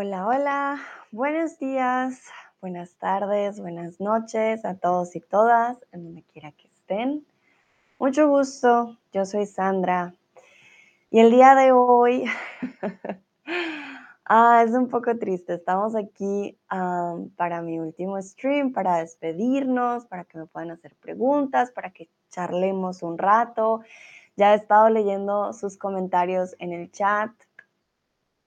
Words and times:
Hola, 0.00 0.28
hola, 0.28 0.80
buenos 1.10 1.58
días, 1.58 2.22
buenas 2.60 2.94
tardes, 2.98 3.58
buenas 3.58 3.98
noches 3.98 4.64
a 4.64 4.76
todos 4.76 5.16
y 5.16 5.20
todas, 5.20 5.76
en 5.90 6.04
donde 6.04 6.22
quiera 6.22 6.52
que 6.52 6.68
estén. 6.68 7.26
Mucho 7.98 8.28
gusto, 8.28 8.96
yo 9.12 9.26
soy 9.26 9.44
Sandra 9.46 10.14
y 11.10 11.18
el 11.18 11.32
día 11.32 11.56
de 11.56 11.72
hoy 11.72 12.26
ah, 14.24 14.62
es 14.64 14.70
un 14.70 14.88
poco 14.88 15.18
triste. 15.18 15.54
Estamos 15.54 15.96
aquí 15.96 16.56
para 16.68 17.60
mi 17.60 17.80
último 17.80 18.22
stream, 18.22 18.72
para 18.72 18.98
despedirnos, 18.98 20.06
para 20.06 20.22
que 20.22 20.38
me 20.38 20.46
puedan 20.46 20.70
hacer 20.70 20.94
preguntas, 20.94 21.72
para 21.72 21.90
que 21.90 22.08
charlemos 22.30 23.02
un 23.02 23.18
rato. 23.18 23.80
Ya 24.36 24.52
he 24.52 24.58
estado 24.58 24.90
leyendo 24.90 25.52
sus 25.54 25.76
comentarios 25.76 26.54
en 26.60 26.72
el 26.72 26.88
chat 26.92 27.32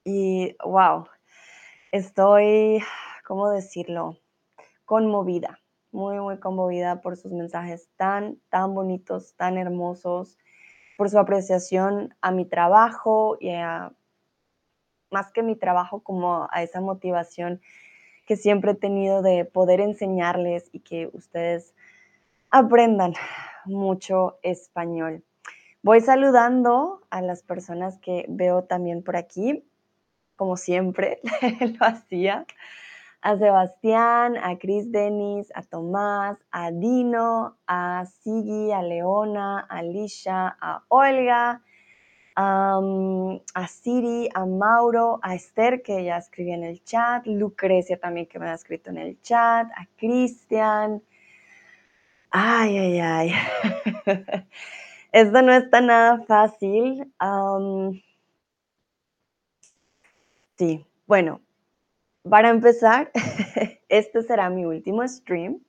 y 0.05 0.55
wow, 0.63 1.07
Estoy, 1.91 2.81
¿cómo 3.27 3.49
decirlo? 3.49 4.15
Conmovida, 4.85 5.59
muy, 5.91 6.17
muy 6.21 6.39
conmovida 6.39 7.01
por 7.01 7.17
sus 7.17 7.33
mensajes 7.33 7.89
tan, 7.97 8.37
tan 8.47 8.73
bonitos, 8.73 9.35
tan 9.35 9.57
hermosos, 9.57 10.37
por 10.97 11.09
su 11.09 11.19
apreciación 11.19 12.15
a 12.21 12.31
mi 12.31 12.45
trabajo 12.45 13.35
y 13.41 13.49
a, 13.49 13.91
más 15.11 15.33
que 15.33 15.43
mi 15.43 15.57
trabajo, 15.57 15.99
como 16.01 16.47
a 16.49 16.63
esa 16.63 16.79
motivación 16.79 17.59
que 18.25 18.37
siempre 18.37 18.71
he 18.71 18.75
tenido 18.75 19.21
de 19.21 19.43
poder 19.43 19.81
enseñarles 19.81 20.69
y 20.71 20.79
que 20.79 21.09
ustedes 21.11 21.75
aprendan 22.51 23.15
mucho 23.65 24.39
español. 24.43 25.25
Voy 25.83 25.99
saludando 25.99 27.01
a 27.09 27.21
las 27.21 27.43
personas 27.43 27.99
que 27.99 28.25
veo 28.29 28.63
también 28.63 29.03
por 29.03 29.17
aquí 29.17 29.65
como 30.35 30.57
siempre 30.57 31.19
lo 31.79 31.85
hacía, 31.85 32.45
a 33.21 33.37
Sebastián, 33.37 34.35
a 34.37 34.57
Chris 34.57 34.91
Denis, 34.91 35.51
a 35.53 35.61
Tomás, 35.61 36.37
a 36.51 36.71
Dino, 36.71 37.57
a 37.67 38.05
Sigi, 38.05 38.71
a 38.71 38.81
Leona, 38.81 39.59
a 39.69 39.77
Alicia, 39.77 40.57
a 40.59 40.83
Olga, 40.87 41.61
a 42.35 43.67
Siri, 43.67 44.29
a 44.33 44.45
Mauro, 44.45 45.19
a 45.21 45.35
Esther, 45.35 45.81
que 45.83 46.03
ya 46.03 46.17
escribí 46.17 46.51
en 46.51 46.63
el 46.63 46.83
chat, 46.83 47.25
Lucrecia 47.27 47.99
también, 47.99 48.27
que 48.27 48.39
me 48.39 48.49
ha 48.49 48.53
escrito 48.53 48.89
en 48.89 48.97
el 48.97 49.21
chat, 49.21 49.67
a 49.75 49.85
Cristian. 49.97 51.03
Ay, 52.31 52.77
ay, 52.77 52.99
ay. 52.99 53.33
Esto 55.11 55.41
no 55.41 55.53
está 55.53 55.81
nada 55.81 56.23
fácil. 56.25 57.11
Sí, 60.61 60.85
bueno, 61.07 61.41
para 62.29 62.49
empezar, 62.49 63.09
este 63.89 64.21
será 64.21 64.47
mi 64.51 64.63
último 64.63 65.01
stream. 65.07 65.59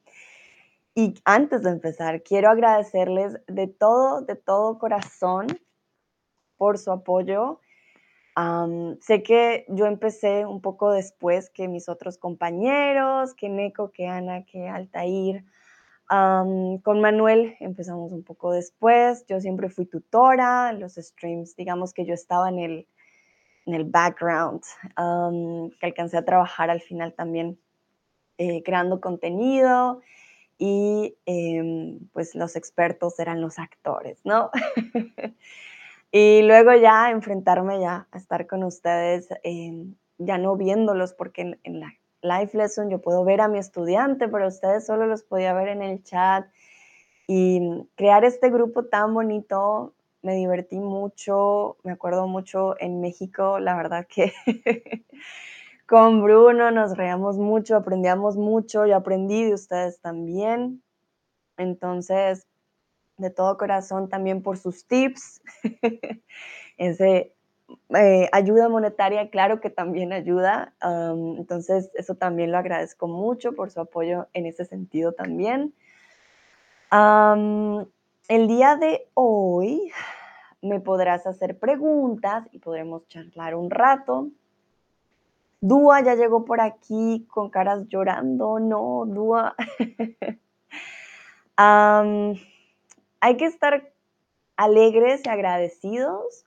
Y 0.94 1.14
antes 1.24 1.62
de 1.62 1.70
empezar, 1.70 2.22
quiero 2.22 2.50
agradecerles 2.50 3.40
de 3.46 3.68
todo, 3.68 4.20
de 4.20 4.36
todo 4.36 4.78
corazón 4.78 5.46
por 6.58 6.76
su 6.76 6.92
apoyo. 6.92 7.60
sé 9.00 9.22
que 9.22 9.64
yo 9.68 9.86
empecé 9.86 10.44
un 10.44 10.60
poco 10.60 10.92
después 10.92 11.48
que 11.48 11.68
mis 11.68 11.88
otros 11.88 12.18
compañeros, 12.18 13.32
que 13.32 13.48
Neko, 13.48 13.92
que 13.92 14.08
Ana, 14.08 14.44
que 14.44 14.68
Altair. 14.68 15.46
con 16.06 17.00
Manuel 17.00 17.56
empezamos 17.60 18.12
un 18.12 18.24
poco 18.24 18.52
después. 18.52 19.24
Yo 19.26 19.40
siempre 19.40 19.70
fui 19.70 19.86
tutora, 19.86 20.74
los 20.74 20.96
streams, 20.96 21.56
digamos 21.56 21.94
que 21.94 22.04
yo 22.04 22.12
estaba 22.12 22.50
en 22.50 22.58
el, 22.58 22.88
en 23.66 23.74
el 23.74 23.84
background, 23.84 24.62
que 25.78 25.87
alcancé 25.87 26.16
a 26.16 26.25
trabajar 26.25 26.70
al 26.70 26.81
final 26.81 27.14
también 27.14 27.59
eh, 28.38 28.62
creando 28.62 29.00
contenido 29.00 30.00
y 30.59 31.16
em, 31.26 32.00
pues 32.12 32.34
los 32.34 32.56
expertos 32.56 33.19
eran 33.19 33.41
los 33.41 33.59
actores, 33.59 34.20
¿no? 34.25 34.50
y 36.12 36.42
luego 36.42 36.75
ya 36.75 37.10
enfrentarme 37.10 37.81
ya 37.81 38.06
a 38.10 38.19
estar 38.19 38.47
con 38.47 38.64
ustedes, 38.64 39.28
em, 39.42 39.94
ya 40.19 40.38
no 40.38 40.56
viéndolos, 40.56 41.14
porque 41.14 41.42
en, 41.42 41.60
en, 41.64 41.81
la 41.81 41.94
live 42.22 42.50
lesson 42.54 42.91
yo 42.91 43.00
puedo 43.00 43.25
ver 43.25 43.41
a 43.41 43.48
mi 43.48 43.58
estudiante, 43.58 44.28
pero 44.28 44.48
ustedes 44.48 44.87
solo 44.87 45.06
los 45.06 45.22
podía 45.22 45.53
ver 45.53 45.69
en 45.69 45.82
el 45.82 46.03
chat. 46.03 46.47
Y 47.26 47.60
crear 47.94 48.25
este 48.25 48.50
grupo 48.50 48.84
tan 48.84 49.14
bonito 49.14 49.94
me 50.22 50.34
divertí 50.34 50.78
mucho, 50.78 51.77
me 51.83 51.93
acuerdo 51.93 52.27
mucho 52.27 52.81
en 52.81 53.00
México, 53.00 53.59
la 53.59 53.77
verdad 53.77 54.06
que 54.09 54.33
con 55.87 56.22
Bruno 56.22 56.71
nos 56.71 56.97
reíamos 56.97 57.38
mucho, 57.38 57.77
aprendíamos 57.77 58.37
mucho, 58.37 58.87
yo 58.87 58.97
aprendí 58.97 59.44
de 59.44 59.55
ustedes 59.55 60.00
también. 60.00 60.82
Entonces, 61.59 62.47
de 63.19 63.31
todo 63.31 63.59
corazón 63.59 64.09
también 64.09 64.43
por 64.43 64.59
sus 64.59 64.87
tips. 64.87 65.43
Ese 66.77 67.34
eh, 67.97 68.28
ayuda 68.32 68.69
monetaria, 68.69 69.31
claro 69.31 69.61
que 69.61 69.71
también 69.71 70.12
ayuda. 70.12 70.75
entonces, 70.82 71.91
eso 71.94 72.15
también 72.15 72.53
lo 72.53 72.59
agradezco 72.59 73.09
mucho 73.09 73.53
por 73.53 73.71
su 73.71 73.81
apoyo 73.81 74.28
en 74.32 74.47
ese 74.47 74.65
sentido 74.65 75.12
también. 75.12 75.75
El 78.28 78.47
día 78.47 78.77
de 78.77 79.09
hoy 79.15 79.91
me 80.60 80.78
podrás 80.78 81.27
hacer 81.27 81.59
preguntas 81.59 82.49
y 82.53 82.60
podremos 82.60 83.06
charlar 83.09 83.56
un 83.56 83.69
rato. 83.69 84.28
Dúa 85.60 86.00
ya 86.03 86.15
llegó 86.15 86.44
por 86.44 86.61
aquí 86.61 87.27
con 87.28 87.50
caras 87.50 87.88
llorando. 87.88 88.61
No, 88.61 89.05
Dúa. 89.06 89.56
hay 91.56 93.37
que 93.37 93.44
estar 93.44 93.93
alegres 94.56 95.22
y 95.25 95.28
agradecidos 95.28 96.47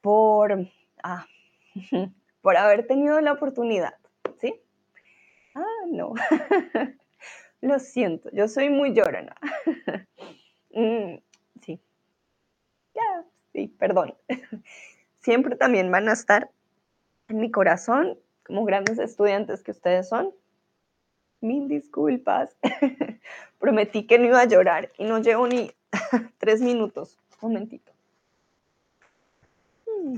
por, 0.00 0.68
ah, 1.04 1.26
por 2.42 2.56
haber 2.56 2.86
tenido 2.88 3.20
la 3.20 3.32
oportunidad, 3.32 3.94
¿sí? 4.40 4.54
Ah, 5.54 5.84
no. 5.86 6.14
Lo 7.60 7.78
siento, 7.80 8.30
yo 8.32 8.46
soy 8.46 8.68
muy 8.68 8.94
llorona. 8.94 9.34
Mm, 10.70 11.16
sí. 11.62 11.80
Ya, 12.94 13.24
sí, 13.52 13.68
perdón. 13.78 14.14
Siempre 15.20 15.56
también 15.56 15.90
van 15.90 16.08
a 16.08 16.12
estar 16.12 16.50
en 17.28 17.40
mi 17.40 17.50
corazón 17.50 18.18
como 18.44 18.64
grandes 18.64 18.98
estudiantes 18.98 19.62
que 19.62 19.72
ustedes 19.72 20.08
son. 20.08 20.32
Mil 21.40 21.68
disculpas. 21.68 22.56
Prometí 23.58 24.06
que 24.06 24.18
no 24.18 24.26
iba 24.26 24.40
a 24.40 24.46
llorar 24.46 24.90
y 24.98 25.04
no 25.04 25.18
llevo 25.18 25.46
ni 25.46 25.70
tres 26.38 26.60
minutos. 26.60 27.18
Un 27.40 27.52
momentito. 27.52 27.92
Mm. 29.86 30.16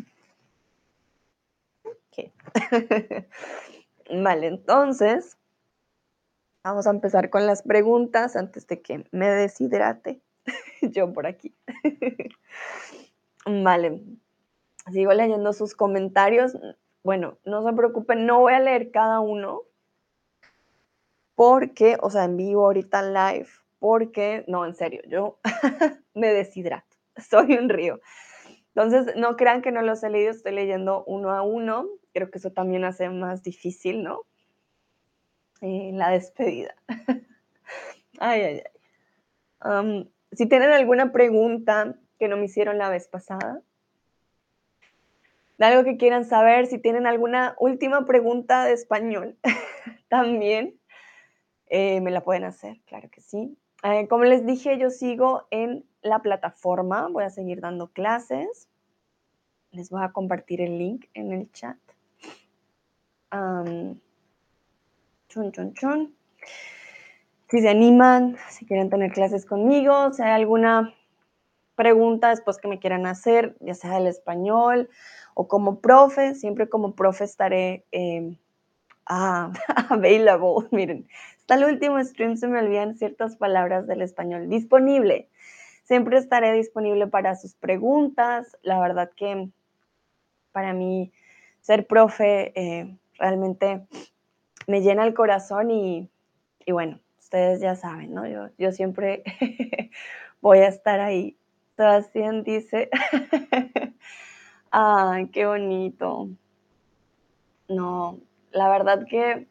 vale, 4.23 4.47
entonces 4.47 5.37
vamos 6.63 6.87
a 6.87 6.91
empezar 6.91 7.31
con 7.31 7.47
las 7.47 7.63
preguntas 7.63 8.37
antes 8.37 8.67
de 8.67 8.81
que 8.81 9.05
me 9.11 9.29
deshidrate. 9.29 10.21
yo 10.83 11.13
por 11.13 11.27
aquí. 11.27 11.55
vale. 13.47 14.03
Sigo 14.93 15.13
leyendo 15.13 15.53
sus 15.53 15.75
comentarios. 15.75 16.57
Bueno, 17.03 17.39
no 17.45 17.67
se 17.67 17.73
preocupen, 17.75 18.27
no 18.27 18.41
voy 18.41 18.55
a 18.55 18.61
leer 18.61 18.91
cada 18.91 19.21
uno. 19.21 19.63
Porque, 21.35 21.97
o 22.03 22.11
sea, 22.11 22.25
en 22.25 22.37
vivo 22.37 22.67
ahorita 22.67 23.03
live, 23.03 23.49
porque, 23.79 24.45
no, 24.47 24.67
en 24.67 24.75
serio, 24.75 25.01
yo 25.09 25.39
me 26.15 26.33
deshidrato. 26.33 26.97
Soy 27.17 27.55
un 27.55 27.69
río. 27.69 28.01
Entonces, 28.75 29.17
no 29.17 29.37
crean 29.37 29.63
que 29.63 29.73
no 29.73 29.83
los 29.83 30.03
he 30.03 30.11
leído, 30.11 30.31
estoy 30.31 30.53
leyendo 30.53 31.05
uno 31.07 31.31
a 31.31 31.43
uno. 31.43 31.87
Creo 32.13 32.31
que 32.31 32.39
eso 32.39 32.53
también 32.53 32.85
hace 32.85 33.09
más 33.09 33.43
difícil, 33.43 34.03
¿no? 34.03 34.23
Eh, 35.63 35.91
la 35.95 36.11
despedida. 36.11 36.75
ay, 38.19 38.41
ay, 38.43 38.63
ay. 39.61 40.11
Si 40.33 40.47
tienen 40.47 40.71
alguna 40.71 41.13
pregunta 41.13 41.97
que 42.19 42.29
no 42.29 42.37
me 42.37 42.45
hicieron 42.45 42.79
la 42.79 42.89
vez 42.89 43.09
pasada, 43.09 43.63
algo 45.59 45.85
que 45.85 45.97
quieran 45.97 46.25
saber, 46.25 46.67
si 46.67 46.79
tienen 46.79 47.07
alguna 47.07 47.55
última 47.59 48.07
pregunta 48.07 48.65
de 48.65 48.73
español, 48.73 49.37
también 50.09 50.79
eh, 51.67 52.01
me 52.01 52.11
la 52.11 52.23
pueden 52.23 52.45
hacer, 52.45 52.81
claro 52.87 53.11
que 53.11 53.21
sí. 53.21 53.57
Eh, 53.83 54.09
como 54.09 54.25
les 54.25 54.47
dije, 54.47 54.79
yo 54.79 54.91
sigo 54.91 55.47
en 55.51 55.85
la 56.03 56.21
plataforma, 56.21 57.09
voy 57.09 57.25
a 57.25 57.31
seguir 57.31 57.61
dando 57.61 57.89
clases. 57.89 58.69
Les 59.71 59.91
voy 59.91 60.03
a 60.03 60.13
compartir 60.13 60.61
el 60.61 60.79
link 60.79 61.07
en 61.15 61.33
el 61.33 61.51
chat. 61.53 61.77
chun, 65.29 65.53
chun, 65.53 65.75
chun 65.75 66.15
si 67.51 67.61
se 67.61 67.69
animan, 67.69 68.37
si 68.49 68.65
quieren 68.65 68.91
tener 68.91 69.13
clases 69.13 69.45
conmigo, 69.45 70.13
si 70.13 70.23
hay 70.23 70.31
alguna 70.31 70.95
pregunta 71.75 72.29
después 72.29 72.59
que 72.59 72.69
me 72.69 72.79
quieran 72.79 73.07
hacer, 73.07 73.57
ya 73.61 73.75
sea 73.75 73.95
del 73.95 74.07
español 74.07 74.89
o 75.35 75.49
como 75.49 75.81
profe, 75.81 76.35
siempre 76.35 76.69
como 76.69 76.95
profe 76.95 77.25
estaré 77.25 77.85
eh, 77.93 78.37
ah, 79.07 79.53
available. 79.89 80.69
Miren, 80.71 81.09
hasta 81.39 81.55
el 81.55 81.65
último 81.65 82.03
stream 82.05 82.37
se 82.37 82.47
me 82.47 82.59
olvidan 82.59 82.97
ciertas 82.97 83.37
palabras 83.37 83.87
del 83.87 84.03
español. 84.03 84.49
Disponible. 84.49 85.29
Siempre 85.85 86.19
estaré 86.19 86.53
disponible 86.53 87.09
para 87.09 87.35
sus 87.35 87.55
preguntas. 87.55 88.57
La 88.63 88.79
verdad 88.79 89.11
que 89.17 89.49
para 90.53 90.73
mí 90.73 91.13
ser 91.61 91.87
profe 91.87 92.53
eh, 92.55 92.97
realmente 93.19 93.87
me 94.67 94.83
llena 94.83 95.05
el 95.05 95.15
corazón 95.15 95.71
y, 95.71 96.09
bueno, 96.71 97.01
ustedes 97.31 97.61
ya 97.61 97.77
saben, 97.77 98.13
¿no? 98.13 98.27
Yo, 98.27 98.49
yo 98.59 98.73
siempre 98.73 99.23
voy 100.41 100.59
a 100.59 100.67
estar 100.67 100.99
ahí. 100.99 101.37
Sebastián 101.77 102.43
dice, 102.43 102.91
ay, 104.73 105.29
qué 105.29 105.47
bonito. 105.47 106.29
No, 107.69 108.19
la 108.51 108.69
verdad 108.69 109.07
que 109.09 109.47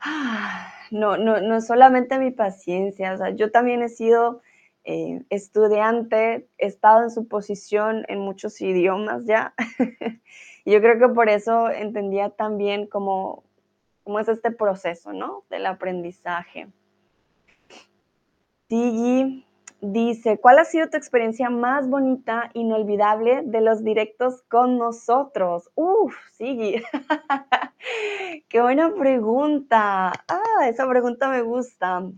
no, 0.90 1.16
no, 1.16 1.40
no 1.40 1.60
solamente 1.60 2.18
mi 2.18 2.32
paciencia, 2.32 3.14
o 3.14 3.16
sea, 3.16 3.30
yo 3.30 3.52
también 3.52 3.82
he 3.82 3.88
sido 3.88 4.42
eh, 4.82 5.22
estudiante, 5.30 6.48
he 6.58 6.66
estado 6.66 7.04
en 7.04 7.12
su 7.12 7.28
posición 7.28 8.04
en 8.08 8.18
muchos 8.18 8.60
idiomas 8.60 9.24
ya. 9.24 9.54
y 10.64 10.72
yo 10.72 10.80
creo 10.80 10.98
que 10.98 11.14
por 11.14 11.28
eso 11.28 11.70
entendía 11.70 12.30
también 12.30 12.88
cómo, 12.88 13.44
cómo 14.04 14.20
es 14.20 14.28
este 14.28 14.50
proceso, 14.50 15.12
¿no? 15.12 15.44
Del 15.50 15.66
aprendizaje. 15.66 16.68
Tigi 18.66 19.46
dice, 19.80 20.38
¿cuál 20.38 20.58
ha 20.58 20.64
sido 20.64 20.88
tu 20.88 20.96
experiencia 20.96 21.50
más 21.50 21.88
bonita, 21.88 22.50
inolvidable 22.54 23.42
de 23.44 23.60
los 23.60 23.82
directos 23.82 24.42
con 24.42 24.78
nosotros? 24.78 25.70
Uf, 25.74 26.14
Tigi. 26.38 26.82
Qué 28.48 28.60
buena 28.60 28.94
pregunta. 28.94 30.12
Ah, 30.28 30.68
esa 30.68 30.88
pregunta 30.88 31.28
me 31.28 31.42
gusta. 31.42 32.10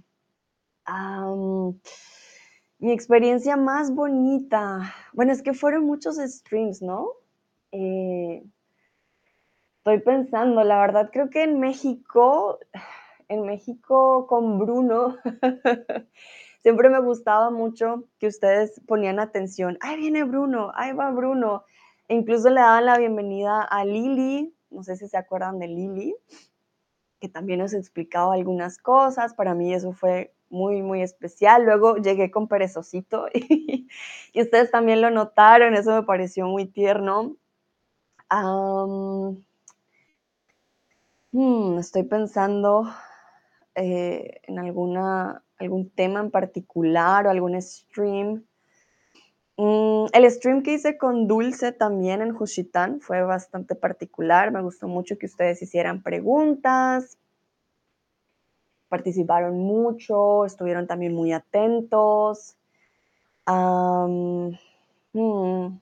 Mi 2.79 2.93
experiencia 2.93 3.57
más 3.57 3.95
bonita, 3.95 4.93
bueno, 5.13 5.33
es 5.33 5.43
que 5.43 5.55
fueron 5.55 5.85
muchos 5.85 6.17
streams, 6.17 6.83
¿no? 6.83 7.07
Eh, 7.71 8.43
estoy 9.83 9.99
pensando, 9.99 10.63
la 10.63 10.79
verdad 10.79 11.11
creo 11.13 11.29
que 11.29 11.43
en 11.43 11.59
México, 11.59 12.61
en 13.27 13.43
México 13.43 14.29
con 14.29 14.61
Bruno, 14.61 15.17
siempre 16.63 16.89
me 16.89 17.01
gustaba 17.01 17.51
mucho 17.51 18.05
que 18.21 18.29
ustedes 18.29 18.81
ponían 18.87 19.19
atención. 19.19 19.79
Ahí 19.81 19.97
viene 19.97 20.23
Bruno, 20.23 20.71
ahí 20.77 20.93
va 20.93 21.11
Bruno. 21.11 21.65
E 22.07 22.15
incluso 22.15 22.49
le 22.49 22.61
daban 22.61 22.87
la 22.87 22.97
bienvenida 22.97 23.61
a 23.61 23.85
Lili, 23.85 24.55
no 24.71 24.85
sé 24.85 24.95
si 24.95 25.09
se 25.09 25.17
acuerdan 25.17 25.59
de 25.59 25.67
Lili, 25.67 26.15
que 27.19 27.29
también 27.29 27.59
nos 27.59 27.75
explicaba 27.75 28.35
algunas 28.35 28.79
cosas. 28.79 29.35
Para 29.35 29.57
mí 29.57 29.75
eso 29.75 29.93
fue 29.93 30.33
muy, 30.49 30.81
muy 30.81 31.03
especial. 31.03 31.65
Luego 31.65 31.97
llegué 31.97 32.31
con 32.31 32.47
perezosito 32.47 33.27
y, 33.35 33.89
ustedes 34.33 34.71
también 34.71 35.01
lo 35.01 35.11
notaron, 35.11 35.75
eso 35.75 35.91
me 35.91 36.05
pareció 36.05 36.47
muy 36.47 36.67
tierno. 36.67 37.35
Hmm, 41.33 41.79
estoy 41.79 42.05
pensando 42.05 42.89
eh, 43.75 44.41
en 44.45 44.59
alguna, 44.59 45.43
algún 45.59 45.91
tema 45.91 46.21
en 46.21 46.31
particular 46.31 47.27
o 47.27 47.31
algún 47.31 47.61
stream. 47.61 48.45
Mm, 49.57 50.07
el 50.13 50.31
stream 50.31 50.63
que 50.63 50.75
hice 50.75 50.97
con 50.99 51.27
Dulce 51.27 51.73
también 51.73 52.23
en 52.23 52.35
Juchitán 52.35 53.01
fue 53.01 53.23
bastante 53.23 53.75
particular. 53.75 54.53
Me 54.53 54.63
gustó 54.63 54.89
mucho 54.89 55.19
que 55.19 55.27
ustedes 55.27 55.63
hicieran 55.63 56.03
preguntas 56.03 57.19
participaron 58.93 59.59
mucho, 59.59 60.45
estuvieron 60.45 60.87
también 60.87 61.15
muy 61.15 61.33
atentos. 61.33 62.57
Hmm. 65.15 65.79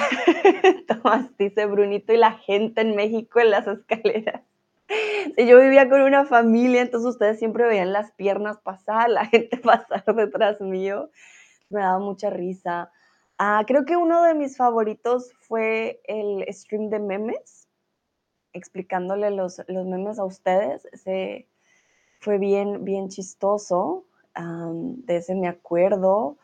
Tomás 0.88 1.36
dice 1.38 1.66
Brunito 1.66 2.12
y 2.12 2.16
la 2.16 2.32
gente 2.32 2.80
en 2.80 2.96
México 2.96 3.40
en 3.40 3.50
las 3.50 3.66
escaleras. 3.66 4.42
Si 5.36 5.46
yo 5.46 5.60
vivía 5.60 5.88
con 5.88 6.02
una 6.02 6.24
familia, 6.24 6.82
entonces 6.82 7.10
ustedes 7.10 7.38
siempre 7.38 7.66
veían 7.66 7.92
las 7.92 8.10
piernas 8.12 8.58
pasar, 8.58 9.08
la 9.08 9.26
gente 9.26 9.56
pasar 9.58 10.04
detrás 10.14 10.60
mío. 10.60 11.10
Me 11.68 11.80
daba 11.80 11.98
mucha 11.98 12.30
risa. 12.30 12.90
Ah, 13.38 13.64
creo 13.66 13.84
que 13.84 13.96
uno 13.96 14.22
de 14.24 14.34
mis 14.34 14.56
favoritos 14.56 15.32
fue 15.40 16.00
el 16.04 16.44
stream 16.52 16.90
de 16.90 16.98
memes 16.98 17.68
explicándole 18.52 19.30
los, 19.30 19.62
memes 19.68 20.18
a 20.18 20.24
ustedes. 20.24 20.86
Se, 20.92 21.46
fue 22.20 22.38
bien, 22.38 22.84
bien 22.84 23.08
chistoso. 23.08 24.04
de 24.34 25.16
ese 25.16 25.34
me 25.34 25.48
acuerdo. 25.48 26.36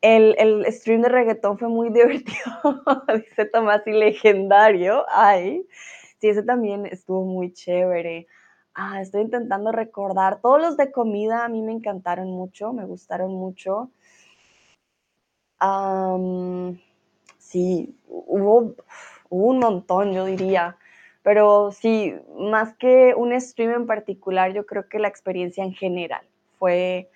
El, 0.00 0.36
el, 0.38 0.64
stream 0.72 1.02
de 1.02 1.08
reggaetón 1.08 1.58
fue 1.58 1.68
muy 1.68 1.90
divertido, 1.92 2.84
dice 3.14 3.46
Tomás, 3.46 3.86
y 3.86 3.92
legendario. 3.92 5.04
Ay, 5.08 5.66
sí, 6.20 6.28
ese 6.28 6.42
también 6.42 6.86
estuvo 6.86 7.24
muy 7.24 7.52
chévere. 7.52 8.26
Ah, 8.74 9.00
estoy 9.00 9.22
intentando 9.22 9.72
recordar. 9.72 10.40
Todos 10.40 10.60
los 10.60 10.76
de 10.76 10.92
comida 10.92 11.44
a 11.44 11.48
mí 11.48 11.62
me 11.62 11.72
encantaron 11.72 12.30
mucho, 12.30 12.72
me 12.72 12.84
gustaron 12.84 13.32
mucho. 13.34 13.90
sí, 17.38 17.96
hubo, 18.08 18.74
hubo, 19.30 19.46
un 19.48 19.58
montón, 19.58 20.12
yo 20.12 20.24
diría. 20.26 20.76
Pero 21.22 21.72
sí, 21.72 22.14
más 22.38 22.74
que 22.76 23.14
un 23.16 23.38
stream 23.40 23.72
en 23.72 23.86
particular, 23.86 24.52
yo 24.52 24.64
creo 24.64 24.88
que 24.88 25.00
la 25.00 25.08
experiencia 25.08 25.64
en 25.64 25.74
general 25.74 26.22
fue, 26.58 27.10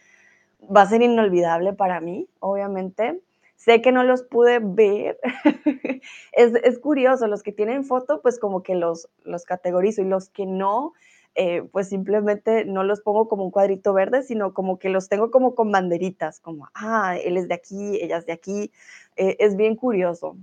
va 0.75 0.83
a 0.83 0.89
ser 0.89 1.03
inolvidable 1.03 1.73
para 1.73 2.01
mí, 2.01 2.29
obviamente. 2.41 3.21
Sé 3.57 3.81
que 3.81 3.93
no 3.93 4.03
los 4.03 4.23
pude 4.23 4.59
ver. 4.61 5.19
es, 6.33 6.79
curioso, 6.81 7.27
los 7.29 7.43
que 7.43 7.53
tienen 7.53 7.85
foto, 7.85 8.21
pues 8.21 8.39
como 8.39 8.63
que 8.63 8.75
los, 8.75 9.09
los 9.25 9.45
categorizo 9.45 10.03
y 10.03 10.07
los 10.07 10.31
que 10.31 10.47
no, 10.47 10.93
eh, 11.35 11.63
pues 11.71 11.89
simplemente 11.89 12.65
no 12.65 12.83
los 12.83 13.01
pongo 13.01 13.29
como 13.29 13.45
un 13.45 13.51
cuadrito 13.51 13.93
verde, 13.93 14.23
sino 14.23 14.53
como 14.53 14.79
que 14.79 14.89
los 14.89 15.09
tengo 15.09 15.31
como 15.31 15.55
con 15.55 15.71
banderitas, 15.71 16.41
como, 16.41 16.69
ah, 16.75 17.17
él 17.23 17.37
es 17.37 17.49
de 17.49 17.55
aquí, 17.55 17.99
ella 18.03 18.19
es 18.19 18.27
de 18.27 18.33
aquí. 18.33 18.73
Eh, 19.17 19.37
es 19.39 19.57
bien 19.57 19.77
curioso 19.77 20.37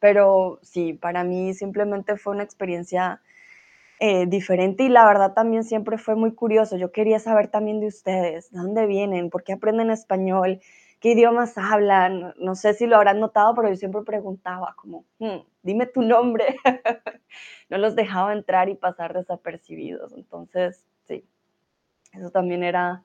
pero 0.00 0.58
sí, 0.62 0.94
para 0.94 1.22
mí 1.24 1.54
simplemente 1.54 2.16
fue 2.16 2.34
una 2.34 2.42
experiencia 2.42 3.20
eh, 4.02 4.24
diferente 4.26 4.84
y 4.84 4.88
la 4.88 5.04
verdad 5.04 5.34
también 5.34 5.62
siempre 5.62 5.98
fue 5.98 6.16
muy 6.16 6.32
curioso. 6.32 6.78
Yo 6.78 6.90
quería 6.90 7.18
saber 7.18 7.48
también 7.48 7.80
de 7.80 7.86
ustedes, 7.86 8.50
de 8.50 8.58
dónde 8.58 8.86
vienen, 8.86 9.28
por 9.28 9.44
qué 9.44 9.52
aprenden 9.52 9.90
español, 9.90 10.58
qué 11.00 11.12
idiomas 11.12 11.58
hablan. 11.58 12.32
No 12.38 12.54
sé 12.54 12.72
si 12.72 12.86
lo 12.86 12.96
habrán 12.96 13.20
notado, 13.20 13.54
pero 13.54 13.68
yo 13.68 13.76
siempre 13.76 14.00
preguntaba 14.00 14.74
como, 14.76 15.04
hmm, 15.18 15.40
dime 15.62 15.84
tu 15.84 16.00
nombre. 16.00 16.56
no 17.68 17.76
los 17.76 17.94
dejaba 17.94 18.32
entrar 18.32 18.70
y 18.70 18.74
pasar 18.74 19.12
desapercibidos. 19.12 20.14
Entonces, 20.14 20.86
sí, 21.04 21.26
eso 22.14 22.30
también 22.30 22.62
era 22.62 23.04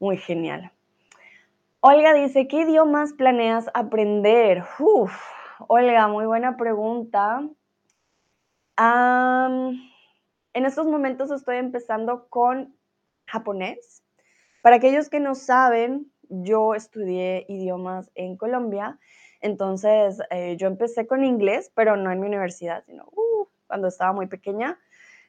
muy 0.00 0.16
genial. 0.16 0.72
Olga 1.78 2.14
dice, 2.14 2.48
¿qué 2.48 2.62
idiomas 2.62 3.12
planeas 3.12 3.70
aprender? 3.74 4.64
Uf, 4.80 5.16
Olga, 5.68 6.08
muy 6.08 6.26
buena 6.26 6.56
pregunta. 6.56 7.48
En 10.56 10.64
estos 10.64 10.86
momentos 10.86 11.30
estoy 11.30 11.58
empezando 11.58 12.28
con 12.30 12.74
japonés. 13.26 14.02
Para 14.62 14.76
aquellos 14.76 15.10
que 15.10 15.20
no 15.20 15.34
saben, 15.34 16.10
yo 16.30 16.74
estudié 16.74 17.44
idiomas 17.46 18.10
en 18.14 18.38
Colombia, 18.38 18.98
entonces 19.42 20.18
eh, 20.30 20.56
yo 20.56 20.66
empecé 20.66 21.06
con 21.06 21.24
inglés, 21.24 21.70
pero 21.74 21.98
no 21.98 22.10
en 22.10 22.20
mi 22.20 22.26
universidad, 22.26 22.82
sino 22.86 23.04
uh, 23.04 23.46
cuando 23.66 23.88
estaba 23.88 24.14
muy 24.14 24.28
pequeña. 24.28 24.80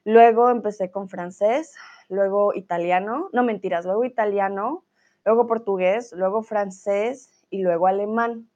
Luego 0.06 0.50
empecé 0.50 0.92
con 0.92 1.10
francés, 1.10 1.76
luego 2.08 2.54
italiano, 2.54 3.30
no 3.34 3.44
mentiras, 3.44 3.84
luego 3.84 4.06
italiano, 4.06 4.86
luego 5.26 5.46
portugués, 5.46 6.14
luego 6.14 6.42
francés 6.42 7.44
y 7.50 7.64
luego 7.64 7.88
alemán. 7.88 8.50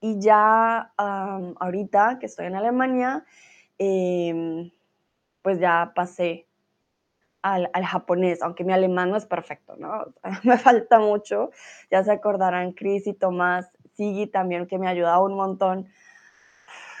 Y 0.00 0.18
ya 0.18 0.92
ahorita 0.96 2.18
que 2.18 2.26
estoy 2.26 2.46
en 2.46 2.56
Alemania, 2.56 3.24
em, 3.78 4.72
pues 5.46 5.60
ya 5.60 5.92
pasé 5.94 6.48
al, 7.40 7.70
japonés, 7.84 8.42
aunque 8.42 8.64
mi 8.64 8.72
alemán 8.72 9.10
no 9.10 9.16
es 9.16 9.26
perfecto, 9.26 9.76
¿no? 9.76 10.06
me 10.42 10.58
falta 10.58 10.98
mucho. 10.98 11.50
Ya 11.88 12.02
se 12.02 12.10
acordarán 12.10 12.72
Chris 12.72 13.06
y 13.06 13.12
Tomás, 13.14 13.70
Sigi 13.92 14.26
también, 14.26 14.66
que 14.66 14.76
me 14.76 14.88
ha 14.88 14.90
ayudado 14.90 15.24
un 15.24 15.36
montón 15.36 15.86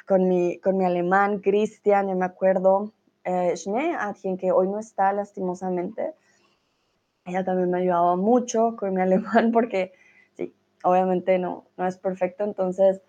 con 0.06 0.28
mi, 0.28 0.60
con 0.60 0.76
mi 0.76 0.84
alemán, 0.84 1.40
Cristian, 1.40 2.08
yo 2.08 2.14
me 2.14 2.24
acuerdo, 2.24 2.92
eh, 3.24 3.56
Schnee, 3.56 3.96
a 3.96 4.14
quien 4.14 4.36
que 4.36 4.52
hoy 4.52 4.68
no 4.68 4.78
está 4.78 5.12
lastimosamente, 5.12 6.14
Ella 7.24 7.44
también 7.44 7.68
me 7.68 7.80
ayudaba 7.80 8.14
mucho 8.14 8.76
con 8.76 8.94
mi 8.94 9.00
alemán 9.02 9.50
porque, 9.50 9.92
sí, 10.36 10.54
obviamente 10.84 11.40
no, 11.40 11.64
no 11.76 11.84
es 11.84 11.98
perfecto, 11.98 12.44
entonces 12.44 13.02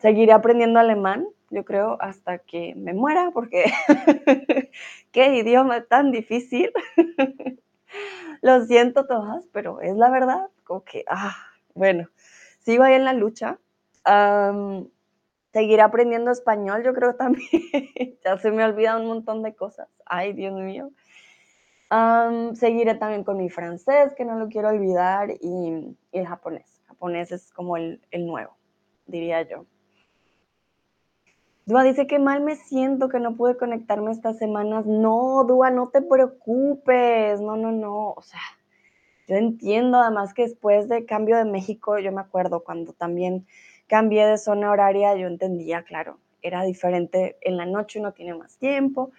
seguiré 0.00 0.32
aprendiendo 0.32 0.80
alemán, 0.80 1.28
yo 1.50 1.64
creo, 1.64 1.96
hasta 2.00 2.38
que 2.38 2.74
me 2.76 2.92
muera, 2.92 3.30
porque 3.32 3.64
qué 5.12 5.36
idioma 5.36 5.84
tan 5.84 6.10
difícil. 6.10 6.72
Lo 8.42 8.64
siento 8.66 9.06
todas, 9.06 9.46
pero 9.52 9.80
es 9.80 9.96
la 9.96 10.10
verdad, 10.10 10.48
como 10.64 10.84
que, 10.84 11.04
ah, 11.08 11.36
bueno, 11.74 12.08
sigo 12.60 12.84
ahí 12.84 12.94
en 12.94 13.04
la 13.04 13.14
lucha. 13.14 13.58
seguiré 15.52 15.82
aprendiendo 15.82 16.30
español, 16.30 16.82
yo 16.84 16.92
creo 16.94 17.14
también. 17.16 17.48
ya 18.24 18.38
se 18.38 18.50
me 18.50 18.64
olvidan 18.64 19.02
un 19.02 19.08
montón 19.08 19.42
de 19.42 19.54
cosas. 19.54 19.88
Ay, 20.04 20.34
Dios 20.34 20.54
mío. 20.54 20.90
seguiré 22.54 22.94
también 22.94 23.24
con 23.24 23.38
mi 23.38 23.48
francés, 23.48 24.14
que 24.14 24.24
no 24.24 24.38
lo 24.38 24.48
quiero 24.48 24.68
olvidar, 24.68 25.30
y, 25.40 25.96
el 26.12 26.26
japonés. 26.26 26.82
japonés 26.86 27.32
es 27.32 27.50
como 27.52 27.76
el, 27.76 28.02
el 28.10 28.26
nuevo, 28.26 28.56
diría 29.06 29.42
yo. 29.42 29.64
Dua 31.68 31.82
dice 31.82 32.06
que 32.06 32.18
mal 32.18 32.40
me 32.40 32.56
siento 32.56 33.10
que 33.10 33.20
no 33.20 33.36
pude 33.36 33.58
conectarme 33.58 34.10
estas 34.10 34.38
semanas. 34.38 34.86
No, 34.86 35.44
Dua, 35.44 35.70
no 35.70 35.90
te 35.90 36.00
preocupes. 36.00 37.42
No, 37.42 37.58
no, 37.58 37.72
no. 37.72 38.14
O 38.16 38.22
sea, 38.22 38.40
yo 39.26 39.36
entiendo 39.36 39.98
además 39.98 40.32
que 40.32 40.44
después 40.44 40.88
del 40.88 41.04
cambio 41.04 41.36
de 41.36 41.44
México, 41.44 41.98
yo 41.98 42.10
me 42.10 42.22
acuerdo 42.22 42.64
cuando 42.64 42.94
también 42.94 43.46
cambié 43.86 44.24
de 44.24 44.38
zona 44.38 44.70
horaria, 44.70 45.14
yo 45.16 45.26
entendía, 45.26 45.82
claro, 45.82 46.16
era 46.40 46.62
diferente. 46.62 47.36
En 47.42 47.58
la 47.58 47.66
noche 47.66 48.00
uno 48.00 48.12
tiene 48.12 48.32
más 48.32 48.56
tiempo, 48.56 49.12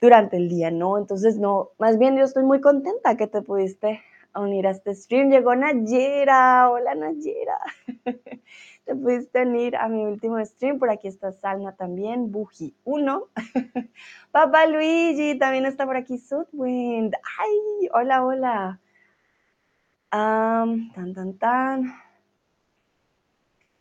durante 0.00 0.38
el 0.38 0.48
día 0.48 0.70
no. 0.70 0.96
Entonces, 0.96 1.36
no, 1.36 1.72
más 1.78 1.98
bien 1.98 2.16
yo 2.16 2.24
estoy 2.24 2.44
muy 2.44 2.62
contenta 2.62 3.18
que 3.18 3.26
te 3.26 3.42
pudiste 3.42 4.00
unir 4.34 4.66
a 4.66 4.70
este 4.70 4.94
stream. 4.94 5.28
Llegó 5.28 5.54
Nayera. 5.54 6.70
Hola, 6.70 6.94
Nayera. 6.94 7.58
te 8.84 8.94
pudiste 8.94 9.42
unir 9.42 9.76
a 9.76 9.88
mi 9.88 10.04
último 10.04 10.44
stream. 10.44 10.78
Por 10.78 10.90
aquí 10.90 11.08
está 11.08 11.32
Salma 11.32 11.74
también, 11.76 12.32
Buji 12.32 12.74
1. 12.84 13.28
Papá 14.32 14.66
Luigi 14.66 15.38
también 15.38 15.66
está 15.66 15.86
por 15.86 15.96
aquí, 15.96 16.18
Sudwind. 16.18 17.14
Ay, 17.38 17.88
hola, 17.92 18.24
hola. 18.24 18.80
tan, 20.10 21.14
tan, 21.14 21.38
tan. 21.38 21.94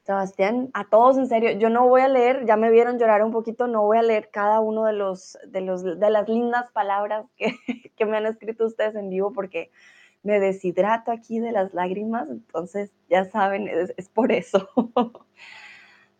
Sebastián, 0.03 0.71
a 0.73 0.85
todos 0.85 1.17
en 1.17 1.27
serio, 1.27 1.51
yo 1.51 1.69
no 1.69 1.87
voy 1.87 2.01
a 2.01 2.07
leer, 2.07 2.45
ya 2.45 2.57
me 2.57 2.71
vieron 2.71 2.97
llorar 2.97 3.23
un 3.23 3.31
poquito, 3.31 3.67
no 3.67 3.83
voy 3.83 3.99
a 3.99 4.01
leer 4.01 4.29
cada 4.31 4.59
uno 4.59 4.83
de 4.85 4.93
los 4.93 5.37
de 5.47 5.61
los 5.61 5.83
de 5.83 6.09
las 6.09 6.27
lindas 6.27 6.71
palabras 6.71 7.27
que, 7.37 7.55
que 7.95 8.05
me 8.05 8.17
han 8.17 8.25
escrito 8.25 8.65
ustedes 8.65 8.95
en 8.95 9.09
vivo 9.09 9.31
porque 9.31 9.71
me 10.23 10.39
deshidrato 10.39 11.11
aquí 11.11 11.39
de 11.39 11.51
las 11.51 11.73
lágrimas, 11.73 12.29
entonces 12.29 12.91
ya 13.09 13.25
saben, 13.25 13.67
es, 13.67 14.09
por 14.09 14.31
eso. 14.31 14.69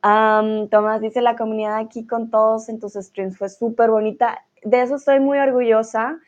Tomás 0.01 1.01
dice, 1.01 1.21
la 1.21 1.35
comunidad 1.35 1.77
aquí 1.77 2.07
con 2.07 2.31
todos 2.31 2.69
en 2.69 2.79
tus 2.79 2.93
streams 2.93 3.37
fue 3.37 3.49
súper 3.49 3.91
bonita. 3.91 4.43
De 4.63 4.81
eso 4.81 4.95
estoy 4.95 5.19
muy 5.19 5.37
orgullosa. 5.37 6.19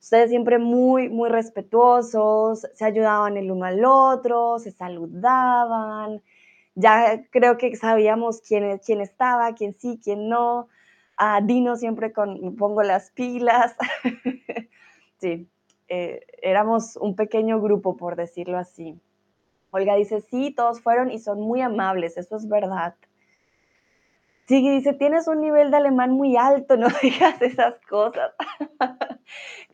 Ustedes 0.00 0.30
siempre 0.30 0.58
muy, 0.58 1.08
muy 1.08 1.30
respetuosos, 1.30 2.66
se 2.74 2.84
ayudaban 2.84 3.36
el 3.36 3.50
uno 3.50 3.64
al 3.64 3.84
otro, 3.84 4.58
se 4.58 4.72
saludaban. 4.72 6.22
Ya 6.74 7.24
creo 7.30 7.56
que 7.56 7.76
sabíamos 7.76 8.40
quién, 8.40 8.78
quién 8.84 9.00
estaba, 9.00 9.54
quién 9.54 9.74
sí, 9.74 10.00
quién 10.02 10.28
no. 10.28 10.68
A 11.16 11.40
Dino 11.40 11.76
siempre 11.76 12.12
con, 12.12 12.56
pongo 12.56 12.82
las 12.82 13.10
pilas. 13.12 13.76
sí, 15.20 15.48
eh, 15.94 16.24
éramos 16.40 16.96
un 16.96 17.14
pequeño 17.14 17.60
grupo, 17.60 17.98
por 17.98 18.16
decirlo 18.16 18.56
así. 18.56 18.98
Olga 19.72 19.94
dice, 19.94 20.22
sí, 20.22 20.50
todos 20.50 20.80
fueron 20.80 21.10
y 21.10 21.18
son 21.18 21.38
muy 21.38 21.60
amables, 21.60 22.16
eso 22.16 22.34
es 22.34 22.48
verdad. 22.48 22.94
Sigui 24.46 24.70
dice, 24.70 24.94
tienes 24.94 25.28
un 25.28 25.42
nivel 25.42 25.70
de 25.70 25.76
alemán 25.76 26.12
muy 26.12 26.38
alto, 26.38 26.76
no 26.78 26.88
digas 27.02 27.42
esas 27.42 27.74
cosas. 27.90 28.32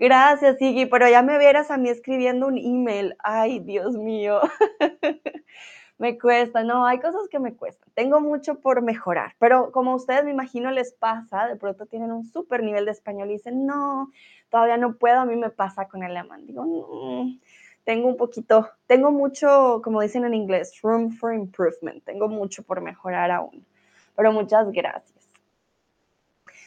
Gracias, 0.00 0.58
Sigui, 0.58 0.86
pero 0.86 1.08
ya 1.08 1.22
me 1.22 1.38
vieras 1.38 1.70
a 1.70 1.76
mí 1.76 1.88
escribiendo 1.88 2.48
un 2.48 2.58
email. 2.58 3.16
Ay, 3.22 3.60
Dios 3.60 3.96
mío. 3.96 4.40
me 5.98 6.16
cuesta, 6.16 6.62
no, 6.62 6.86
hay 6.86 7.00
cosas 7.00 7.28
que 7.28 7.40
me 7.40 7.54
cuestan. 7.54 7.88
Tengo 7.94 8.20
mucho 8.20 8.60
por 8.60 8.82
mejorar, 8.82 9.34
pero 9.38 9.72
como 9.72 9.94
ustedes 9.94 10.24
me 10.24 10.30
imagino 10.30 10.70
les 10.70 10.92
pasa, 10.92 11.46
de 11.46 11.56
pronto 11.56 11.86
tienen 11.86 12.12
un 12.12 12.24
súper 12.24 12.62
nivel 12.62 12.84
de 12.84 12.92
español 12.92 13.28
y 13.30 13.34
dicen, 13.34 13.66
no, 13.66 14.10
todavía 14.48 14.76
no 14.76 14.96
puedo, 14.96 15.20
a 15.20 15.24
mí 15.24 15.36
me 15.36 15.50
pasa 15.50 15.88
con 15.88 16.02
el 16.04 16.16
alemán. 16.16 16.46
Digo, 16.46 16.64
no, 16.64 17.38
tengo 17.84 18.08
un 18.08 18.16
poquito, 18.16 18.68
tengo 18.86 19.10
mucho, 19.10 19.80
como 19.82 20.00
dicen 20.00 20.24
en 20.24 20.34
inglés, 20.34 20.80
room 20.82 21.10
for 21.10 21.34
improvement, 21.34 22.04
tengo 22.04 22.28
mucho 22.28 22.62
por 22.62 22.80
mejorar 22.80 23.30
aún, 23.30 23.66
pero 24.14 24.32
muchas 24.32 24.70
gracias. 24.70 25.18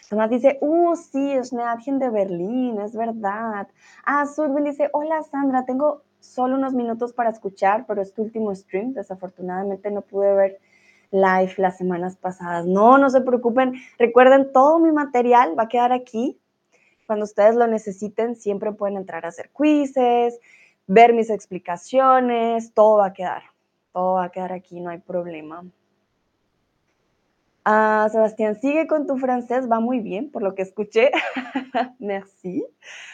Tomás 0.10 0.30
dice, 0.30 0.58
uh, 0.60 0.94
sí, 0.98 1.32
es 1.32 1.52
de 1.52 2.10
Berlín, 2.10 2.82
es 2.82 2.94
verdad. 2.94 3.70
Ah, 4.04 4.26
Sudwin 4.26 4.66
dice, 4.66 4.90
hola 4.92 5.24
Sandra, 5.24 5.64
tengo 5.64 6.04
solo 6.22 6.56
unos 6.56 6.74
minutos 6.74 7.12
para 7.12 7.30
escuchar, 7.30 7.86
pero 7.86 8.02
es 8.02 8.14
tu 8.14 8.22
último 8.22 8.56
stream. 8.56 8.94
Desafortunadamente 8.94 9.92
no 9.92 10.02
pude 10.02 10.34
ver 10.34 10.60
live 11.12 11.54
las 11.58 11.78
semanas 11.78 12.16
pasadas. 12.16 12.66
No, 12.66 12.98
no 12.98 13.10
se 13.10 13.22
preocupen. 13.22 13.74
Recuerden, 13.98 14.52
todo 14.54 14.80
mi 14.80 14.92
material 14.92 15.58
va 15.58 15.64
a 15.64 15.68
quedar 15.68 15.92
aquí. 15.92 16.40
Cuando 17.06 17.26
ustedes 17.26 17.56
lo 17.56 17.68
necesiten, 17.68 18.36
siempre 18.36 18.72
pueden 18.72 18.96
entrar 18.96 19.26
a 19.26 19.30
hacer 19.30 19.50
quizzes, 19.50 20.40
ver 20.88 21.14
mis 21.14 21.30
explicaciones, 21.30 22.74
todo 22.74 23.00
va 23.00 23.08
a 23.08 23.14
quedar. 23.14 23.44
Todo 23.92 24.14
va 24.14 24.26
a 24.26 24.32
quedar 24.32 24.54
aquí, 24.54 24.80
no 24.80 24.90
hay 24.90 25.00
problema. 25.00 25.66
Ah, 27.64 28.08
Sebastián, 28.12 28.60
sigue 28.60 28.88
con 28.88 29.06
tu 29.06 29.18
francés, 29.18 29.70
va 29.72 29.80
muy 29.80 30.00
bien, 30.00 30.32
por 30.32 30.42
lo 30.42 30.56
que 30.56 30.64
escuché. 30.64 31.12
Merci. 32.00 32.66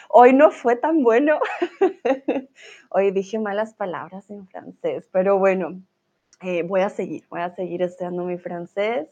Hoy 0.08 0.32
no 0.32 0.50
fue 0.50 0.76
tan 0.76 1.02
bueno. 1.02 1.38
Hoy 2.90 3.10
dije 3.10 3.38
malas 3.38 3.74
palabras 3.74 4.30
en 4.30 4.48
francés, 4.48 5.06
pero 5.12 5.38
bueno, 5.38 5.82
eh, 6.40 6.62
voy 6.62 6.80
a 6.80 6.88
seguir, 6.88 7.24
voy 7.28 7.40
a 7.40 7.54
seguir 7.54 7.82
estudiando 7.82 8.24
mi 8.24 8.38
francés. 8.38 9.08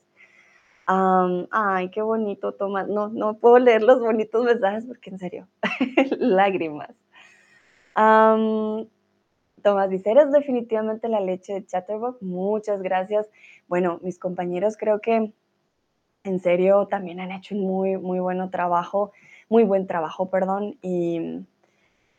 ay, 0.87 1.90
qué 1.90 2.00
bonito, 2.00 2.52
Tomás. 2.52 2.88
No, 2.88 3.09
no 3.09 3.35
puedo 3.35 3.59
leer 3.59 3.83
los 3.83 4.00
bonitos 4.00 4.43
mensajes 4.43 4.87
porque 4.87 5.11
en 5.11 5.19
serio, 5.19 5.49
lágrimas. 6.19 6.95
Tomás 9.66 9.90
dice, 9.90 10.12
eres 10.12 10.30
definitivamente 10.30 11.08
la 11.08 11.18
leche 11.18 11.54
de 11.54 11.66
Chatterbox. 11.66 12.23
Muchas 12.23 12.80
gracias. 12.82 13.28
Bueno, 13.66 13.99
mis 14.00 14.16
compañeros 14.16 14.76
creo 14.76 15.00
que 15.00 15.32
en 16.23 16.40
serio 16.40 16.87
también 16.87 17.18
han 17.18 17.32
hecho 17.32 17.56
un 17.56 17.62
muy, 17.62 17.96
muy 17.96 18.20
buen 18.20 18.49
trabajo, 18.52 19.11
muy 19.49 19.64
buen 19.64 19.88
trabajo, 19.88 20.30
perdón. 20.30 20.78
Y 20.82 21.44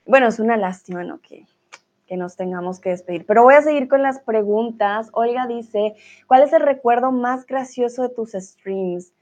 bueno, 0.05 0.27
es 0.27 0.39
una 0.39 0.57
lástima, 0.57 1.05
¿no? 1.05 1.21
Que 1.21 1.45
nos 2.17 2.35
tengamos 2.35 2.81
que 2.81 2.89
despedir. 2.89 3.25
Pero 3.25 3.43
voy 3.43 3.53
a 3.53 3.61
seguir 3.61 3.87
con 3.87 4.01
las 4.01 4.19
preguntas. 4.19 5.07
Olga 5.13 5.47
dice, 5.47 5.95
¿cuál 6.27 6.41
es 6.41 6.51
el 6.51 6.63
recuerdo 6.63 7.13
más 7.13 7.45
gracioso 7.45 8.01
de 8.01 8.09
tus 8.09 8.33
streams? 8.33 9.13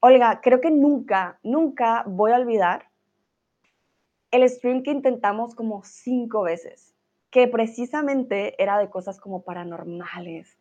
Olga, 0.00 0.40
creo 0.40 0.62
que 0.62 0.70
nunca, 0.70 1.38
nunca 1.42 2.02
voy 2.06 2.32
a 2.32 2.36
olvidar 2.36 2.93
el 4.34 4.48
stream 4.48 4.82
que 4.82 4.90
intentamos 4.90 5.54
como 5.54 5.84
cinco 5.84 6.42
veces, 6.42 6.92
que 7.30 7.46
precisamente 7.46 8.60
era 8.60 8.78
de 8.78 8.90
cosas 8.90 9.20
como 9.20 9.42
paranormales. 9.42 10.58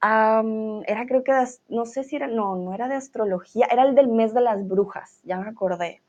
era 0.00 1.06
creo 1.06 1.24
que, 1.24 1.32
no 1.68 1.86
sé 1.86 2.04
si 2.04 2.16
era, 2.16 2.28
no, 2.28 2.54
no 2.54 2.72
era 2.72 2.88
de 2.88 2.94
astrología, 2.94 3.66
era 3.70 3.82
el 3.82 3.96
del 3.96 4.08
mes 4.08 4.32
de 4.32 4.42
las 4.42 4.66
brujas, 4.68 5.20
ya 5.24 5.38
me 5.38 5.48
acordé. 5.48 6.02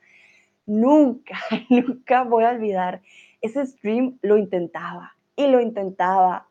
Nunca, 0.68 1.38
nunca 1.70 2.24
voy 2.24 2.44
a 2.44 2.52
olvidar. 2.52 3.02
Ese 3.42 3.66
stream 3.66 4.20
lo 4.22 4.38
intentaba 4.38 5.14
y 5.36 5.48
lo 5.48 5.60
intentaba. 5.60 6.48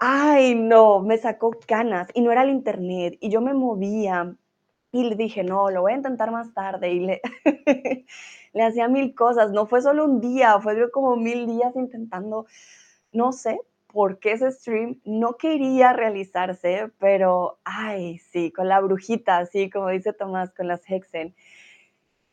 Ay, 0.00 0.56
no, 0.56 1.00
me 1.00 1.18
sacó 1.18 1.50
canas 1.66 2.08
y 2.14 2.20
no 2.22 2.32
era 2.32 2.42
el 2.42 2.50
internet 2.50 3.16
y 3.20 3.30
yo 3.30 3.40
me 3.40 3.54
movía 3.54 4.34
y 4.92 5.04
le 5.04 5.16
dije, 5.16 5.44
no, 5.44 5.70
lo 5.70 5.82
voy 5.82 5.92
a 5.92 5.96
intentar 5.96 6.30
más 6.30 6.52
tarde 6.54 6.90
y 6.90 7.00
le, 7.00 7.20
le 8.52 8.62
hacía 8.62 8.88
mil 8.88 9.14
cosas. 9.14 9.52
No 9.52 9.66
fue 9.66 9.82
solo 9.82 10.04
un 10.04 10.20
día, 10.20 10.58
fue 10.60 10.90
como 10.90 11.16
mil 11.16 11.46
días 11.46 11.74
intentando, 11.76 12.46
no 13.12 13.32
sé 13.32 13.60
por 13.88 14.18
qué 14.18 14.32
ese 14.32 14.50
stream 14.52 15.00
no 15.04 15.36
quería 15.36 15.92
realizarse, 15.92 16.90
pero, 16.98 17.58
ay, 17.64 18.18
sí, 18.18 18.52
con 18.52 18.68
la 18.68 18.80
brujita, 18.80 19.38
así 19.38 19.70
como 19.70 19.88
dice 19.88 20.12
Tomás, 20.12 20.52
con 20.54 20.68
las 20.68 20.82
Hexen. 20.88 21.34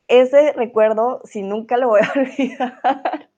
Ese 0.08 0.54
recuerdo, 0.54 1.22
si 1.24 1.42
nunca 1.42 1.78
lo 1.78 1.88
voy 1.90 2.02
a 2.02 2.12
olvidar, 2.20 3.30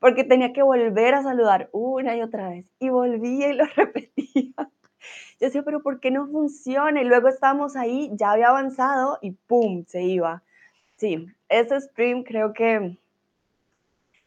porque 0.00 0.24
tenía 0.24 0.52
que 0.52 0.62
volver 0.62 1.14
a 1.14 1.22
saludar 1.22 1.70
una 1.72 2.16
y 2.16 2.22
otra 2.22 2.50
vez, 2.50 2.66
y 2.78 2.88
volvía 2.90 3.48
y 3.48 3.54
lo 3.54 3.64
repetía. 3.76 4.52
Yo 5.40 5.46
decía, 5.46 5.62
pero 5.62 5.82
¿por 5.82 6.00
qué 6.00 6.10
no 6.10 6.26
funciona? 6.28 7.00
Y 7.00 7.04
luego 7.04 7.28
estábamos 7.28 7.76
ahí, 7.76 8.10
ya 8.14 8.32
había 8.32 8.48
avanzado 8.48 9.18
y 9.22 9.32
¡pum! 9.32 9.84
se 9.86 10.02
iba. 10.02 10.42
Sí, 10.96 11.26
ese 11.48 11.80
stream 11.80 12.24
creo 12.24 12.52
que 12.52 12.98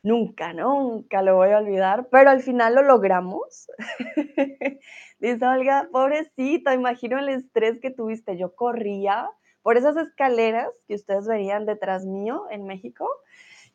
Nunca, 0.03 0.51
nunca 0.51 1.22
lo 1.22 1.38
voy 1.38 1.51
a 1.51 1.60
olvidar, 1.60 2.10
pero 2.12 2.30
al 2.30 2.42
final 2.42 2.75
lo 2.75 2.82
logramos. 2.84 3.68
Dice 5.20 5.46
Olga, 5.48 5.88
pobrecita, 5.94 6.74
imagino 6.74 7.18
el 7.20 7.30
estrés 7.30 7.80
que 7.80 7.89
tuviste. 7.89 8.38
Yo 8.38 8.53
corría 8.53 9.30
por 9.62 9.77
esas 9.77 9.96
escaleras 9.96 10.68
que 10.89 10.96
ustedes 10.96 11.25
verían 11.25 11.65
detrás 11.65 12.06
mío 12.06 12.48
en 12.51 12.65
México. 12.65 13.10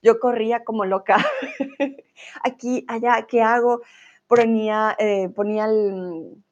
Yo 0.02 0.20
corría 0.20 0.64
como 0.64 0.84
loca. 0.84 1.16
Aquí, 2.44 2.84
allá, 2.88 3.26
¿qué 3.26 3.40
hago? 3.40 3.80
Ponía, 4.26 4.94
eh, 4.98 5.30
ponía 5.30 5.64
el, 5.64 6.44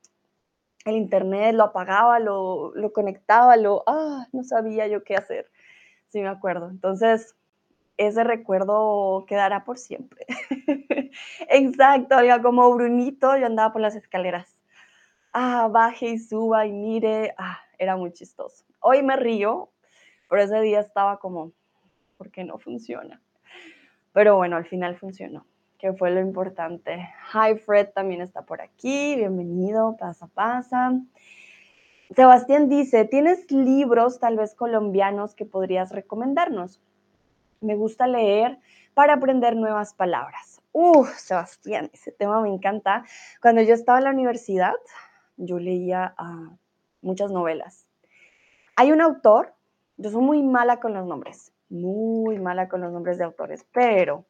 internet, 0.95 1.55
lo 1.55 1.65
apagaba, 1.65 2.19
lo, 2.21 2.73
conectaba, 2.93 3.57
lo, 3.57 3.83
ah, 3.87 4.27
no 4.33 4.45
sabía 4.45 4.87
yo 4.87 5.03
qué 5.03 5.17
hacer. 5.17 5.51
Sí, 6.09 6.21
me 6.21 6.29
acuerdo. 6.29 6.71
Entonces, 6.71 7.35
ese 7.97 8.25
recuerdo 8.25 9.25
quedará 9.27 9.65
por 9.65 9.79
siempre. 9.79 10.27
Exacto, 11.49 12.17
oiga, 12.17 12.43
como 12.43 12.73
Brunito, 12.75 13.37
yo 13.37 13.47
andaba 13.47 13.73
por 13.73 13.83
las 13.83 13.97
escaleras. 13.97 14.57
Ah, 15.33 15.69
baje 15.71 16.11
y 16.11 16.19
suba 16.19 16.67
y 16.67 16.73
mire. 16.73 17.35
Ah, 17.39 17.59
era 17.79 17.97
muy 17.97 18.13
chistoso. 18.13 18.65
Hoy 18.81 19.03
me 19.03 19.17
río, 19.17 19.71
pero 20.29 20.43
ese 20.43 20.61
día 20.61 20.81
estaba 20.81 21.19
como, 21.19 21.53
¿por 22.17 22.31
qué 22.31 22.45
no 22.45 22.59
funciona? 22.59 23.21
Pero 24.13 24.37
bueno, 24.37 24.57
al 24.57 24.65
final 24.65 24.97
funcionó, 24.97 25.45
que 25.79 25.93
fue 25.93 26.11
lo 26.11 26.21
importante. 26.21 27.09
Hi 27.33 27.57
Fred 27.57 27.89
también 27.95 28.21
está 28.21 28.43
por 28.43 28.61
aquí, 28.61 29.17
bienvenido, 29.17 29.97
pasa, 29.97 30.27
pasa. 30.29 30.93
Sebastián 32.15 32.69
dice, 32.69 33.05
¿tienes 33.05 33.51
libros 33.51 34.21
tal 34.21 34.37
vez 34.37 34.55
colombianos 34.55 35.35
que 35.35 35.45
podrías 35.45 35.91
recomendarnos? 35.91 36.81
me 37.61 37.75
gusta 37.75 38.07
leer 38.07 38.59
para 38.95 39.15
aprender 39.15 39.57
nuevas 39.57 39.95
palabras. 39.95 40.63
Uf, 40.73 41.15
Sebastián, 41.17 41.91
ese 41.93 42.13
tema 42.13 42.41
me 42.41 42.49
encanta. 42.49 43.05
Cuando 43.41 43.63
yo 43.63 43.75
estaba 43.75 43.99
en 43.99 44.05
la 44.05 44.11
universidad, 44.11 44.75
yo 45.37 45.59
leía 45.59 46.15
ah, 46.19 46.51
muchas 47.03 47.31
novelas. 47.31 47.87
Hay 48.77 48.93
un 48.93 49.01
autor, 49.01 49.55
yo 49.97 50.11
soy 50.11 50.23
muy 50.23 50.43
mala 50.43 50.81
con 50.81 50.93
los 50.93 51.07
nombres, 51.07 51.53
muy 51.69 52.39
mala 52.39 52.69
con 52.69 52.83
los 52.83 52.93
nombres 52.93 53.19
de 53.19 53.25
autores, 53.25 53.67
pero 53.73 54.27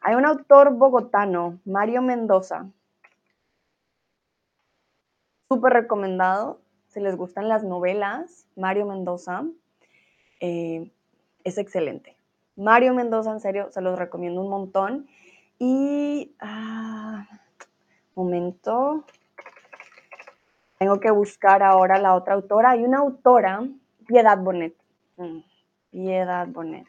hay 0.00 0.14
un 0.14 0.26
autor 0.26 0.74
bogotano, 0.74 1.58
Mario 1.64 2.02
Mendoza, 2.02 2.66
súper 5.48 5.72
recomendado, 5.72 6.60
si 6.88 7.00
les 7.00 7.16
gustan 7.16 7.48
las 7.48 7.64
novelas, 7.64 8.46
Mario 8.56 8.86
Mendoza, 8.86 9.44
eh, 10.40 10.90
es 11.44 11.58
excelente. 11.58 12.16
Mario 12.56 12.92
Mendoza, 12.94 13.30
en 13.30 13.40
serio, 13.40 13.70
se 13.70 13.80
los 13.80 13.98
recomiendo 13.98 14.40
un 14.40 14.50
montón. 14.50 15.06
Y, 15.58 16.34
ah, 16.40 17.26
momento, 18.14 19.04
tengo 20.78 21.00
que 21.00 21.10
buscar 21.10 21.62
ahora 21.62 21.98
la 21.98 22.14
otra 22.14 22.34
autora. 22.34 22.70
Hay 22.70 22.84
una 22.84 22.98
autora, 22.98 23.62
Piedad 24.06 24.38
Bonet. 24.38 24.74
Mm, 25.16 25.38
Piedad 25.90 26.46
Bonet. 26.48 26.86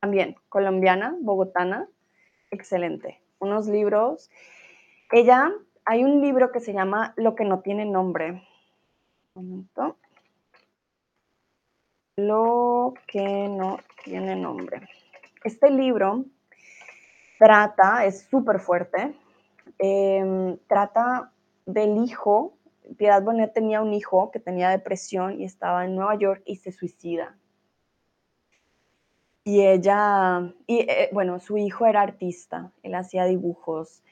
También 0.00 0.36
colombiana, 0.48 1.16
bogotana, 1.20 1.88
excelente. 2.50 3.20
Unos 3.38 3.66
libros. 3.66 4.30
Ella, 5.12 5.52
hay 5.84 6.04
un 6.04 6.20
libro 6.20 6.52
que 6.52 6.60
se 6.60 6.72
llama 6.72 7.14
Lo 7.16 7.34
que 7.34 7.44
no 7.44 7.60
tiene 7.60 7.84
nombre. 7.84 8.42
Un 9.34 9.48
momento 9.48 9.96
lo 12.26 12.94
que 13.06 13.48
no 13.48 13.78
tiene 14.04 14.36
nombre. 14.36 14.88
Este 15.44 15.70
libro 15.70 16.24
trata, 17.38 18.04
es 18.04 18.22
súper 18.30 18.60
fuerte, 18.60 19.14
em, 19.78 20.58
trata 20.66 21.32
del 21.66 22.04
hijo, 22.04 22.54
Piedad 22.98 23.22
Bonet 23.22 23.52
tenía 23.52 23.80
un 23.80 23.94
hijo 23.94 24.30
que 24.32 24.40
tenía 24.40 24.68
depresión 24.70 25.40
y 25.40 25.44
estaba 25.44 25.84
en 25.84 25.94
Nueva 25.94 26.16
York 26.16 26.42
y 26.44 26.56
se 26.56 26.72
suicida. 26.72 27.36
Y 29.50 29.66
ella, 29.66 30.54
y 30.68 30.78
eh, 30.78 31.08
bueno, 31.12 31.40
su 31.40 31.58
hijo 31.58 31.84
era 31.84 32.02
artista, 32.02 32.70
él 32.84 32.94
hacía 32.94 33.24
dibujos. 33.24 34.04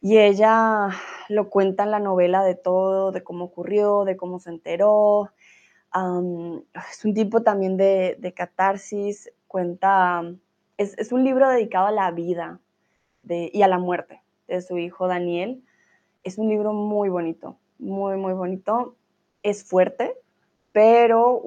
Y 0.00 0.18
ella 0.18 0.88
lo 1.28 1.50
cuenta 1.50 1.84
en 1.84 1.92
la 1.92 2.00
novela 2.00 2.42
de 2.42 2.56
todo, 2.56 3.12
de 3.12 3.22
cómo 3.22 3.44
ocurrió, 3.44 4.04
de 4.04 4.16
cómo 4.16 4.40
se 4.40 4.50
enteró, 4.50 5.30
es 5.92 7.04
un 7.04 7.14
tipo 7.14 7.42
también 7.42 7.76
de, 7.76 8.32
catarsis, 8.36 9.30
cuenta, 9.46 10.22
es, 10.76 11.12
un 11.12 11.22
libro 11.22 11.48
dedicado 11.48 11.86
a 11.86 11.92
la 11.92 12.10
vida 12.10 12.58
y 13.28 13.62
a 13.62 13.68
la 13.68 13.78
muerte 13.78 14.20
de 14.48 14.62
su 14.62 14.78
hijo 14.78 15.06
Daniel. 15.06 15.62
Es 16.24 16.38
un 16.38 16.48
libro 16.48 16.72
muy 16.72 17.08
bonito, 17.08 17.56
muy, 17.78 18.16
muy 18.16 18.32
bonito. 18.32 18.96
Es 19.44 19.62
fuerte, 19.64 20.16
pero 20.72 21.40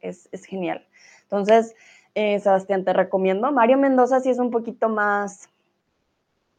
es, 0.00 0.28
genial. 0.46 0.86
Entonces, 1.22 1.74
eh, 2.16 2.40
Sebastián, 2.40 2.82
te 2.82 2.94
recomiendo. 2.94 3.52
Mario 3.52 3.76
Mendoza 3.76 4.20
sí 4.20 4.30
es 4.30 4.38
un 4.38 4.50
poquito 4.50 4.88
más, 4.88 5.50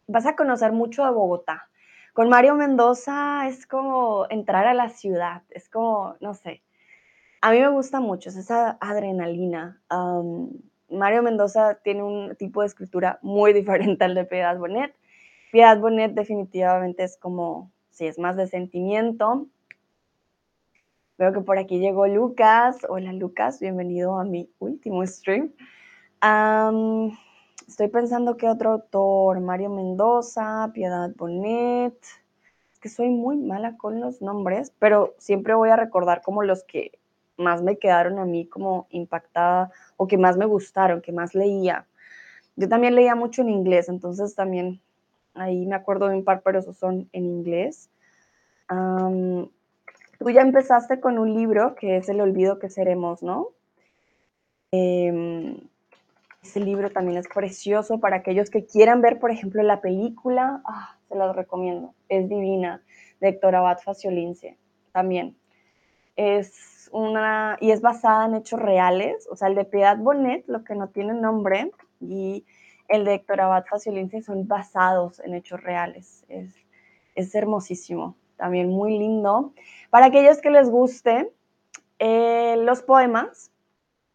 vas 0.05 0.27
a 0.27 0.35
conocer 0.35 0.71
mucho 0.71 1.03
de 1.03 1.11
Bogotá. 1.11 1.67
Con 2.13 2.29
Mario 2.29 2.53
Mendoza 2.53 3.47
es 3.47 3.65
como 3.65 4.27
entrar 4.29 4.67
a 4.67 4.75
la 4.75 4.89
ciudad, 4.89 5.41
es 5.49 5.67
como, 5.67 6.15
no 6.19 6.35
sé, 6.35 6.61
a 7.41 7.51
mí 7.51 7.59
me 7.59 7.69
gusta 7.69 7.99
mucho, 7.99 8.29
es 8.29 8.35
esa 8.35 8.77
adrenalina. 8.79 9.81
Mario 10.89 11.23
Mendoza 11.23 11.79
tiene 11.83 12.03
un 12.03 12.35
tipo 12.35 12.61
de 12.61 12.67
escritura 12.67 13.17
muy 13.23 13.51
diferente 13.59 14.05
al 14.05 14.13
de 14.13 14.25
Piedad 14.25 14.59
Bonet. 14.59 14.93
Piedad 15.51 15.79
Bonet 15.79 16.13
definitivamente 16.13 17.03
es 17.03 17.17
como, 17.17 17.71
sí, 17.89 18.05
es 18.05 18.19
más 18.19 18.35
de 18.37 18.45
sentimiento. 18.45 19.47
Veo 21.17 21.33
que 21.33 21.41
por 21.41 21.57
aquí 21.57 21.79
llegó 21.79 22.05
Lucas. 22.05 22.85
Hola 22.87 23.11
Lucas, 23.11 23.59
bienvenido 23.59 24.19
a 24.19 24.23
mi 24.23 24.51
último 24.59 25.03
stream. 25.03 25.51
estoy 27.67 27.87
pensando 27.87 28.37
que 28.37 28.47
otro 28.47 28.73
autor, 28.73 29.39
Mario 29.39 29.71
Mendoza, 29.71 30.69
Piedad 30.75 31.09
Bonet. 31.15 31.97
Es 32.71 32.79
que 32.79 32.89
soy 32.89 33.09
muy 33.09 33.35
mala 33.35 33.77
con 33.77 33.99
los 33.99 34.21
nombres, 34.21 34.71
pero 34.77 35.15
siempre 35.17 35.55
voy 35.55 35.69
a 35.69 35.75
recordar 35.75 36.21
como 36.21 36.43
los 36.43 36.63
que 36.63 36.99
más 37.35 37.63
me 37.63 37.79
quedaron 37.79 38.19
a 38.19 38.25
mí 38.25 38.45
como 38.45 38.85
impactada 38.91 39.71
o 39.95 40.05
que 40.05 40.19
más 40.19 40.37
me 40.37 40.45
gustaron, 40.45 41.01
que 41.01 41.13
más 41.13 41.33
leía. 41.33 41.87
Yo 42.55 42.69
también 42.69 42.93
leía 42.93 43.15
mucho 43.15 43.41
en 43.41 43.49
inglés, 43.49 43.89
entonces 43.89 44.35
también 44.35 44.81
ahí 45.33 45.65
me 45.65 45.75
acuerdo 45.75 46.09
de 46.09 46.15
un 46.17 46.23
par, 46.23 46.43
pero 46.43 46.59
esos 46.59 46.77
son 46.77 47.09
en 47.11 47.25
inglés. 47.25 47.89
Tú 50.17 50.29
ya 50.29 50.41
empezaste 50.41 50.99
con 50.99 51.17
un 51.17 51.33
libro 51.33 51.75
que 51.75 51.97
es 51.97 52.09
El 52.09 52.21
olvido 52.21 52.59
que 52.59 52.69
seremos, 52.69 53.23
¿no? 53.23 53.49
Em, 54.71 55.57
ese 56.43 56.59
libro 56.59 56.89
también 56.89 57.17
es 57.17 57.27
precioso 57.27 57.99
para 57.99 58.17
aquellos 58.17 58.49
que 58.49 58.65
quieran 58.65 59.01
ver, 59.01 59.19
por 59.19 59.31
ejemplo, 59.31 59.63
la 59.63 59.81
película. 59.81 60.61
Ah, 60.65 60.97
se 61.07 61.15
los 61.15 61.35
recomiendo. 61.35 61.93
Es 62.09 62.29
divina, 62.29 62.83
de 63.19 63.29
Héctor 63.29 63.55
Abad 63.55 63.79
Faciolince. 63.79 64.57
También. 64.91 65.37
Es 66.15 66.89
una, 66.91 67.57
y 67.59 67.71
es 67.71 67.81
basada 67.81 68.25
en 68.25 68.35
hechos 68.35 68.59
reales, 68.59 69.27
o 69.29 69.35
sea, 69.35 69.49
el 69.49 69.55
de 69.55 69.65
Piedad 69.65 69.97
Bonet, 69.97 70.45
lo 70.47 70.63
que 70.63 70.73
no 70.73 70.87
tiene 70.89 71.13
nombre, 71.13 71.71
y 71.99 72.45
el 72.87 73.05
de 73.05 73.15
Héctor 73.15 73.41
Abad 73.41 73.65
Faciolince 73.69 74.21
son 74.21 74.47
basados 74.47 75.19
en 75.19 75.33
hechos 75.33 75.61
reales. 75.61 76.25
Es, 76.29 76.55
es 77.15 77.35
hermosísimo, 77.35 78.15
también 78.37 78.69
muy 78.69 78.97
lindo. 78.97 79.53
Para 79.89 80.07
aquellos 80.07 80.39
que 80.39 80.49
les 80.49 80.69
guste 80.69 81.31
eh, 81.99 82.55
los 82.59 82.81
poemas, 82.81 83.51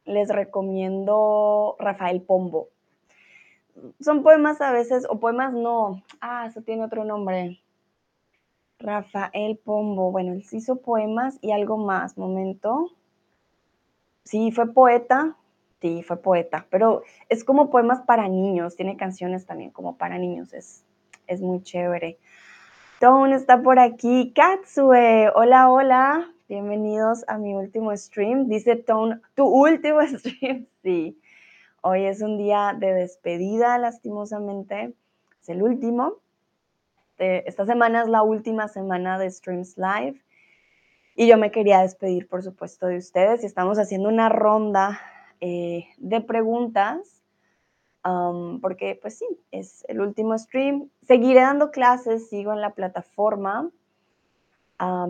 les 0.04 0.28
recomiendo 0.28 1.76
Rafael 1.78 2.22
Pombo. 2.22 2.68
Son 4.00 4.22
poemas 4.22 4.60
a 4.60 4.72
veces, 4.72 5.06
o 5.08 5.18
poemas 5.18 5.52
no, 5.52 6.02
ah, 6.20 6.46
eso 6.46 6.62
tiene 6.62 6.84
otro 6.84 7.04
nombre. 7.04 7.60
Rafael 8.78 9.58
Pombo, 9.58 10.10
bueno, 10.10 10.32
él 10.32 10.44
hizo 10.50 10.76
poemas 10.76 11.38
y 11.40 11.52
algo 11.52 11.76
más, 11.78 12.18
momento. 12.18 12.90
Sí, 14.24 14.52
fue 14.52 14.72
poeta, 14.72 15.36
sí, 15.80 16.02
fue 16.02 16.16
poeta, 16.16 16.66
pero 16.70 17.02
es 17.28 17.44
como 17.44 17.70
poemas 17.70 18.02
para 18.02 18.28
niños, 18.28 18.76
tiene 18.76 18.96
canciones 18.96 19.46
también 19.46 19.70
como 19.70 19.96
para 19.96 20.18
niños, 20.18 20.52
es, 20.52 20.84
es 21.26 21.40
muy 21.40 21.62
chévere. 21.62 22.18
Tone 23.02 23.34
está 23.34 23.60
por 23.60 23.80
aquí, 23.80 24.32
Katsue, 24.32 25.28
hola, 25.34 25.72
hola, 25.72 26.32
bienvenidos 26.48 27.24
a 27.26 27.36
mi 27.36 27.52
último 27.52 27.96
stream, 27.96 28.48
dice 28.48 28.76
Tone, 28.76 29.20
tu 29.34 29.44
último 29.44 29.98
stream, 30.06 30.68
sí. 30.84 31.20
Hoy 31.80 32.04
es 32.04 32.22
un 32.22 32.38
día 32.38 32.76
de 32.78 32.94
despedida, 32.94 33.76
lastimosamente, 33.78 34.94
es 35.40 35.48
el 35.48 35.64
último, 35.64 36.20
esta 37.18 37.66
semana 37.66 38.02
es 38.02 38.08
la 38.08 38.22
última 38.22 38.68
semana 38.68 39.18
de 39.18 39.28
Streams 39.32 39.76
Live. 39.76 40.22
Y 41.16 41.26
yo 41.26 41.36
me 41.38 41.50
quería 41.50 41.80
despedir, 41.80 42.28
por 42.28 42.44
supuesto, 42.44 42.86
de 42.86 42.98
ustedes. 42.98 43.42
Y 43.42 43.46
estamos 43.46 43.80
haciendo 43.80 44.10
una 44.10 44.28
ronda 44.28 45.00
eh, 45.40 45.88
de 45.98 46.20
preguntas 46.20 47.21
porque 48.02 48.98
pues 49.00 49.18
sí, 49.18 49.26
es 49.50 49.84
el 49.88 50.00
último 50.00 50.36
stream. 50.36 50.90
Seguiré 51.02 51.40
dando 51.40 51.70
clases, 51.70 52.28
sigo 52.28 52.52
en 52.52 52.60
la 52.60 52.74
plataforma, 52.74 53.70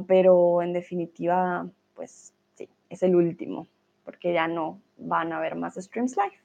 pero 0.07 0.63
en 0.63 0.73
definitiva, 0.73 1.69
pues 1.95 2.35
sí, 2.55 2.69
es 2.91 3.03
el 3.03 3.17
último, 3.17 3.67
porque 4.05 4.33
ya 4.33 4.49
no 4.49 4.81
van 4.99 5.33
a 5.33 5.39
haber 5.39 5.57
más 5.57 5.75
streams 5.75 6.17
live. 6.17 6.39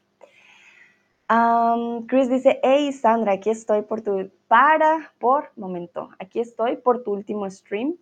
Chris 2.08 2.30
dice, 2.30 2.60
hey 2.64 2.92
Sandra, 2.94 3.34
aquí 3.34 3.50
estoy 3.50 3.82
por 3.82 4.02
tu, 4.02 4.32
para, 4.48 5.12
por, 5.20 5.52
momento, 5.58 6.10
aquí 6.20 6.40
estoy 6.40 6.78
por 6.78 7.04
tu 7.04 7.12
último 7.12 7.50
stream. 7.50 7.98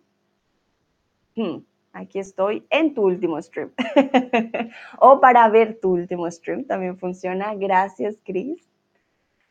Hmm, 1.34 1.58
aquí 1.96 2.18
estoy 2.18 2.66
en 2.70 2.94
tu 2.94 3.02
último 3.02 3.40
stream. 3.40 3.72
o 4.98 5.20
para 5.20 5.48
ver 5.48 5.80
tu 5.80 5.92
último 5.92 6.30
stream, 6.30 6.64
también 6.64 6.98
funciona. 6.98 7.54
Gracias, 7.54 8.16
Chris. 8.24 8.62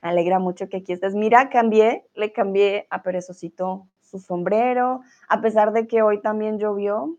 Me 0.02 0.10
alegra 0.10 0.40
mucho 0.40 0.70
que 0.70 0.78
aquí 0.78 0.94
estés. 0.94 1.16
Mira, 1.16 1.50
cambié, 1.50 2.06
le 2.14 2.32
cambié 2.32 2.88
a 2.90 3.02
Perezosito 3.02 3.88
su 4.02 4.20
sombrero, 4.20 5.02
a 5.28 5.42
pesar 5.42 5.74
de 5.74 5.88
que 5.88 6.04
hoy 6.04 6.22
también 6.22 6.60
llovió 6.60 7.18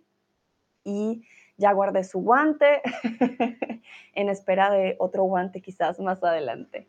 y 0.84 1.24
ya 1.56 1.72
guardé 1.72 2.04
su 2.04 2.20
guante 2.20 2.82
en 4.14 4.28
espera 4.28 4.70
de 4.70 4.94
otro 4.98 5.24
guante 5.24 5.60
quizás 5.60 5.98
más 5.98 6.22
adelante. 6.22 6.86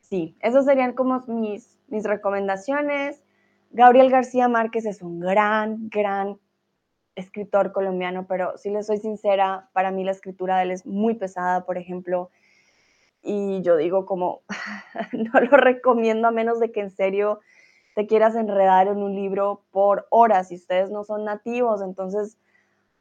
sí, 0.00 0.36
esas 0.40 0.64
serían 0.64 0.94
como 0.94 1.22
mis, 1.26 1.78
mis 1.88 2.04
recomendaciones. 2.04 3.25
Gabriel 3.76 4.10
García 4.10 4.48
Márquez 4.48 4.86
es 4.86 5.02
un 5.02 5.20
gran, 5.20 5.90
gran 5.90 6.38
escritor 7.14 7.72
colombiano, 7.72 8.26
pero 8.26 8.56
si 8.56 8.70
le 8.70 8.82
soy 8.82 8.96
sincera, 8.96 9.68
para 9.74 9.90
mí 9.90 10.02
la 10.02 10.12
escritura 10.12 10.56
de 10.56 10.62
él 10.62 10.70
es 10.70 10.86
muy 10.86 11.12
pesada, 11.12 11.66
por 11.66 11.76
ejemplo, 11.76 12.30
y 13.22 13.60
yo 13.60 13.76
digo 13.76 14.06
como, 14.06 14.40
no 15.12 15.40
lo 15.40 15.58
recomiendo 15.58 16.26
a 16.26 16.30
menos 16.30 16.58
de 16.58 16.72
que 16.72 16.80
en 16.80 16.90
serio 16.90 17.40
te 17.94 18.06
quieras 18.06 18.34
enredar 18.34 18.88
en 18.88 18.96
un 18.96 19.14
libro 19.14 19.66
por 19.72 20.06
horas 20.08 20.50
y 20.52 20.54
ustedes 20.54 20.90
no 20.90 21.04
son 21.04 21.26
nativos, 21.26 21.82
entonces, 21.82 22.38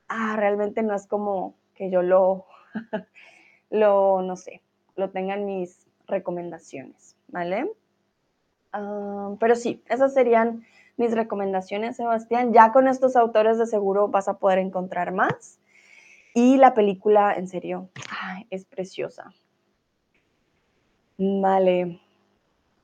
ah, 0.09 0.35
realmente 0.35 0.83
no 0.83 0.93
es 0.93 1.07
como 1.07 1.55
que 1.73 1.89
yo 1.89 2.01
lo, 2.01 2.47
lo, 3.69 4.21
no 4.21 4.35
sé, 4.35 4.61
lo 4.97 5.09
tenga 5.09 5.35
en 5.35 5.45
mis 5.45 5.88
recomendaciones, 6.05 7.15
¿vale? 7.29 7.71
Ah, 8.77 9.35
pero 9.39 9.55
sí, 9.55 9.81
esas 9.88 10.13
serían 10.13 10.65
mis 10.97 11.13
recomendaciones, 11.13 11.95
Sebastián. 11.95 12.51
Ya 12.51 12.73
con 12.73 12.89
estos 12.89 13.15
autores 13.15 13.57
de 13.57 13.67
seguro 13.67 14.09
vas 14.09 14.27
a 14.27 14.38
poder 14.38 14.59
encontrar 14.59 15.13
más. 15.13 15.61
Y 16.33 16.57
la 16.57 16.73
película, 16.73 17.33
en 17.33 17.47
serio, 17.47 17.89
es 18.49 18.65
preciosa. 18.65 19.31
Vale. 21.17 22.01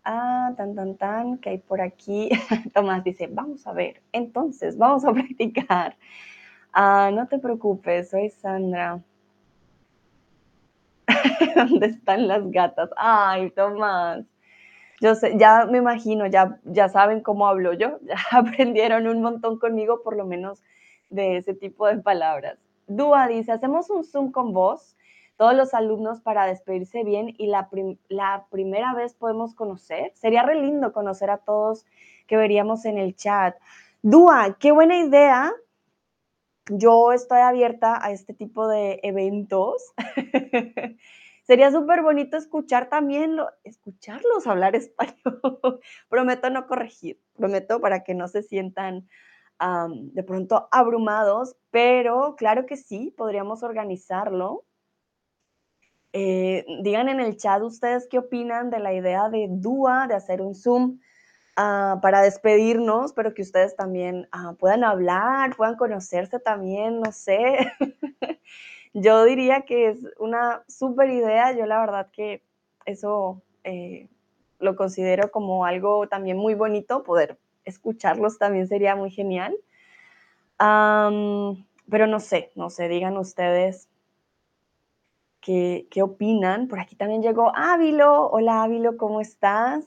Ah, 0.05 0.53
tan, 0.55 0.75
tan, 0.75 0.95
tan, 0.95 1.37
que 1.39 1.49
hay 1.49 1.57
por 1.57 1.81
aquí. 1.81 2.29
Tomás 2.73 3.03
dice, 3.03 3.27
vamos 3.27 3.67
a 3.67 3.73
ver, 3.73 4.01
entonces, 4.13 4.77
vamos 4.77 5.03
a 5.03 5.11
practicar. 5.13 5.97
Ah, 6.71 7.11
no 7.13 7.27
te 7.27 7.37
preocupes, 7.37 8.11
soy 8.11 8.29
Sandra. 8.29 9.01
¿Dónde 11.55 11.87
están 11.87 12.29
las 12.29 12.49
gatas? 12.49 12.89
Ay, 12.95 13.51
Tomás. 13.51 14.23
Yo 15.01 15.15
sé, 15.15 15.35
ya 15.37 15.65
me 15.65 15.79
imagino, 15.79 16.27
ya, 16.27 16.59
ya 16.63 16.87
saben 16.87 17.21
cómo 17.21 17.47
hablo 17.47 17.73
yo, 17.73 17.97
ya 18.03 18.17
aprendieron 18.31 19.07
un 19.07 19.21
montón 19.21 19.57
conmigo, 19.57 20.03
por 20.03 20.15
lo 20.15 20.25
menos 20.25 20.61
de 21.09 21.37
ese 21.37 21.55
tipo 21.55 21.87
de 21.87 21.97
palabras. 21.97 22.59
Dúa 22.87 23.27
dice, 23.27 23.51
hacemos 23.51 23.89
un 23.89 24.03
Zoom 24.03 24.31
con 24.31 24.53
vos 24.53 24.95
todos 25.37 25.55
los 25.55 25.73
alumnos 25.73 26.21
para 26.21 26.45
despedirse 26.45 27.03
bien 27.03 27.33
y 27.35 27.47
la, 27.47 27.67
la 28.09 28.45
primera 28.51 28.93
vez 28.93 29.15
podemos 29.15 29.55
conocer. 29.55 30.11
Sería 30.13 30.43
re 30.43 30.61
lindo 30.61 30.93
conocer 30.93 31.31
a 31.31 31.39
todos 31.39 31.87
que 32.27 32.37
veríamos 32.37 32.85
en 32.85 32.99
el 32.99 33.15
chat. 33.15 33.55
Dúa, 34.03 34.55
qué 34.59 34.71
buena 34.71 34.97
idea. 34.97 35.51
Yo 36.69 37.11
estoy 37.11 37.39
abierta 37.39 37.97
a 38.05 38.11
este 38.11 38.35
tipo 38.35 38.67
de 38.67 38.99
eventos. 39.01 39.93
Sería 41.51 41.69
súper 41.69 42.01
bonito 42.01 42.37
escuchar 42.37 42.87
también, 42.87 43.35
lo, 43.35 43.49
escucharlos 43.65 44.47
hablar 44.47 44.73
español. 44.77 45.81
prometo 46.07 46.49
no 46.49 46.65
corregir, 46.65 47.19
prometo 47.35 47.81
para 47.81 48.05
que 48.05 48.13
no 48.13 48.29
se 48.29 48.41
sientan 48.41 49.09
de 49.59 50.23
pronto 50.23 50.69
abrumados, 50.71 51.57
pero 51.69 52.37
claro 52.37 52.65
que 52.65 52.77
sí, 52.77 53.13
podríamos 53.17 53.63
organizarlo. 53.63 54.63
Eh, 56.13 56.65
digan 56.83 57.09
en 57.09 57.19
el 57.19 57.35
chat 57.35 57.61
ustedes 57.61 58.07
qué 58.09 58.19
opinan 58.19 58.69
de 58.69 58.79
la 58.79 58.93
idea 58.93 59.27
de 59.27 59.47
DUA, 59.49 60.07
de 60.07 60.15
hacer 60.15 60.41
un 60.41 60.55
Zoom 60.55 61.01
ah, 61.57 61.99
para 62.01 62.21
despedirnos, 62.21 63.11
pero 63.11 63.33
que 63.33 63.41
ustedes 63.41 63.75
también 63.75 64.25
ah, 64.31 64.55
puedan 64.57 64.85
hablar, 64.85 65.53
puedan 65.57 65.75
conocerse 65.75 66.39
también, 66.39 67.01
no 67.01 67.11
sé. 67.11 67.73
yo 68.93 69.23
diría 69.25 69.61
que 69.61 69.89
es 69.89 69.99
una 70.19 70.63
súper 70.67 71.09
idea, 71.09 71.53
yo 71.53 71.65
la 71.65 71.79
verdad 71.79 72.09
que 72.11 72.43
eso 72.85 73.41
eh, 73.63 74.09
lo 74.59 74.75
considero 74.75 75.31
como 75.31 75.65
algo 75.65 76.07
también 76.07 76.37
muy 76.37 76.55
bonito, 76.55 77.03
poder 77.03 77.39
escucharlos 77.65 78.37
también 78.37 78.67
sería 78.67 78.95
muy 78.95 79.11
genial. 79.11 79.55
pero 80.57 82.07
no 82.07 82.19
sé, 82.19 82.51
no 82.55 82.69
sé, 82.69 82.87
digan 82.87 83.17
ustedes 83.17 83.89
qué, 85.41 85.87
opinan. 86.01 86.67
Por 86.67 86.79
aquí 86.79 86.95
también 86.95 87.21
llegó 87.21 87.51
Ávilo. 87.55 88.27
Hola 88.29 88.63
Ávilo, 88.63 88.97
¿cómo 88.97 89.21
estás? 89.21 89.85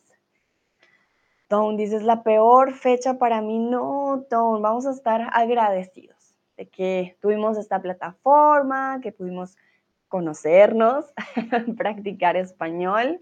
Tom, 1.49 1.77
dices 1.77 2.03
la 2.03 2.23
peor 2.23 2.73
fecha 2.75 3.19
para 3.19 3.41
mí. 3.41 3.59
No, 3.59 4.25
Tom, 4.29 4.63
vamos 4.63 4.87
a 4.87 4.91
estar 4.91 5.29
agradecidos 5.33 6.14
de 6.57 6.69
que 6.69 7.17
tuvimos 7.21 7.59
esta 7.59 7.81
plataforma, 7.81 9.01
que 9.03 9.13
pudimos 9.13 9.57
conocernos, 10.09 11.13
practicar 11.77 12.37
español. 12.37 13.21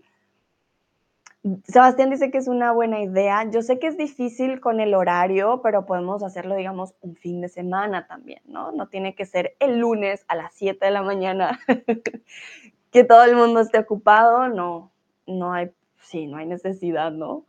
Sebastián 1.65 2.11
dice 2.11 2.31
que 2.31 2.39
es 2.39 2.47
una 2.47 2.71
buena 2.73 3.01
idea. 3.01 3.51
Yo 3.51 3.63
sé 3.63 3.79
que 3.79 3.89
es 3.89 3.97
difícil 3.97 4.61
con 4.61 4.79
el 4.79 4.95
horario, 4.95 5.61
pero 5.63 5.87
podemos 5.87 6.23
hacerlo, 6.23 6.55
digamos, 6.55 6.95
un 7.01 7.17
fin 7.17 7.41
de 7.41 7.49
semana 7.49 8.07
también, 8.07 8.43
¿no? 8.45 8.71
No 8.71 8.89
tiene 8.89 9.15
que 9.15 9.27
ser 9.27 9.57
el 9.59 9.79
lunes 9.79 10.25
a 10.29 10.37
las 10.37 10.55
7 10.55 10.85
de 10.85 10.93
la 10.93 11.03
mañana, 11.03 11.59
que 12.93 13.05
todo 13.05 13.25
el 13.25 13.35
mundo 13.35 13.61
esté 13.61 13.79
ocupado, 13.79 14.49
no, 14.49 14.93
no 15.27 15.53
hay, 15.53 15.73
sí, 16.03 16.27
no 16.27 16.37
hay 16.37 16.47
necesidad, 16.47 17.11
¿no? 17.11 17.45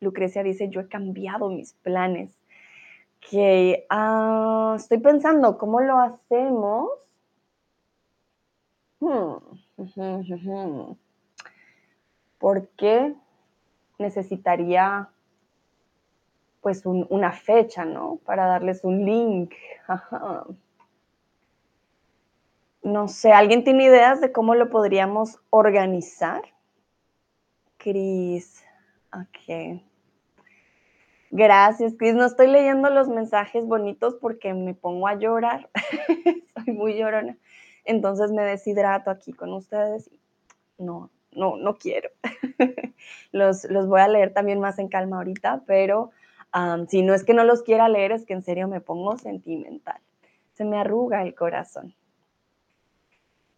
Lucrecia 0.00 0.42
dice, 0.42 0.68
yo 0.68 0.80
he 0.80 0.88
cambiado 0.88 1.50
mis 1.50 1.72
planes. 1.74 2.38
Que 3.20 3.86
ah, 3.90 4.74
estoy 4.76 4.98
pensando, 4.98 5.58
¿cómo 5.58 5.80
lo 5.80 5.98
hacemos? 5.98 6.90
Hmm. 9.00 9.36
¿Por 12.38 12.68
qué 12.76 13.14
necesitaría 13.98 15.10
pues 16.60 16.84
una 16.84 17.32
fecha, 17.32 17.84
¿no? 17.84 18.18
Para 18.24 18.46
darles 18.46 18.84
un 18.84 19.04
link. 19.04 19.52
No 22.82 23.08
sé, 23.08 23.32
¿alguien 23.32 23.64
tiene 23.64 23.84
ideas 23.84 24.20
de 24.20 24.32
cómo 24.32 24.54
lo 24.54 24.70
podríamos 24.70 25.40
organizar? 25.50 26.42
Cris, 27.76 28.64
ok. 29.12 29.82
Gracias, 31.30 31.94
Cris. 31.98 32.14
No 32.14 32.24
estoy 32.24 32.48
leyendo 32.48 32.90
los 32.90 33.08
mensajes 33.08 33.66
bonitos 33.66 34.14
porque 34.14 34.54
me 34.54 34.74
pongo 34.74 35.08
a 35.08 35.14
llorar. 35.14 35.68
Soy 36.64 36.74
muy 36.74 36.94
llorona. 36.98 37.36
Entonces 37.84 38.32
me 38.32 38.42
deshidrato 38.42 39.10
aquí 39.10 39.32
con 39.32 39.52
ustedes 39.52 40.10
no, 40.78 41.10
no, 41.32 41.56
no 41.56 41.76
quiero. 41.76 42.10
los, 43.32 43.66
voy 43.86 44.00
a 44.00 44.08
leer 44.08 44.32
también 44.32 44.60
más 44.60 44.78
en 44.78 44.88
calma 44.88 45.18
ahorita, 45.18 45.62
pero 45.66 46.10
si 46.88 47.02
no 47.02 47.14
es 47.14 47.24
que 47.24 47.34
no 47.34 47.44
los 47.44 47.62
quiera 47.62 47.88
leer, 47.88 48.12
es 48.12 48.24
que 48.24 48.32
en 48.32 48.42
serio 48.42 48.68
me 48.68 48.80
pongo 48.80 49.18
sentimental. 49.18 50.00
Se 50.54 50.64
me 50.64 50.78
arruga 50.78 51.22
el 51.22 51.34
corazón. 51.34 51.94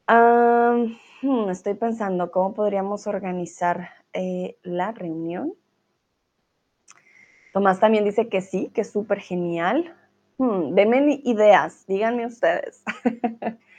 Hmm, 0.09 1.51
estoy 1.51 1.75
pensando 1.75 2.31
cómo 2.31 2.53
podríamos 2.53 3.07
organizar 3.07 3.91
eh, 4.13 4.57
la 4.63 4.91
reunión. 4.91 5.55
Tomás 7.53 7.81
también 7.81 8.05
dice 8.05 8.29
que 8.29 8.41
sí, 8.41 8.71
que 8.75 8.83
es 8.83 8.91
súper 8.93 9.21
genial. 9.21 9.95
Hmm, 10.39 10.75
denme 10.75 11.21
ideas, 11.25 11.85
díganme 11.87 12.27
ustedes. 12.27 12.83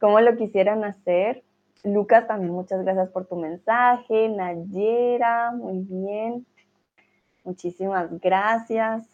cómo 0.00 0.20
lo 0.20 0.36
quisieran 0.36 0.82
hacer. 0.82 1.44
Lucas, 1.84 2.26
también 2.26 2.52
muchas 2.52 2.82
gracias 2.82 3.10
por 3.10 3.26
tu 3.26 3.36
mensaje. 3.36 4.28
Nayera, 4.28 5.52
muy 5.52 5.84
bien. 5.88 6.46
Muchísimas 7.44 8.18
gracias. 8.20 9.06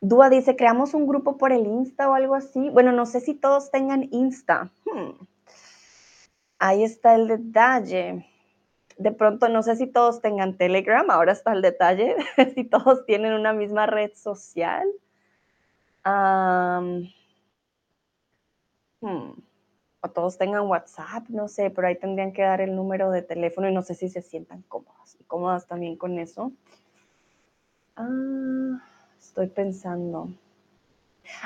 Dúa 0.00 0.28
dice, 0.28 0.54
creamos 0.54 0.92
un 0.92 1.06
grupo 1.06 1.38
por 1.38 1.50
el 1.50 1.66
Insta 1.66 2.10
o 2.10 2.14
algo 2.14 2.34
así. 2.34 2.68
Bueno, 2.70 2.92
no 2.92 3.06
sé 3.06 3.20
si 3.20 3.34
todos 3.34 3.70
tengan 3.70 4.08
Insta. 4.10 4.70
Hmm. 4.84 5.12
Ahí 6.58 6.84
está 6.84 7.14
el 7.14 7.26
detalle. 7.26 8.26
De 8.96 9.12
pronto, 9.12 9.48
no 9.48 9.62
sé 9.62 9.76
si 9.76 9.86
todos 9.86 10.20
tengan 10.20 10.56
Telegram, 10.56 11.10
ahora 11.10 11.32
está 11.32 11.52
el 11.52 11.62
detalle, 11.62 12.16
si 12.54 12.64
todos 12.64 13.04
tienen 13.06 13.32
una 13.32 13.52
misma 13.52 13.86
red 13.86 14.12
social. 14.14 14.86
Hmm. 19.00 19.32
O 20.00 20.08
todos 20.10 20.36
tengan 20.38 20.66
WhatsApp, 20.66 21.28
no 21.28 21.48
sé, 21.48 21.70
pero 21.70 21.88
ahí 21.88 21.96
tendrían 21.96 22.32
que 22.32 22.42
dar 22.42 22.60
el 22.60 22.76
número 22.76 23.10
de 23.10 23.22
teléfono 23.22 23.68
y 23.68 23.74
no 23.74 23.82
sé 23.82 23.94
si 23.94 24.08
se 24.10 24.20
sientan 24.22 24.62
cómodos 24.68 25.16
y 25.18 25.24
cómodas 25.24 25.66
también 25.66 25.96
con 25.96 26.18
eso. 26.18 26.52
Ah, 27.96 28.82
estoy 29.18 29.46
pensando. 29.48 30.28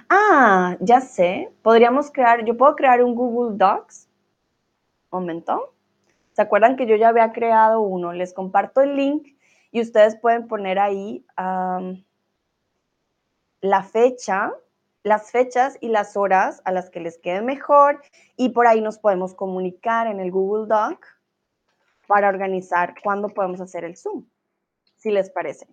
Ah, 0.09 0.77
ya 0.81 1.01
sé. 1.01 1.53
Podríamos 1.63 2.11
crear, 2.11 2.45
yo 2.45 2.57
puedo 2.57 2.75
crear 2.75 3.03
un 3.03 3.15
Google 3.15 3.57
Docs. 3.57 4.09
Momento. 5.11 5.73
¿Se 6.39 6.43
acuerdan 6.43 6.77
que 6.77 6.87
yo 6.87 6.95
ya 6.95 7.09
había 7.09 7.33
creado 7.33 7.81
uno? 7.81 8.13
Les 8.13 8.33
comparto 8.33 8.81
el 8.81 8.95
link 8.95 9.27
y 9.73 9.81
ustedes 9.81 10.15
pueden 10.15 10.47
poner 10.47 10.79
ahí 10.79 11.27
la 13.61 13.83
fecha, 13.83 14.53
las 15.03 15.33
fechas 15.33 15.77
y 15.81 15.89
las 15.89 16.17
horas 16.17 16.63
a 16.65 16.71
las 16.71 16.91
que 16.91 17.01
les 17.01 17.19
quede 17.19 17.43
mejor 17.43 18.01
y 18.37 18.51
por 18.51 18.69
ahí 18.69 18.81
nos 18.81 19.01
podemos 19.01 19.35
comunicar 19.35 20.07
en 20.07 20.21
el 20.21 20.31
Google 20.31 20.69
Doc 20.69 21.05
para 22.07 22.29
organizar 22.29 22.95
cuándo 23.03 23.31
podemos 23.31 23.61
hacer 23.61 23.83
el 23.83 23.97
Zoom, 23.97 24.25
si 24.95 25.11
les 25.11 25.31
parece. 25.31 25.67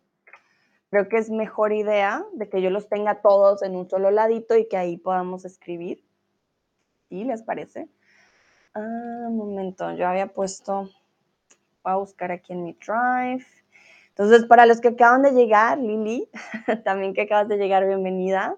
Creo 0.90 1.08
que 1.10 1.18
es 1.18 1.30
mejor 1.30 1.74
idea 1.74 2.26
de 2.34 2.50
que 2.50 2.64
yo 2.64 2.72
los 2.72 2.90
tenga 2.90 3.22
todos 3.22 3.62
en 3.62 3.76
un 3.76 3.88
solo 3.88 4.10
ladito 4.10 4.58
y 4.58 4.68
que 4.68 4.78
ahí 4.78 4.98
podamos 4.98 5.46
escribir. 5.46 6.04
¿Sí 7.08 7.24
les 7.24 7.44
parece? 7.44 7.88
Ah, 8.78 9.28
un 9.30 9.38
momento, 9.38 9.94
yo 9.94 10.06
había 10.06 10.28
puesto, 10.28 10.90
voy 11.82 11.94
a 11.94 11.96
buscar 11.96 12.34
aquí 12.34 12.52
en 12.52 12.66
mi 12.66 12.74
Drive. 12.74 13.46
Entonces, 14.10 14.46
para 14.48 14.66
los 14.66 14.82
que 14.82 14.90
acaban 14.90 15.22
de 15.22 15.32
llegar, 15.32 15.78
Lili, 15.78 16.30
también 16.84 17.14
que 17.14 17.22
acabas 17.22 17.48
de 17.48 17.56
llegar, 17.56 17.88
bienvenida. 17.88 18.58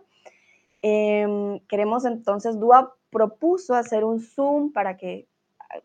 Em, 0.82 1.60
queremos 1.68 2.04
entonces, 2.06 2.60
Dua 2.60 2.96
propuso 3.12 3.76
hacer 3.76 4.04
un 4.04 4.20
Zoom 4.20 4.72
para 4.74 4.98
que 4.98 5.28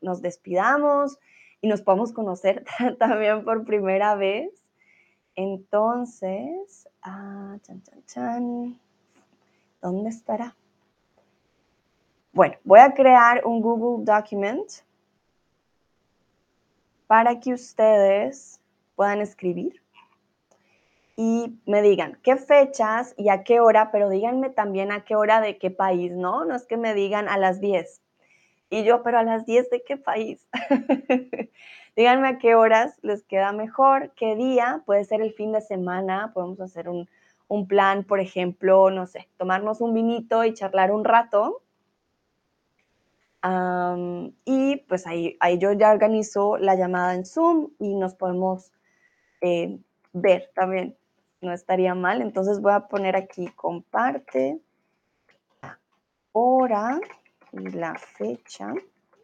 nos 0.01 0.23
despidamos 0.23 1.19
y 1.61 1.69
nos 1.69 1.83
podamos 1.83 2.15
conocer 2.15 2.65
también 2.99 3.45
por 3.45 3.67
primera 3.67 4.15
vez. 4.15 4.51
Entonces, 5.37 6.89
ah, 7.03 7.59
chan, 7.61 7.83
chan, 7.83 8.03
chan. 8.07 8.81
¿Dónde 9.83 10.09
estará? 10.09 10.57
Bueno, 12.33 12.55
voy 12.65 12.81
a 12.81 12.95
crear 12.95 13.45
un 13.45 13.61
Google 13.61 14.05
Document 14.11 14.67
para 17.07 17.39
que 17.41 17.53
ustedes 17.53 18.59
puedan 18.97 19.21
escribir 19.21 19.83
y 21.15 21.59
me 21.67 21.83
digan 21.83 22.19
qué 22.23 22.37
fechas 22.37 23.15
y 23.19 23.29
a 23.29 23.45
qué 23.45 23.61
hora, 23.61 23.91
pero 23.93 24.09
díganme 24.09 24.49
también 24.49 24.93
a 24.93 25.05
qué 25.05 25.15
hora 25.15 25.43
de 25.43 25.59
qué 25.59 25.71
país, 25.71 26.13
¿no? 26.13 26.47
No 26.47 26.55
es 26.55 26.65
que 26.65 26.79
me 26.79 26.95
digan 26.95 27.29
a 27.29 27.37
las 27.37 27.61
10. 27.61 28.01
Y 28.71 28.85
yo, 28.85 29.03
pero 29.03 29.19
a 29.19 29.23
las 29.23 29.45
10 29.45 29.69
de 29.69 29.83
qué 29.83 29.99
país? 29.99 30.49
Díganme 31.97 32.29
a 32.29 32.39
qué 32.39 32.55
horas 32.55 32.99
les 33.03 33.23
queda 33.25 33.53
mejor, 33.53 34.13
qué 34.17 34.35
día, 34.37 34.83
puede 34.87 35.05
ser 35.05 35.21
el 35.21 35.35
fin 35.35 35.53
de 35.53 35.61
semana, 35.61 36.33
podemos 36.33 36.59
hacer 36.63 36.89
un, 36.89 37.07
plan, 37.69 38.05
por 38.05 38.21
ejemplo, 38.21 38.91
no 38.91 39.07
sé, 39.07 39.29
tomarnos 39.37 39.83
un 39.83 39.93
vinito 39.93 40.43
y 40.45 40.55
charlar 40.55 40.91
un 40.91 41.05
rato. 41.05 41.61
Y 44.45 44.77
pues 44.89 45.07
ahí, 45.07 45.37
ahí 45.41 45.59
yo 45.59 45.73
ya 45.73 45.91
organizo 45.91 46.57
la 46.59 46.77
llamada 46.77 47.15
en 47.15 47.25
Zoom 47.25 47.71
y 47.79 47.95
nos 47.95 48.15
podemos 48.15 48.73
eh, 49.41 49.79
ver 50.13 50.51
también. 50.55 50.97
No 51.41 51.53
estaría 51.53 51.95
mal. 51.95 52.23
Entonces 52.23 52.61
voy 52.61 52.73
a 52.73 52.87
poner 52.87 53.17
aquí 53.17 53.49
comparte 53.57 54.61
la 55.61 55.79
hora 56.31 57.01
y 57.53 57.71
la 57.71 57.97
fecha 57.97 58.73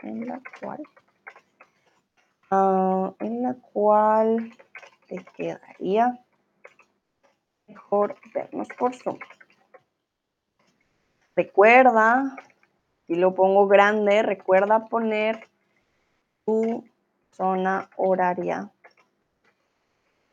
en 0.02 0.26
la 0.26 0.40
cual 0.60 0.82
Ah, 2.50 3.12
en 3.20 3.42
la 3.42 3.54
cual 3.54 4.50
te 5.06 5.22
quedaría 5.36 6.18
mejor 7.66 8.16
vernos 8.32 8.68
por 8.78 8.94
Zoom. 8.94 9.18
Recuerda, 11.36 12.36
y 13.08 13.14
lo 13.14 13.34
pongo 13.34 13.66
grande, 13.66 14.22
recuerda 14.22 14.86
poner 14.86 15.48
tu 16.44 16.84
zona 17.32 17.88
horaria. 17.96 18.70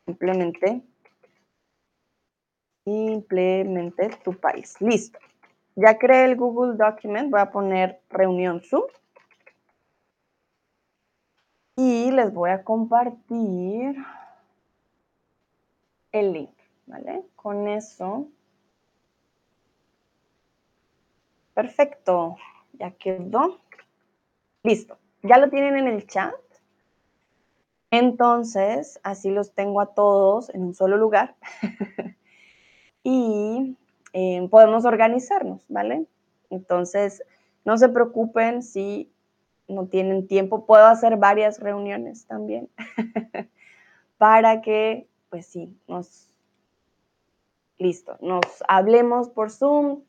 Simplemente, 0.06 0.82
simplemente 2.84 4.10
tu 4.24 4.34
país. 4.34 4.76
Listo. 4.82 5.18
Ya 5.76 5.98
creé 5.98 6.26
el 6.26 6.36
Google 6.36 6.78
Document, 6.78 7.32
voy 7.32 7.42
a 7.42 7.52
poner 7.52 8.02
reunión 8.10 8.62
Zoom 8.62 8.86
y 11.76 12.12
les 12.12 12.34
voy 12.34 12.52
a 12.52 12.64
compartir 12.64 13.96
el 16.12 16.34
link, 16.34 16.56
¿vale? 16.86 17.24
Con 17.36 17.68
eso. 17.68 18.28
Perfecto, 21.54 22.38
ya 22.78 22.92
quedó. 22.92 23.60
Listo, 24.64 24.98
ya 25.24 25.38
lo 25.38 25.50
tienen 25.50 25.78
en 25.78 25.88
el 25.88 26.08
chat. 26.08 26.34
Entonces, 27.92 29.00
así 29.04 29.30
los 29.30 29.54
tengo 29.54 29.80
a 29.82 29.94
todos 29.94 30.50
en 30.50 30.64
un 30.64 30.74
solo 30.74 30.98
lugar. 30.98 31.36
y 33.04 33.78
eh, 34.14 34.48
podemos 34.50 34.86
organizarnos, 34.86 35.66
¿vale? 35.70 36.06
Entonces, 36.50 37.24
no 37.64 37.78
se 37.78 37.90
preocupen 37.90 38.64
si 38.64 39.12
no 39.68 39.88
tienen 39.88 40.28
tiempo, 40.28 40.66
puedo 40.66 40.86
hacer 40.86 41.18
varias 41.18 41.60
reuniones 41.60 42.26
también 42.28 42.70
para 44.18 44.62
que, 44.62 45.08
pues 45.30 45.48
sí, 45.48 45.76
nos, 45.88 46.30
listo, 47.78 48.18
nos 48.22 48.46
hablemos 48.68 49.30
por 49.30 49.52
Zoom. 49.52 50.02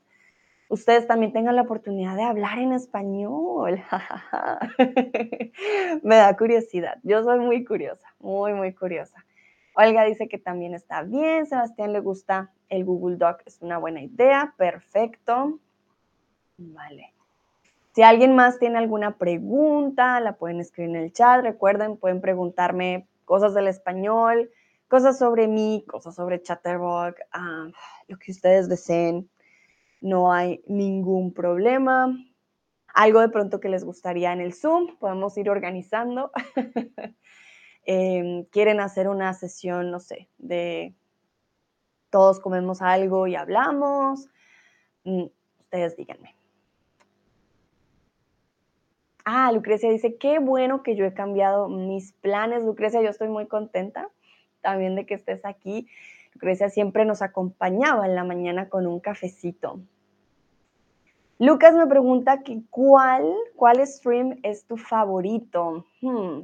Ustedes 0.68 1.06
también 1.06 1.32
tengan 1.32 1.54
la 1.54 1.62
oportunidad 1.62 2.16
de 2.16 2.24
hablar 2.24 2.58
en 2.58 2.72
español. 2.72 3.80
Me 6.02 6.16
da 6.16 6.36
curiosidad. 6.36 6.98
Yo 7.04 7.22
soy 7.22 7.38
muy 7.38 7.64
curiosa, 7.64 8.08
muy, 8.18 8.52
muy 8.52 8.74
curiosa. 8.74 9.24
Olga 9.74 10.04
dice 10.04 10.28
que 10.28 10.38
también 10.38 10.74
está 10.74 11.02
bien. 11.02 11.46
Sebastián 11.46 11.92
le 11.92 12.00
gusta 12.00 12.50
el 12.68 12.84
Google 12.84 13.16
Doc. 13.16 13.42
Es 13.46 13.62
una 13.62 13.78
buena 13.78 14.02
idea. 14.02 14.54
Perfecto. 14.56 15.60
Vale. 16.56 17.12
Si 17.92 18.02
alguien 18.02 18.34
más 18.34 18.58
tiene 18.58 18.78
alguna 18.78 19.18
pregunta, 19.18 20.20
la 20.20 20.36
pueden 20.36 20.60
escribir 20.60 20.96
en 20.96 21.02
el 21.02 21.12
chat. 21.12 21.42
Recuerden, 21.42 21.96
pueden 21.96 22.20
preguntarme 22.20 23.06
cosas 23.24 23.54
del 23.54 23.68
español, 23.68 24.50
cosas 24.88 25.18
sobre 25.18 25.46
mí, 25.46 25.84
cosas 25.86 26.14
sobre 26.14 26.42
Chatterbox, 26.42 27.20
ah, 27.32 27.68
lo 28.08 28.18
que 28.18 28.32
ustedes 28.32 28.68
deseen. 28.68 29.28
No 30.00 30.32
hay 30.32 30.62
ningún 30.66 31.32
problema. 31.32 32.16
Algo 32.94 33.20
de 33.20 33.28
pronto 33.28 33.60
que 33.60 33.68
les 33.68 33.84
gustaría 33.84 34.32
en 34.32 34.40
el 34.40 34.54
Zoom, 34.54 34.96
podemos 34.98 35.36
ir 35.36 35.50
organizando. 35.50 36.30
Em, 37.88 38.44
quieren 38.46 38.80
hacer 38.80 39.08
una 39.08 39.32
sesión, 39.32 39.92
no 39.92 40.00
sé, 40.00 40.28
de 40.38 40.92
todos 42.10 42.40
comemos 42.40 42.82
algo 42.82 43.28
y 43.28 43.36
hablamos. 43.36 44.28
Mm, 45.04 45.26
ustedes 45.60 45.96
díganme. 45.96 46.34
Ah, 49.24 49.52
Lucrecia 49.52 49.90
dice, 49.90 50.16
qué 50.18 50.38
bueno 50.38 50.82
que 50.82 50.96
yo 50.96 51.04
he 51.04 51.14
cambiado 51.14 51.68
mis 51.68 52.12
planes. 52.12 52.64
Lucrecia, 52.64 53.02
yo 53.02 53.10
estoy 53.10 53.28
muy 53.28 53.46
contenta 53.46 54.08
también 54.62 54.94
de 54.96 55.04
que 55.04 55.14
estés 55.14 55.44
aquí. 55.44 55.88
Lucrecia 56.36 56.68
siempre 56.68 57.06
nos 57.06 57.22
acompañaba 57.22 58.04
en 58.04 58.14
la 58.14 58.22
mañana 58.22 58.68
con 58.68 58.86
un 58.86 59.00
cafecito. 59.00 59.80
Lucas 61.38 61.74
me 61.74 61.86
pregunta 61.86 62.42
que 62.42 62.60
cuál, 62.68 63.24
cuál 63.54 63.86
stream 63.86 64.38
es 64.42 64.66
tu 64.66 64.76
favorito. 64.76 65.86
Hmm. 66.02 66.42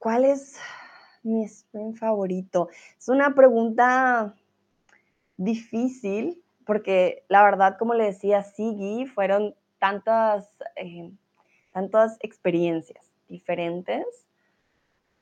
¿cuál 0.00 0.24
es 0.24 0.58
mi 1.22 1.46
stream 1.46 1.94
favorito? 1.94 2.70
Es 2.98 3.08
una 3.08 3.36
pregunta 3.36 4.34
difícil 5.36 6.42
porque 6.66 7.22
la 7.28 7.44
verdad, 7.44 7.78
como 7.78 7.94
le 7.94 8.06
decía 8.06 8.42
Sigi, 8.42 9.06
fueron 9.06 9.54
tantas, 9.78 10.50
eh, 10.74 11.12
tantas 11.72 12.16
experiencias 12.18 13.12
diferentes. 13.28 14.27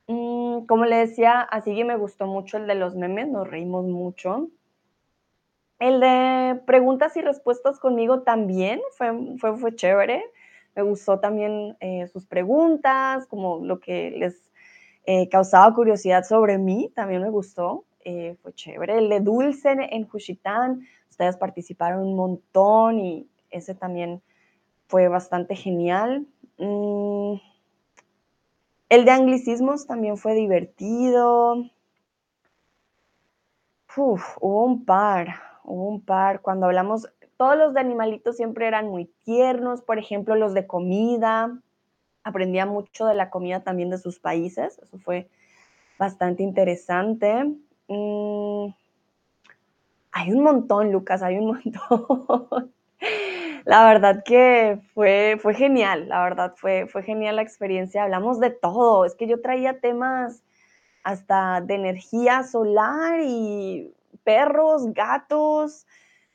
Mm, 0.08 0.66
como 0.66 0.84
le 0.84 0.96
decía, 0.96 1.40
así 1.40 1.74
que 1.74 1.84
me 1.84 1.96
gustó 1.96 2.26
mucho 2.26 2.56
el 2.58 2.66
de 2.68 2.74
los 2.76 2.94
memes, 2.94 3.28
nos 3.28 3.48
reímos 3.48 3.84
mucho. 3.86 4.48
El 5.78 6.00
de 6.00 6.60
preguntas 6.66 7.16
y 7.16 7.20
respuestas 7.22 7.78
conmigo 7.78 8.22
también 8.22 8.80
fue 8.96 9.12
fue 9.38 9.56
fue 9.58 9.74
chévere. 9.74 10.24
Me 10.74 10.82
gustó 10.82 11.20
también, 11.20 11.76
eh, 11.80 12.06
sus 12.08 12.26
preguntas, 12.26 13.26
como 13.26 13.58
lo 13.64 13.80
que 13.80 14.10
les, 14.10 14.50
eh, 15.06 15.28
causaba 15.30 15.74
curiosidad 15.74 16.24
sobre 16.24 16.58
mí, 16.58 16.90
también 16.94 17.22
me 17.22 17.30
gustó, 17.30 17.84
eh, 18.04 18.36
fue 18.42 18.52
chévere. 18.54 18.98
El 18.98 19.08
de 19.08 19.20
Dulce 19.20 19.70
en 19.72 20.06
Juchitán, 20.08 20.86
ustedes 21.10 21.36
participaron 21.38 22.02
un 22.06 22.16
montón 22.16 22.98
y 23.00 23.26
ese 23.50 23.74
también 23.74 24.22
fue 24.88 25.08
bastante 25.08 25.56
genial. 25.56 26.26
Mm. 26.58 27.34
El 28.88 29.04
de 29.04 29.10
anglicismos 29.10 29.86
también 29.86 30.16
fue 30.16 30.34
divertido. 30.34 31.64
Hubo 33.96 34.64
un 34.64 34.84
par, 34.84 35.34
hubo 35.64 35.88
un 35.88 36.00
par. 36.00 36.40
Cuando 36.40 36.66
hablamos 36.66 37.08
todos 37.36 37.56
los 37.56 37.74
de 37.74 37.80
animalitos 37.80 38.36
siempre 38.36 38.66
eran 38.66 38.88
muy 38.88 39.06
tiernos, 39.24 39.82
por 39.82 39.98
ejemplo, 39.98 40.36
los 40.36 40.54
de 40.54 40.66
comida, 40.66 41.58
aprendía 42.22 42.66
mucho 42.66 43.06
de 43.06 43.14
la 43.14 43.30
comida 43.30 43.60
también 43.60 43.90
de 43.90 43.98
sus 43.98 44.18
países, 44.18 44.78
eso 44.78 44.98
fue 44.98 45.28
bastante 45.98 46.42
interesante. 46.42 47.44
Mm. 47.88 48.68
Hay 50.12 50.32
un 50.32 50.42
montón, 50.42 50.92
Lucas, 50.92 51.22
hay 51.22 51.38
un 51.38 51.46
montón. 51.88 52.72
La 53.66 53.84
verdad 53.84 54.22
que 54.24 54.78
fue 54.94 55.38
fue 55.42 55.52
genial, 55.52 56.08
la 56.08 56.22
verdad 56.22 56.54
fue 56.56 56.86
fue 56.86 57.02
genial 57.02 57.34
la 57.34 57.42
experiencia, 57.42 58.04
hablamos 58.04 58.38
de 58.38 58.50
todo, 58.50 59.04
es 59.04 59.16
que 59.16 59.26
yo 59.26 59.40
traía 59.40 59.80
temas 59.80 60.44
hasta 61.02 61.60
de 61.62 61.74
energía 61.74 62.44
solar 62.44 63.20
y 63.24 63.92
perros, 64.22 64.92
gatos, 64.94 65.84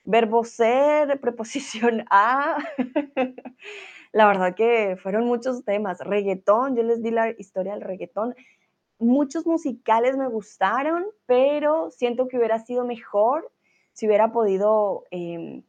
verbo 0.04 0.44
ser, 0.44 1.20
preposición 1.22 2.06
a. 2.10 2.58
La 4.12 4.28
verdad 4.28 4.54
que 4.56 4.98
fueron 5.02 5.26
muchos 5.26 5.64
temas. 5.64 6.00
Reguetón, 6.02 6.76
yo 6.76 6.84
les 6.84 7.02
di 7.02 7.12
la 7.12 7.30
historia 7.32 7.74
del 7.74 7.82
reguetón. 7.82 8.36
Muchos 9.00 9.48
musicales 9.48 10.18
me 10.18 10.28
gustaron, 10.28 11.06
pero 11.26 11.92
siento 11.92 12.28
que 12.28 12.38
hubiera 12.38 12.60
sido 12.60 12.86
mejor 12.86 13.50
si 13.94 14.08
hubiera 14.08 14.32
podido, 14.34 15.06
em, 15.12 15.64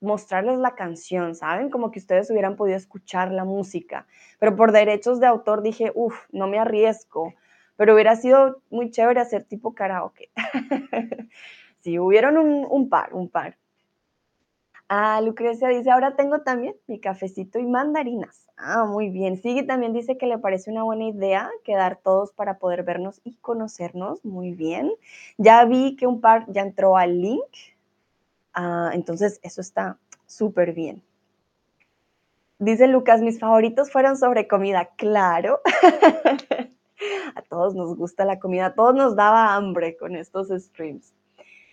mostrarles 0.00 0.58
la 0.58 0.74
canción, 0.74 1.34
¿saben? 1.34 1.70
Como 1.70 1.90
que 1.90 1.98
ustedes 2.00 2.30
hubieran 2.30 2.56
podido 2.56 2.76
escuchar 2.76 3.30
la 3.32 3.44
música, 3.44 4.06
pero 4.38 4.56
por 4.56 4.72
derechos 4.72 5.20
de 5.20 5.26
autor 5.26 5.62
dije: 5.62 5.92
"Uf, 5.94 6.16
no 6.32 6.46
me 6.48 6.58
arriesgo", 6.58 7.34
pero 7.76 7.94
hubiera 7.94 8.16
sido 8.16 8.62
muy 8.70 8.90
chévere 8.90 9.20
hacer 9.20 9.44
tipo 9.44 9.74
karaoke. 9.74 10.30
Sí, 11.82 11.98
hubieron 11.98 12.36
un 12.38 12.88
par, 12.90 13.14
un 13.14 13.28
par. 13.30 13.56
Ah, 14.88 15.20
Lucrecia 15.20 15.68
dice: 15.68 15.90
"Ahora 15.90 16.16
tengo 16.16 16.40
también 16.42 16.74
mi 16.86 17.00
cafecito 17.00 17.58
y 17.58 17.64
mandarinas". 17.66 18.46
Ah, 18.56 18.84
muy 18.84 19.08
bien. 19.08 19.36
Siggy 19.40 19.66
también 19.66 19.92
dice 19.92 20.18
que 20.18 20.26
le 20.26 20.36
parece 20.38 20.70
una 20.70 20.82
buena 20.82 21.04
idea 21.04 21.48
quedar 21.64 21.96
todos 22.02 22.32
para 22.32 22.58
poder 22.58 22.82
vernos 22.82 23.20
y 23.24 23.36
conocernos, 23.36 24.24
muy 24.24 24.52
bien. 24.52 24.92
Ya 25.38 25.64
vi 25.64 25.96
que 25.96 26.06
un 26.06 26.20
par 26.20 26.44
ya 26.52 26.62
entró 26.62 26.96
al 26.96 27.20
link, 27.22 27.44
ah, 28.54 28.90
entonces 28.92 29.40
eso 29.42 29.60
está 29.60 29.98
superbién. 30.26 31.02
Dice 32.58 32.86
Lucas: 32.86 33.20
"Mis 33.20 33.38
favoritos 33.40 33.90
fueron 33.90 34.16
sobre 34.16 34.46
comida". 34.48 34.90
Claro. 34.96 35.60
A 37.34 37.42
todos 37.42 37.74
nos 37.74 37.96
gusta 37.96 38.26
la 38.26 38.38
comida, 38.38 38.66
a 38.66 38.74
todos 38.74 38.94
nos 38.94 39.16
daba 39.16 39.54
hambre 39.54 39.96
con 39.96 40.16
estos 40.16 40.48
streams. 40.48 41.14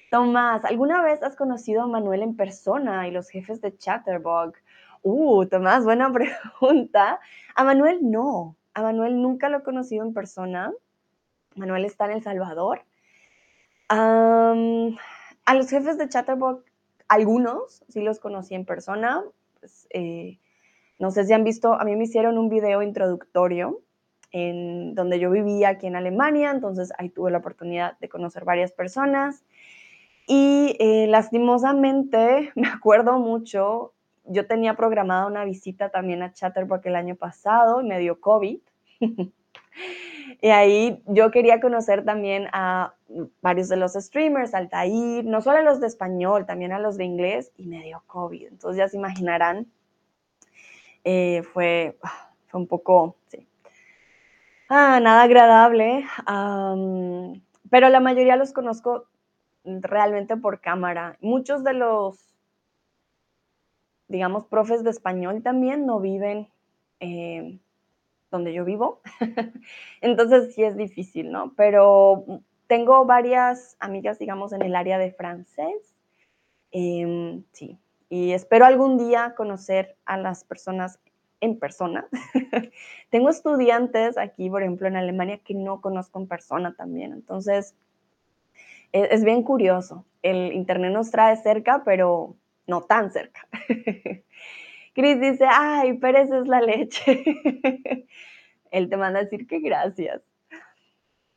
Tomás: 0.09 0.63
"¿Alguna 0.63 1.03
vez 1.03 1.21
has 1.21 1.35
conocido 1.35 1.81
a 1.81 1.87
Manuel 1.87 2.21
en 2.21 2.37
persona 2.37 3.07
y 3.07 3.11
los 3.11 3.29
jefes 3.29 3.59
de 3.59 3.75
Chatterbug?". 3.75 4.53
Uh, 5.01 5.45
Tomás, 5.47 5.83
buena 5.83 6.11
pregunta. 6.61 7.19
A 7.55 7.63
Manuel 7.63 7.99
no, 8.01 8.55
a 8.73 8.81
Manuel 8.81 9.21
nunca 9.21 9.49
lo 9.49 9.57
he 9.57 9.63
conocido 9.63 10.05
en 10.05 10.13
persona. 10.13 10.71
Manuel 11.55 11.85
está 11.85 12.05
en 12.05 12.11
El 12.11 12.23
Salvador. 12.23 12.81
A 13.89 14.53
los 15.53 15.69
jefes 15.69 15.97
de 15.97 16.09
Chatterbug, 16.09 16.63
algunos 17.07 17.83
sí 17.87 18.01
los 18.01 18.19
conocí 18.19 18.55
en 18.55 18.65
persona, 18.65 19.23
pues, 19.59 19.87
eh, 19.91 20.39
no 20.99 21.11
sé 21.11 21.25
si 21.25 21.33
han 21.33 21.43
visto, 21.43 21.73
a 21.73 21.83
mí 21.83 21.95
me 21.95 22.05
hicieron 22.05 22.37
un 22.37 22.49
video 22.49 22.81
introductorio 22.81 23.81
en 24.31 24.95
donde 24.95 25.19
yo 25.19 25.29
vivía 25.31 25.69
aquí 25.69 25.87
en 25.87 25.95
Alemania, 25.95 26.51
entonces 26.51 26.91
ahí 26.97 27.09
tuve 27.09 27.31
la 27.31 27.37
oportunidad 27.37 27.97
de 27.99 28.09
conocer 28.09 28.45
varias 28.45 28.71
personas. 28.71 29.43
Y, 30.27 30.75
eh, 30.79 31.07
lastimosamente, 31.07 32.51
me 32.55 32.67
acuerdo 32.67 33.19
mucho, 33.19 33.93
yo 34.25 34.45
tenía 34.47 34.75
programada 34.75 35.27
una 35.27 35.45
visita 35.45 35.89
también 35.89 36.21
a 36.21 36.33
Chatterbug 36.33 36.81
el 36.83 36.95
año 36.95 37.15
pasado 37.15 37.81
y 37.81 37.85
me 37.85 37.99
dio 37.99 38.19
COVID. 38.19 38.59
Y 40.41 40.49
ahí 40.49 41.01
yo 41.07 41.31
quería 41.31 41.59
conocer 41.59 42.05
también 42.05 42.47
a 42.53 42.93
varios 43.41 43.69
de 43.69 43.77
los 43.77 43.93
streamers, 43.93 44.53
Altair, 44.53 45.25
no 45.25 45.41
solo 45.41 45.57
a 45.59 45.61
los 45.61 45.79
de 45.79 45.87
español, 45.87 46.45
también 46.45 46.73
a 46.73 46.79
los 46.79 46.97
de 46.97 47.05
inglés, 47.05 47.51
y 47.57 47.65
me 47.65 47.83
dio 47.83 48.03
COVID. 48.07 48.47
Entonces 48.47 48.77
ya 48.77 48.87
se 48.87 48.97
imaginarán, 48.97 49.67
eh, 51.03 51.43
fue 51.53 51.97
fue 52.47 52.61
un 52.61 52.67
poco, 52.67 53.15
sí. 53.27 53.47
Ah, 54.69 54.99
nada 55.01 55.23
agradable, 55.23 56.05
pero 57.69 57.89
la 57.89 57.99
mayoría 57.99 58.35
los 58.35 58.53
conozco 58.53 59.05
realmente 59.63 60.37
por 60.37 60.61
cámara. 60.61 61.17
Muchos 61.21 61.63
de 61.63 61.73
los 61.73 62.27
digamos, 64.07 64.45
profes 64.47 64.83
de 64.83 64.89
español 64.89 65.41
también 65.43 65.85
no 65.85 65.99
viven, 65.99 66.47
eh, 66.99 67.59
donde 68.31 68.53
yo 68.53 68.65
vivo. 68.65 69.01
Entonces 70.01 70.53
sí 70.53 70.63
es 70.63 70.75
difícil, 70.75 71.31
¿no? 71.31 71.53
Pero 71.55 72.25
tengo 72.67 73.05
varias 73.05 73.77
amigas, 73.79 74.19
digamos, 74.19 74.53
en 74.53 74.61
el 74.61 74.75
área 74.75 74.97
de 74.97 75.11
francés. 75.11 75.95
Em, 76.71 77.43
sí, 77.53 77.77
y 78.09 78.31
espero 78.31 78.65
algún 78.65 78.97
día 78.97 79.33
conocer 79.35 79.95
a 80.05 80.17
las 80.17 80.43
personas 80.43 80.99
en 81.39 81.59
persona. 81.59 82.07
Tengo 83.09 83.29
estudiantes 83.29 84.17
aquí, 84.17 84.49
por 84.49 84.61
ejemplo, 84.63 84.87
en 84.87 84.97
Alemania, 84.97 85.39
que 85.43 85.53
no 85.53 85.81
conozco 85.81 86.19
en 86.19 86.27
persona 86.27 86.75
también, 86.75 87.13
entonces 87.13 87.75
e 88.93 89.07
es 89.11 89.23
bien 89.23 89.43
curioso. 89.43 90.05
El 90.21 90.53
Internet 90.53 90.93
nos 90.93 91.11
trae 91.11 91.35
cerca, 91.37 91.83
pero 91.83 92.35
no 92.67 92.81
tan 92.81 93.11
cerca. 93.11 93.47
Cris 94.97 95.21
dice: 95.21 95.45
"Ay, 95.47 95.93
pereces 95.99 96.47
la 96.47 96.59
leche". 96.59 97.23
Él 98.71 98.89
te 98.89 98.97
manda 98.97 99.19
a 99.19 99.23
decir 99.25 99.45
que 99.45 99.59
gracias. 99.59 100.23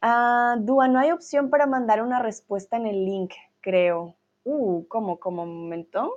Ah, 0.00 0.56
Dúa, 0.58 0.88
no 0.88 0.98
hay 0.98 1.10
opción 1.10 1.50
para 1.50 1.66
mandar 1.66 2.00
una 2.02 2.22
respuesta 2.22 2.78
en 2.78 2.86
el 2.86 3.04
link, 3.04 3.34
creo. 3.60 4.16
Uh, 4.44 4.86
¿cómo? 4.88 5.20
¿Cómo? 5.20 5.42
Un 5.42 5.64
momento. 5.64 6.10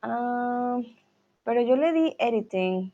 Ah, 0.00 0.78
pero 1.44 1.60
yo 1.60 1.76
le 1.76 1.92
di 1.92 2.16
editing. 2.18 2.90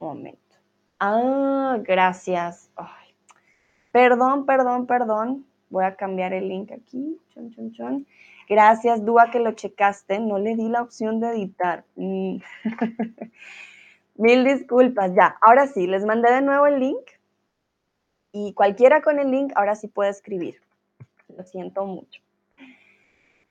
Un 0.00 0.06
momento. 0.06 0.56
Ah, 1.00 1.78
gracias. 1.80 2.70
Ay, 2.76 3.14
perdón, 3.90 4.44
perdón, 4.44 4.86
perdón. 4.86 5.46
Voy 5.70 5.84
a 5.86 5.96
cambiar 5.96 6.34
el 6.34 6.46
link 6.46 6.72
aquí. 6.72 7.18
Chon, 7.32 7.50
chon, 7.52 7.72
chon. 7.72 8.06
Gracias, 8.52 9.02
Dúa, 9.02 9.30
que 9.30 9.40
lo 9.40 9.52
checaste. 9.52 10.20
No 10.20 10.36
le 10.36 10.56
di 10.56 10.68
la 10.68 10.82
opción 10.82 11.20
de 11.20 11.28
editar. 11.30 11.86
Mm. 11.96 12.36
Mil 14.16 14.44
disculpas. 14.44 15.14
Ya, 15.14 15.38
ahora 15.40 15.66
sí, 15.68 15.86
les 15.86 16.04
mandé 16.04 16.30
de 16.30 16.42
nuevo 16.42 16.66
el 16.66 16.78
link. 16.78 17.00
Y 18.30 18.52
cualquiera 18.52 19.00
con 19.00 19.18
el 19.18 19.30
link, 19.30 19.52
ahora 19.56 19.74
sí 19.74 19.88
puede 19.88 20.10
escribir. 20.10 20.60
Lo 21.34 21.44
siento 21.44 21.86
mucho. 21.86 22.20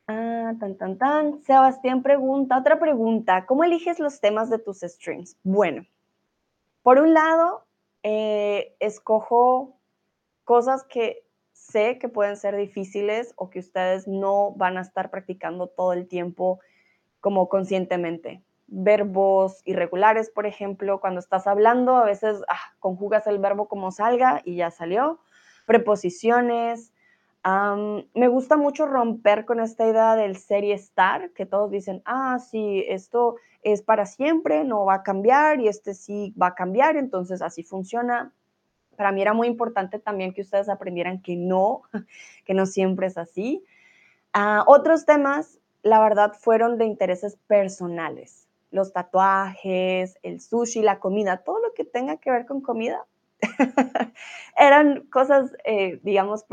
Ah, 0.05 0.53
tan, 0.59 0.77
tan, 0.77 0.99
tan. 0.99 1.41
Sebastián 1.41 2.03
pregunta, 2.03 2.59
otra 2.59 2.79
pregunta, 2.79 3.47
¿cómo 3.47 3.63
eliges 3.63 3.97
los 3.99 4.19
temas 4.21 4.51
de 4.51 4.59
tus 4.59 4.81
streams? 4.81 5.35
Bueno, 5.43 5.83
por 6.83 6.99
un 6.99 7.15
lado, 7.15 7.65
eh, 8.03 8.75
escojo 8.79 9.79
cosas 10.43 10.83
que 10.83 11.23
sé 11.61 11.99
que 11.99 12.09
pueden 12.09 12.37
ser 12.37 12.55
difíciles 12.55 13.33
o 13.35 13.49
que 13.49 13.59
ustedes 13.59 14.07
no 14.07 14.51
van 14.51 14.77
a 14.77 14.81
estar 14.81 15.11
practicando 15.11 15.67
todo 15.67 15.93
el 15.93 16.07
tiempo 16.07 16.59
como 17.19 17.49
conscientemente. 17.49 18.43
Verbos 18.67 19.61
irregulares, 19.65 20.29
por 20.29 20.47
ejemplo, 20.47 20.99
cuando 20.99 21.19
estás 21.19 21.45
hablando, 21.45 21.97
a 21.97 22.05
veces 22.05 22.41
ah, 22.49 22.73
conjugas 22.79 23.27
el 23.27 23.37
verbo 23.37 23.67
como 23.67 23.91
salga 23.91 24.41
y 24.43 24.55
ya 24.55 24.71
salió. 24.71 25.19
Preposiciones, 25.67 26.93
me 28.13 28.27
gusta 28.27 28.57
mucho 28.57 28.85
romper 28.85 29.45
con 29.45 29.59
esta 29.59 29.87
idea 29.87 30.15
del 30.15 30.37
serie 30.37 30.73
star, 30.75 31.31
que 31.31 31.45
todos 31.45 31.69
dicen, 31.69 32.01
ah, 32.05 32.39
sí, 32.39 32.83
esto 32.87 33.35
es 33.61 33.83
para 33.83 34.07
siempre, 34.07 34.63
no 34.63 34.85
va 34.85 34.95
a 34.95 35.03
cambiar 35.03 35.59
y 35.59 35.67
este 35.67 35.93
sí 35.93 36.33
va 36.41 36.47
a 36.47 36.55
cambiar, 36.55 36.97
entonces 36.97 37.41
así 37.41 37.63
funciona. 37.63 38.33
Para 38.95 39.11
mí 39.11 39.21
era 39.21 39.33
muy 39.33 39.47
importante 39.47 39.99
también 39.99 40.33
que 40.33 40.41
ustedes 40.41 40.69
aprendieran 40.69 41.21
que 41.21 41.35
no, 41.35 41.83
que 42.45 42.53
no 42.53 42.65
siempre 42.65 43.07
es 43.07 43.17
así. 43.17 43.63
Ah, 44.33 44.63
otros 44.67 45.05
temas, 45.05 45.59
la 45.83 45.99
verdad, 45.99 46.33
fueron 46.33 46.77
de 46.77 46.85
intereses 46.85 47.37
personales. 47.47 48.47
Los 48.69 48.93
tatuajes, 48.93 50.17
el 50.23 50.39
sushi, 50.39 50.81
la 50.81 50.99
comida, 50.99 51.43
todo 51.43 51.59
lo 51.59 51.73
que 51.73 51.83
tenga 51.83 52.17
que 52.17 52.31
ver 52.31 52.45
con 52.45 52.61
comida. 52.61 53.05
Eran 54.57 55.01
cosas, 55.07 55.51
eh, 55.65 55.99
digamos, 56.03 56.45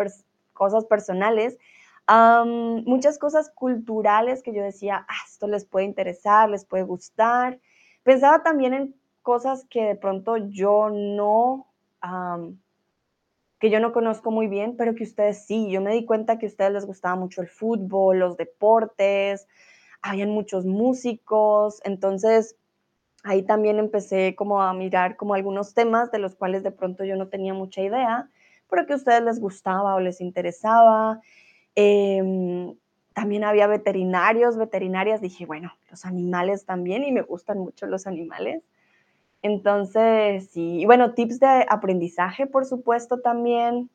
cosas 0.53 0.84
personales. 0.86 1.59
muchas 2.07 3.18
cosas 3.18 3.51
culturales 3.51 4.43
que 4.43 4.53
yo 4.53 4.62
decía, 4.62 5.07
ah, 5.09 5.24
esto 5.26 5.47
les 5.47 5.64
puede 5.64 5.84
interesar, 5.86 6.49
les 6.49 6.64
puede 6.64 6.82
gustar. 6.82 7.61
Pensaba 8.03 8.43
también 8.43 8.74
en 8.74 8.95
cosas 9.22 9.66
que 9.68 9.84
de 9.84 9.95
pronto 9.95 10.39
yo 10.39 10.89
no, 10.91 11.66
que 13.61 13.70
yo 13.70 13.80
no 13.80 13.92
conozco 13.92 14.30
muy 14.30 14.46
bien, 14.46 14.76
pero 14.76 14.94
que 14.94 15.05
ustedes 15.05 15.44
sí. 15.44 15.70
Yo 15.70 15.80
me 15.80 15.92
di 15.92 16.05
cuenta 16.05 16.38
que 16.38 16.46
a 16.46 16.49
ustedes 16.49 16.72
les 16.72 16.86
gustaba 16.86 17.16
mucho 17.16 17.42
el 17.42 17.49
fútbol, 17.49 18.18
los 18.18 18.36
deportes, 18.36 19.46
habían 20.03 20.30
muchos 20.30 20.64
músicos, 20.64 21.80
entonces 21.84 22.57
ahí 23.24 23.42
también 23.42 23.78
empecé 23.78 24.34
como 24.36 24.62
a 24.62 24.72
mirar 24.74 25.16
como 25.16 25.34
algunos 25.34 25.74
temas 25.74 26.11
de 26.12 26.18
los 26.18 26.36
cuales 26.36 26.62
de 26.62 26.70
pronto 26.70 27.05
yo 27.05 27.16
no 27.16 27.28
tenía 27.28 27.55
mucha 27.55 27.82
idea, 27.82 28.30
pero 28.70 28.86
que 28.86 28.92
a 28.92 28.96
ustedes 28.96 29.22
les 29.22 29.40
gustaba 29.40 29.94
o 29.94 30.01
les 30.01 30.20
interesaba. 30.20 31.20
Em, 31.74 32.76
también 33.14 33.44
había 33.44 33.66
veterinarios, 33.66 34.57
veterinarias, 34.57 35.20
dije, 35.20 35.46
bueno, 35.46 35.72
los 35.90 36.05
animales 36.05 36.64
también 36.64 37.03
y 37.05 37.12
me 37.12 37.22
gustan 37.22 37.59
mucho 37.59 37.86
los 37.86 38.07
animales. 38.07 38.62
Entonces, 39.43 40.51
sí, 40.51 40.84
bueno, 40.86 41.14
tips 41.14 41.39
de 41.41 41.66
aprendizaje, 41.68 42.47
por 42.47 42.64
supuesto, 42.64 43.20
también. 43.20 43.91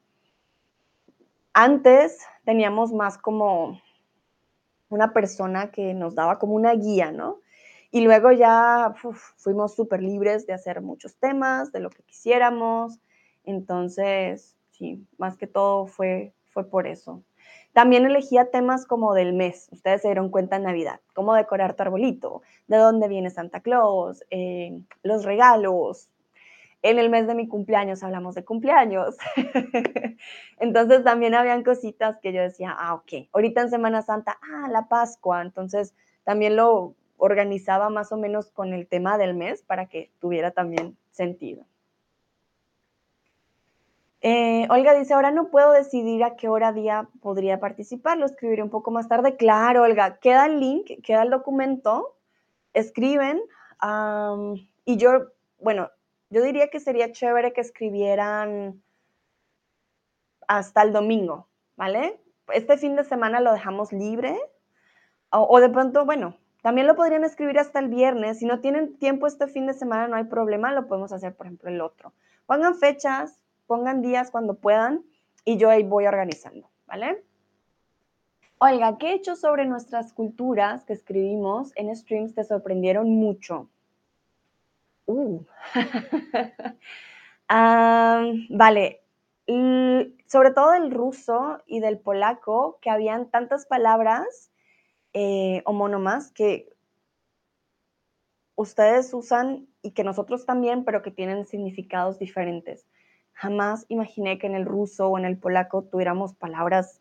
Antes 1.53 2.19
teníamos 2.45 2.93
más 2.93 3.17
como 3.17 3.79
una 4.89 5.13
persona 5.13 5.71
que 5.71 5.93
nos 5.93 6.15
daba 6.15 6.39
como 6.39 6.53
una 6.53 6.73
guía, 6.73 7.11
¿no? 7.11 7.39
Y 7.91 8.01
luego 8.01 8.31
ya 8.31 8.93
fuimos 9.37 9.75
súper 9.75 10.01
libres 10.01 10.47
de 10.47 10.53
hacer 10.53 10.81
muchos 10.81 11.15
temas, 11.17 11.71
de 11.71 11.79
lo 11.79 11.89
que 11.89 12.03
quisiéramos. 12.03 12.99
Entonces, 13.43 14.55
sí, 14.71 15.05
más 15.17 15.37
que 15.37 15.45
todo 15.45 15.85
fue, 15.85 16.33
fue 16.49 16.69
por 16.69 16.87
eso. 16.87 17.23
También 17.73 18.05
elegía 18.05 18.51
temas 18.51 18.85
como 18.85 19.15
del 19.15 19.33
mes, 19.33 19.67
ustedes 19.71 20.03
se 20.03 20.07
dieron 20.07 20.29
cuenta 20.29 20.57
en 20.57 20.63
Navidad, 20.63 20.99
cómo 21.13 21.33
decorar 21.33 21.75
tu 21.75 21.81
arbolito, 21.81 22.43
de 22.67 22.77
dónde 22.77 23.07
viene 23.07 23.31
Santa 23.31 23.61
Claus, 23.61 24.23
eh, 24.29 24.79
los 25.01 25.25
regalos. 25.25 26.07
En 26.83 26.99
el 26.99 27.09
mes 27.09 27.25
de 27.25 27.33
mi 27.33 27.47
cumpleaños 27.47 28.03
hablamos 28.03 28.35
de 28.35 28.45
cumpleaños. 28.45 29.17
entonces 30.59 31.03
también 31.03 31.33
habían 31.33 31.63
cositas 31.63 32.19
que 32.19 32.31
yo 32.31 32.41
decía, 32.41 32.75
ah, 32.77 32.93
ok, 32.93 33.29
ahorita 33.31 33.61
en 33.61 33.69
Semana 33.71 34.03
Santa, 34.03 34.37
ah, 34.41 34.67
la 34.69 34.87
Pascua, 34.87 35.41
entonces 35.41 35.95
también 36.23 36.55
lo 36.55 36.93
organizaba 37.17 37.89
más 37.89 38.11
o 38.11 38.17
menos 38.17 38.51
con 38.51 38.73
el 38.73 38.87
tema 38.87 39.17
del 39.17 39.33
mes 39.33 39.63
para 39.63 39.87
que 39.87 40.11
tuviera 40.19 40.51
también 40.51 40.95
sentido. 41.09 41.65
Eh, 44.25 44.67
Olga 44.69 44.93
dice, 44.93 45.13
ahora 45.13 45.31
no 45.31 45.49
puedo 45.49 45.73
decidir 45.73 46.23
a 46.23 46.37
qué 46.37 46.47
hora 46.47 46.71
día 46.71 47.09
podría 47.21 47.59
participar, 47.59 48.17
lo 48.17 48.25
escribiré 48.25 48.63
un 48.63 48.69
poco 48.69 48.89
más 48.89 49.09
tarde. 49.09 49.35
Claro, 49.35 49.83
Olga, 49.83 50.17
queda 50.19 50.45
el 50.45 50.61
link, 50.61 50.89
queda 51.03 51.23
el 51.23 51.29
documento, 51.29 52.15
escriben 52.71 53.41
y 54.85 54.95
yo, 54.95 55.33
bueno, 55.59 55.91
yo 56.29 56.41
diría 56.41 56.69
que 56.69 56.79
sería 56.79 57.11
chévere 57.11 57.51
que 57.51 57.59
escribieran 57.59 58.81
hasta 60.47 60.83
el 60.83 60.93
domingo, 60.93 61.49
¿vale? 61.75 62.17
Este 62.53 62.77
fin 62.77 62.95
de 62.95 63.03
semana 63.03 63.41
lo 63.41 63.51
dejamos 63.51 63.91
libre 63.91 64.39
o 65.31 65.59
de 65.59 65.67
pronto, 65.67 66.05
bueno, 66.05 66.37
también 66.61 66.87
lo 66.87 66.95
podrían 66.95 67.25
escribir 67.25 67.59
hasta 67.59 67.79
el 67.79 67.89
viernes. 67.89 68.39
Si 68.39 68.45
no 68.45 68.61
tienen 68.61 68.97
tiempo 68.97 69.27
este 69.27 69.47
fin 69.47 69.67
de 69.67 69.73
semana, 69.73 70.07
no 70.07 70.15
hay 70.15 70.23
problema, 70.23 70.71
lo 70.71 70.87
podemos 70.87 71.11
hacer, 71.11 71.35
por 71.35 71.47
ejemplo, 71.47 71.69
el 71.69 71.81
otro. 71.81 72.13
Pongan 72.45 72.75
fechas, 72.75 73.42
pongan 73.67 74.01
días 74.01 74.31
cuando 74.31 74.55
puedan 74.55 75.03
y 75.45 75.57
yo 75.57 75.69
ahí 75.69 75.83
voy 75.83 76.07
organizando, 76.07 76.69
¿vale? 76.85 77.23
Oiga, 78.59 78.97
¿qué 78.97 79.13
hechos 79.13 79.41
sobre 79.41 79.65
nuestras 79.65 80.13
culturas 80.13 80.85
que 80.85 80.93
escribimos 80.93 81.71
en 81.75 81.95
streams 81.95 82.33
te 82.33 82.43
sorprendieron 82.43 83.09
mucho? 83.09 83.69
Uh. 85.05 85.41
vale, 88.49 89.01
sobre 90.27 90.51
todo 90.51 90.71
del 90.71 90.91
ruso 90.91 91.61
y 91.65 91.81
del 91.81 91.99
polaco, 91.99 92.79
que 92.81 92.89
habían 92.89 93.29
tantas 93.29 93.65
palabras 93.65 94.51
eh, 95.13 95.61
homónomas 95.65 96.31
que 96.31 96.73
ustedes 98.55 99.13
usan 99.13 99.67
y 99.81 99.91
que 99.91 100.03
nosotros 100.03 100.45
también, 100.45 100.85
pero 100.85 101.01
que 101.01 101.11
tienen 101.11 101.45
significados 101.45 102.17
diferentes. 102.17 102.87
Jamás 103.33 103.85
imaginé 103.89 104.37
que 104.37 104.47
en 104.47 104.55
el 104.55 104.65
ruso 104.65 105.09
o 105.09 105.17
en 105.17 105.25
el 105.25 105.37
polaco 105.37 105.83
tuviéramos 105.83 106.33
palabras 106.33 106.99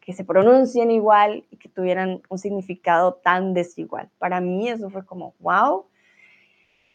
que 0.00 0.12
se 0.12 0.24
pronuncien 0.24 0.90
igual 0.90 1.44
y 1.50 1.56
que 1.56 1.68
tuvieran 1.68 2.22
un 2.28 2.38
significado 2.38 3.14
tan 3.14 3.54
desigual. 3.54 4.10
Para 4.18 4.40
mí 4.40 4.68
eso 4.68 4.90
fue 4.90 5.04
como, 5.04 5.34
wow. 5.40 5.86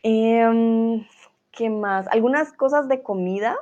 Em, 0.03 1.05
¿Qué 1.51 1.69
más? 1.69 2.07
Algunas 2.09 2.51
cosas 2.51 2.89
de 2.89 3.01
comida 3.01 3.55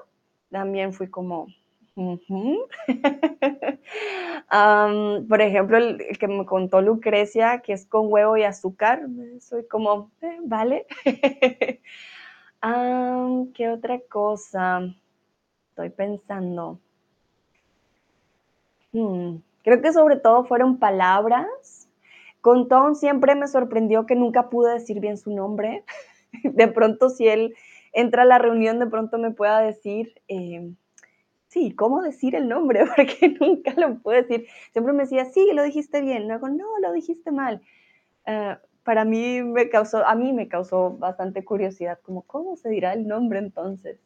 también 0.49 0.93
fui 0.93 1.09
como, 1.09 1.47
por 5.29 5.41
ejemplo, 5.41 5.77
el, 5.77 6.17
que 6.17 6.27
me 6.27 6.45
contó 6.45 6.81
Lucrecia, 6.81 7.59
que 7.59 7.73
es 7.73 7.85
con 7.85 8.11
huevo 8.11 8.35
y 8.35 8.43
azúcar, 8.43 9.03
soy 9.39 9.67
como, 9.67 10.09
eh, 10.21 10.39
vale. 10.43 10.87
¿Qué 13.53 13.69
otra 13.69 13.99
cosa? 14.09 14.81
Estoy 15.73 15.89
pensando. 15.89 16.77
Hmm, 18.91 19.37
creo 19.63 19.81
que 19.81 19.91
sobre 19.91 20.17
todo 20.17 20.45
fueron 20.45 20.77
palabras. 20.77 21.89
Con 22.41 22.67
Tom 22.67 22.93
siempre 22.93 23.33
me 23.33 23.47
sorprendió 23.47 24.05
que 24.05 24.15
nunca 24.15 24.51
pude 24.51 24.71
decir 24.71 24.99
bien 24.99 25.17
su 25.17 25.31
nombre. 25.31 25.83
De 26.43 26.67
pronto, 26.67 27.09
si 27.09 27.27
él 27.27 27.55
entra 27.91 28.21
a 28.21 28.25
la 28.25 28.37
reunión, 28.37 28.77
de 28.77 28.85
pronto 28.85 29.17
me 29.17 29.31
pueda 29.31 29.61
decir, 29.61 30.13
eh, 30.27 30.71
sí, 31.47 31.71
¿cómo 31.71 32.03
decir 32.03 32.35
el 32.35 32.47
nombre? 32.47 32.85
Porque 32.95 33.35
nunca 33.39 33.73
lo 33.75 33.97
puedo 33.97 34.21
decir. 34.21 34.45
Siempre 34.73 34.93
me 34.93 35.03
decía, 35.05 35.25
sí, 35.25 35.53
lo 35.53 35.63
dijiste 35.63 36.01
bien. 36.01 36.27
Luego, 36.27 36.49
no, 36.49 36.65
lo 36.83 36.93
dijiste 36.93 37.31
mal. 37.31 37.63
Ah, 38.27 38.59
para 38.83 39.05
mí 39.05 39.41
me 39.41 39.69
causó, 39.69 40.05
a 40.05 40.13
mí 40.13 40.33
me 40.33 40.47
causó 40.47 40.91
bastante 40.91 41.43
curiosidad, 41.43 41.97
como, 42.03 42.21
¿cómo 42.21 42.57
se 42.57 42.69
dirá 42.69 42.93
el 42.93 43.07
nombre 43.07 43.39
entonces? 43.39 43.97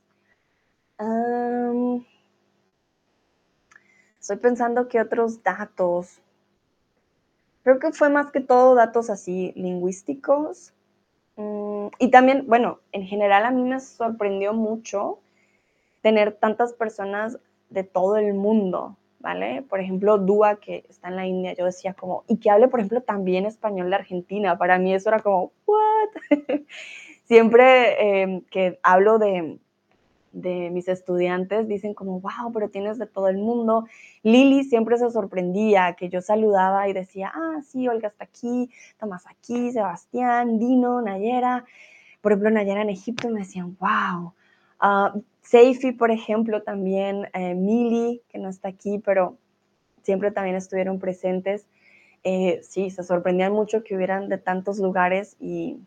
Estoy 4.20 4.38
pensando 4.38 4.88
que 4.90 5.00
otros 5.00 5.42
datos. 5.44 6.20
Creo 7.64 7.80
que 7.80 7.92
fue 7.92 8.10
más 8.10 8.32
que 8.32 8.42
todo 8.42 8.76
datos 8.76 9.10
así 9.10 9.54
lingüísticos. 9.56 10.74
Mm, 11.38 11.88
y 12.00 12.12
también, 12.12 12.46
bueno, 12.48 12.80
en 12.92 13.04
general 13.04 13.46
a 13.46 13.52
mí 13.52 13.64
me 13.64 13.80
sorprendió 13.80 14.54
mucho 14.54 15.20
tener 16.02 16.34
tantas 16.34 16.74
personas 16.74 17.40
de 17.70 17.84
todo 17.84 18.18
el 18.18 18.34
mundo, 18.34 18.98
¿vale? 19.20 19.62
Por 19.62 19.80
ejemplo, 19.80 20.18
Dúa, 20.18 20.58
que 20.58 20.86
está 20.90 21.10
en 21.10 21.16
la 21.16 21.26
India, 21.26 21.54
yo 21.54 21.66
decía 21.66 21.94
como, 21.94 22.24
y 22.28 22.38
que 22.38 22.50
hable, 22.50 22.68
por 22.68 22.80
ejemplo, 22.80 23.02
también 23.02 23.46
español 23.46 23.90
de 23.90 23.96
Argentina. 23.96 24.58
Para 24.58 24.80
mí 24.80 24.94
eso 24.94 25.10
era 25.10 25.20
como, 25.20 25.52
¿what? 25.66 26.10
Siempre 27.26 28.22
em, 28.22 28.42
que 28.42 28.80
hablo 28.84 29.20
de, 29.20 29.60
de 30.42 30.70
mis 30.70 30.88
estudiantes 30.88 31.68
dicen 31.68 31.94
como, 31.94 32.20
wow, 32.20 32.52
pero 32.54 32.70
tienes 32.70 32.98
de 32.98 33.08
todo 33.08 33.28
el 33.28 33.38
mundo. 33.38 33.86
Lili 34.24 34.64
siempre 34.64 34.98
se 34.98 35.10
sorprendía 35.10 35.94
que 35.94 36.10
yo 36.10 36.22
saludaba 36.22 36.88
y 36.88 36.94
decía, 36.94 37.32
ah, 37.34 37.62
sí, 37.66 37.88
Olga 37.88 38.10
está 38.10 38.26
aquí, 38.26 38.70
Tomás 39.00 39.26
aquí, 39.28 39.72
Sebastián, 39.72 40.60
Dino, 40.60 41.02
Nayera. 41.02 41.66
Por 42.22 42.32
ejemplo, 42.32 42.52
Nayera 42.52 42.82
en 42.84 42.90
Egipto 42.90 43.30
me 43.30 43.40
decían, 43.40 43.76
wow. 43.80 44.34
Uh, 44.82 45.22
Seifi, 45.42 45.92
por 45.94 46.12
ejemplo, 46.12 46.62
también, 46.62 47.30
eh, 47.34 47.56
Mili, 47.56 48.22
que 48.30 48.38
no 48.38 48.50
está 48.50 48.68
aquí, 48.68 49.00
pero 49.04 49.38
siempre 50.04 50.32
también 50.32 50.56
estuvieron 50.56 51.00
presentes. 51.00 51.66
Eh, 52.24 52.60
sí, 52.62 52.92
se 52.92 53.04
sorprendían 53.04 53.54
mucho 53.54 53.84
que 53.84 53.96
hubieran 53.96 54.30
de 54.30 54.38
tantos 54.38 54.78
lugares 54.80 55.36
y 55.40 55.80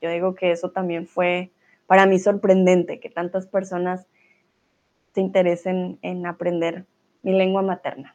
yo 0.00 0.10
digo 0.10 0.34
que 0.34 0.50
eso 0.50 0.70
también 0.70 1.06
fue 1.06 1.50
para 1.86 2.06
mí 2.06 2.18
sorprendente 2.18 3.00
que 3.00 3.10
tantas 3.10 3.46
personas 3.46 4.06
se 5.14 5.20
interesen 5.20 5.98
en 6.02 6.26
aprender 6.26 6.84
mi 7.22 7.32
lengua 7.32 7.62
materna. 7.62 8.14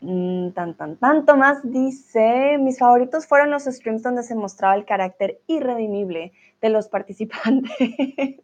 Mm, 0.00 0.52
tan, 0.52 0.74
tan, 0.74 0.96
tan. 0.96 1.26
Tomás 1.26 1.58
dice, 1.62 2.56
mis 2.58 2.78
favoritos 2.78 3.26
fueron 3.26 3.50
los 3.50 3.64
streams 3.64 4.02
donde 4.02 4.22
se 4.22 4.34
mostraba 4.34 4.74
el 4.74 4.86
carácter 4.86 5.40
irredimible 5.46 6.32
de 6.60 6.70
los 6.70 6.88
participantes. 6.88 7.70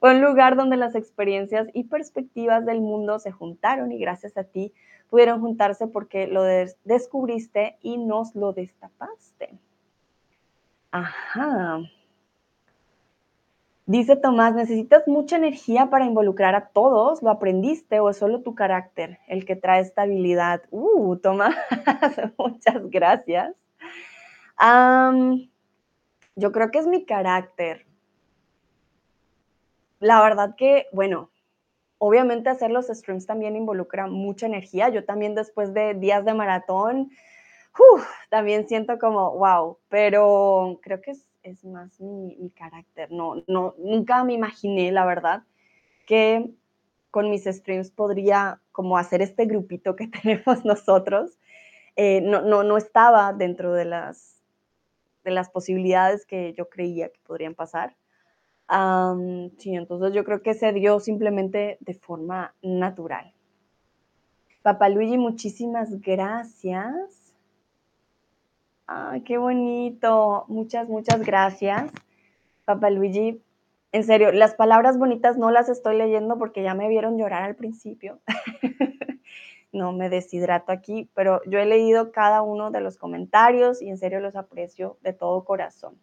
Fue 0.00 0.14
un 0.14 0.22
lugar 0.22 0.56
donde 0.56 0.76
las 0.76 0.94
experiencias 0.94 1.68
y 1.74 1.84
perspectivas 1.84 2.64
del 2.66 2.80
mundo 2.80 3.18
se 3.18 3.30
juntaron 3.30 3.92
y 3.92 3.98
gracias 3.98 4.36
a 4.36 4.44
ti 4.44 4.72
pudieron 5.10 5.40
juntarse 5.40 5.86
porque 5.86 6.26
lo 6.26 6.42
descubriste 6.42 7.76
y 7.82 7.98
nos 7.98 8.34
lo 8.34 8.52
destapaste. 8.52 9.50
Ajá. 10.90 11.80
Dice 13.86 14.16
Tomás, 14.16 14.54
¿necesitas 14.54 15.06
mucha 15.06 15.36
energía 15.36 15.90
para 15.90 16.06
involucrar 16.06 16.54
a 16.54 16.68
todos? 16.68 17.22
¿Lo 17.22 17.28
aprendiste 17.28 18.00
o 18.00 18.08
es 18.08 18.16
solo 18.16 18.40
tu 18.40 18.54
carácter 18.54 19.18
el 19.28 19.44
que 19.44 19.56
trae 19.56 19.82
estabilidad? 19.82 20.62
Uh, 20.70 21.16
Tomás, 21.16 21.54
muchas 22.38 22.88
gracias. 22.88 23.54
yo 26.34 26.52
creo 26.52 26.70
que 26.70 26.78
es 26.78 26.86
mi 26.86 27.04
carácter. 27.04 27.84
La 30.00 30.22
verdad 30.22 30.54
que, 30.56 30.86
bueno, 30.92 31.30
obviamente 31.98 32.48
hacer 32.48 32.70
los 32.70 32.86
streams 32.86 33.26
también 33.26 33.54
involucra 33.54 34.06
mucha 34.06 34.46
energía. 34.46 34.88
Yo 34.88 35.04
también 35.04 35.34
después 35.34 35.74
de 35.74 35.92
días 35.92 36.24
de 36.24 36.32
maratón, 36.32 37.10
también 38.30 38.66
siento 38.66 38.98
como, 38.98 39.36
wow, 39.36 39.78
pero 39.88 40.78
creo 40.82 41.02
que 41.02 41.10
es 41.10 41.26
es 41.44 41.64
más 41.64 42.00
mi, 42.00 42.50
carácter. 42.56 43.12
No, 43.12 43.44
no, 43.46 43.74
nunca 43.78 44.24
me 44.24 44.32
imaginé, 44.32 44.90
la 44.90 45.04
verdad, 45.04 45.44
que 46.06 46.50
con 47.10 47.30
mis 47.30 47.44
streams 47.44 47.90
podría 47.90 48.60
como 48.72 48.98
hacer 48.98 49.22
este 49.22 49.44
grupito 49.44 49.94
que 49.94 50.08
tenemos 50.22 50.64
nosotros. 50.64 51.38
Eh, 51.96 52.20
no, 52.22 52.42
no, 52.42 52.64
no, 52.64 52.76
estaba 52.76 53.32
dentro 53.32 53.72
de 53.72 53.84
las, 53.84 54.42
de 55.22 55.30
las 55.30 55.50
posibilidades 55.50 56.26
que 56.26 56.52
yo 56.54 56.68
creía 56.68 57.10
que 57.10 57.20
podrían 57.24 57.54
pasar. 57.54 57.94
sí, 59.58 59.74
entonces 59.74 60.12
yo 60.12 60.24
creo 60.24 60.42
que 60.42 60.54
se 60.54 60.72
dio 60.72 60.98
simplemente 60.98 61.76
de 61.80 61.94
forma 61.94 62.54
natural. 62.62 63.32
Papá 64.62 64.88
Luigi, 64.88 65.18
muchísimas 65.18 66.00
gracias. 66.00 67.23
Ay, 68.86 69.22
qué 69.22 69.38
bonito. 69.38 70.44
Muchas, 70.48 70.88
muchas 70.88 71.20
gracias, 71.20 71.90
Papá 72.64 72.90
Luigi. 72.90 73.42
En 73.92 74.04
serio, 74.04 74.32
las 74.32 74.54
palabras 74.54 74.98
bonitas 74.98 75.38
no 75.38 75.50
las 75.50 75.68
estoy 75.68 75.96
leyendo 75.96 76.38
porque 76.38 76.62
ya 76.62 76.74
me 76.74 76.88
vieron 76.88 77.16
llorar 77.16 77.44
al 77.44 77.56
principio. 77.56 78.20
no 79.72 79.92
me 79.92 80.10
deshidrato 80.10 80.72
aquí, 80.72 81.08
pero 81.14 81.40
yo 81.46 81.58
he 81.58 81.66
leído 81.66 82.12
cada 82.12 82.42
uno 82.42 82.70
de 82.70 82.80
los 82.80 82.98
comentarios 82.98 83.80
y 83.80 83.88
en 83.88 83.96
serio 83.96 84.20
los 84.20 84.36
aprecio 84.36 84.98
de 85.00 85.12
todo 85.14 85.44
corazón. 85.44 85.98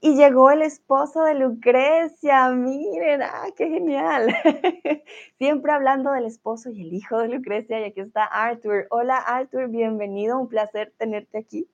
Y 0.00 0.16
llegó 0.16 0.50
el 0.50 0.62
esposo 0.62 1.24
de 1.24 1.34
Lucrecia, 1.34 2.50
miren, 2.50 3.22
ah, 3.22 3.46
qué 3.56 3.70
genial. 3.70 4.36
Siempre 5.38 5.72
hablando 5.72 6.12
del 6.12 6.26
esposo 6.26 6.70
y 6.70 6.82
el 6.82 6.92
hijo 6.92 7.18
de 7.18 7.28
Lucrecia, 7.28 7.80
y 7.80 7.84
aquí 7.84 8.00
está 8.00 8.24
Arthur. 8.24 8.86
Hola 8.90 9.16
Arthur, 9.16 9.68
bienvenido, 9.68 10.38
un 10.38 10.48
placer 10.48 10.92
tenerte 10.98 11.38
aquí. 11.38 11.68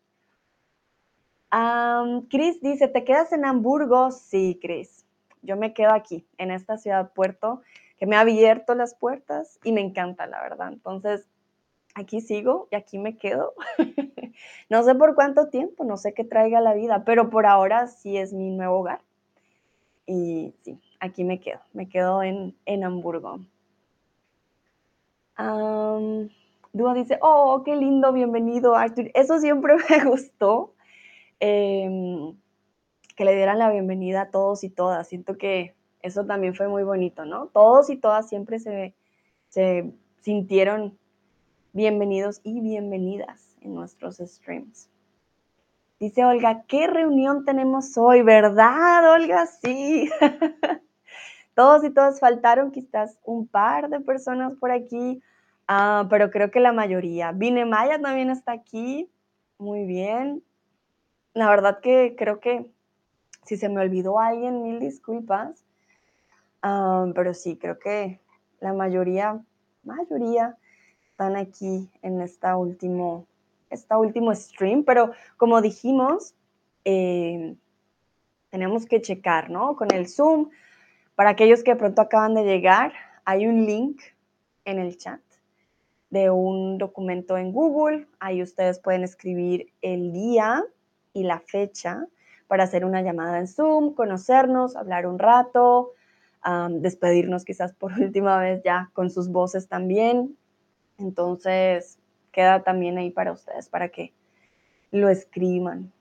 Chris 2.29 2.61
dice, 2.61 2.89
¿te 2.89 3.05
quedas 3.05 3.33
en 3.33 3.45
Hamburgo? 3.45 4.11
Sí, 4.11 4.59
Chris. 4.63 5.05
Yo 5.43 5.57
me 5.57 5.73
quedo 5.73 5.93
aquí, 5.93 6.27
en 6.39 6.51
esta 6.51 6.77
ciudad 6.77 7.13
puerto, 7.13 7.63
que 7.99 8.07
me 8.07 8.17
ha 8.17 8.21
abierto 8.21 8.75
las 8.75 8.95
puertas 8.95 9.59
y 9.65 9.73
me 9.73 9.81
encanta, 9.81 10.27
la 10.27 10.41
verdad. 10.43 10.69
Entonces, 10.69 11.27
aquí 11.95 12.21
sigo 12.21 12.69
y 12.71 12.77
aquí 12.77 12.99
me 12.99 13.17
quedo. 13.17 13.55
no 14.69 14.83
sé 14.83 14.95
por 14.95 15.15
cuánto 15.15 15.49
tiempo, 15.49 15.85
no 15.85 15.97
sé 15.97 16.13
qué 16.15 16.25
traiga 16.25 16.61
la 16.61 16.75
vida, 16.75 17.05
pero 17.05 17.31
por 17.31 17.47
ahora 17.47 17.89
sí 17.89 18.17
es 18.17 18.33
mi 18.33 18.51
nuevo 18.51 18.79
hogar. 18.79 19.01
Y 20.07 20.55
sí, 20.63 20.79
aquí 20.99 21.25
me 21.25 21.41
quedo, 21.41 21.61
me 21.73 21.89
quedo 21.89 22.23
en, 22.23 22.57
en 22.67 22.85
Hamburgo. 22.85 23.41
Um, 25.39 26.29
dice, 26.95 27.19
oh, 27.23 27.63
qué 27.65 27.77
lindo, 27.77 28.13
bienvenido, 28.13 28.75
Arthur. 28.77 29.11
Eso 29.15 29.39
siempre 29.39 29.77
me 29.91 30.05
gustó 30.05 30.75
Em, 31.41 32.37
que 33.17 33.25
le 33.25 33.35
dieran 33.35 33.59
la 33.59 33.71
bienvenida 33.71 34.23
a 34.23 34.31
todos 34.31 34.63
y 34.63 34.69
todas. 34.69 35.09
Siento 35.09 35.39
que 35.39 35.75
eso 36.03 36.27
también 36.27 36.55
fue 36.55 36.69
muy 36.69 36.83
bonito, 36.83 37.25
¿no? 37.25 37.47
Todos 37.47 37.89
y 37.89 37.97
todas 37.97 38.29
siempre 38.29 38.59
se, 38.61 38.95
se 39.49 39.91
sintieron 40.21 40.99
bienvenidos 41.73 42.41
y 42.45 42.61
bienvenidas 42.61 43.57
en 43.63 43.75
nuestros 43.75 44.19
streams. 44.19 44.91
Dice 45.99 46.27
Olga, 46.27 46.65
¿qué 46.67 46.87
reunión 46.87 47.47
tenemos 47.47 47.97
hoy? 47.97 48.21
¿Verdad, 48.21 49.15
Olga? 49.15 49.47
Sí. 49.47 50.11
Todos 51.55 51.85
y 51.85 51.91
todas 51.91 52.21
faltaron 52.21 52.71
quizás 52.71 53.19
un 53.25 53.47
par 53.47 53.89
de 53.89 54.01
personas 54.01 54.53
por 54.59 54.71
aquí, 54.71 55.21
ah, 55.69 56.07
pero 56.09 56.31
creo 56.31 56.51
que 56.51 56.61
la 56.61 56.73
mayoría. 56.73 57.33
Vine 57.33 57.65
Maya 57.67 58.01
también 58.01 58.31
está 58.31 58.53
aquí. 58.53 59.11
Muy 59.59 59.85
bien 59.85 60.43
la 61.35 61.49
verdad 61.49 61.81
que 61.81 62.15
creo 62.17 62.41
que 62.41 62.67
si 63.45 63.57
se 63.57 63.69
me 63.69 63.81
olvidó 63.81 64.19
alguien, 64.19 64.63
mil 64.63 64.81
disculpas. 64.81 65.65
pero 66.61 67.35
sí, 67.35 67.57
creo 67.57 67.79
que 67.79 68.21
la 68.61 68.73
mayoría, 68.73 69.41
mayoría 69.83 70.57
están 71.11 71.37
aquí 71.37 71.91
en 72.03 72.21
esta 72.21 72.57
último, 72.57 73.27
esta 73.71 73.99
último 73.99 74.35
stream. 74.35 74.85
Pero 74.85 75.13
como 75.37 75.61
dijimos, 75.61 76.35
eh, 76.85 77.57
tenemos 78.51 78.87
que 78.87 79.01
checar, 79.01 79.51
¿no? 79.51 79.77
Con 79.77 79.93
el 79.93 80.09
Zoom. 80.09 80.51
Para 81.15 81.31
aquellos 81.31 81.63
que 81.63 81.77
pronto 81.77 82.03
acaban 82.03 82.35
de 82.35 82.45
llegar, 82.45 82.93
hay 83.25 83.47
un 83.47 83.67
link 83.67 84.01
en 84.65 84.79
el 84.79 84.97
chat 84.97 85.21
de 86.11 86.31
un 86.31 86.79
documento 86.79 87.37
en 87.37 87.53
Google. 87.53 88.07
Ahí 88.19 88.43
ustedes 88.43 88.79
pueden 88.79 89.05
escribir 89.05 89.73
el 89.83 90.13
día 90.13 90.65
y 91.13 91.25
la 91.25 91.41
fecha 91.41 92.07
para 92.51 92.65
hacer 92.65 92.85
una 92.85 93.01
llamada 93.03 93.39
en 93.39 93.47
Zoom, 93.47 93.95
conocernos, 93.95 94.75
hablar 94.75 95.07
un 95.07 95.21
rato, 95.21 95.93
despedirnos 96.71 97.45
quizás 97.45 97.73
por 97.73 97.93
última 98.01 98.39
vez 98.39 98.63
ya 98.65 98.91
con 98.93 99.11
sus 99.11 99.29
voces 99.29 99.69
también. 99.69 100.37
Entonces, 100.99 101.99
queda 102.33 102.63
también 102.63 102.99
ahí 102.99 103.11
para 103.11 103.33
ustedes, 103.33 103.69
para 103.69 103.89
que 103.89 104.13
lo 104.91 105.09
escriban. 105.09 105.93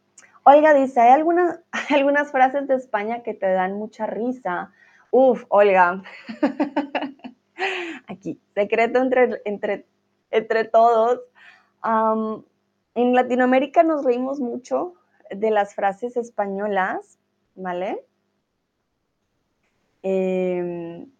Olga 0.44 0.74
dice, 0.74 1.00
¿hay 1.00 1.12
algunas, 1.12 1.60
algunas 1.90 2.32
frases 2.32 2.68
de 2.68 2.76
España 2.76 3.22
que 3.22 3.34
te 3.34 3.52
dan 3.52 3.74
mucha 3.74 4.08
risa? 4.08 4.72
Uf, 5.12 5.46
Olga. 5.50 6.02
Aquí, 8.08 8.40
secreto 8.56 9.00
entre, 9.00 9.42
entre, 9.46 9.86
entre 10.32 10.66
todos. 10.66 11.20
en 12.96 13.14
Latinoamérica 13.14 13.84
nos 13.84 14.04
reímos 14.04 14.40
mucho 14.40 14.96
de 15.30 15.52
las 15.52 15.76
frases 15.76 16.18
españolas, 16.18 17.20
¿vale? 17.56 18.06
Em, 20.02 21.12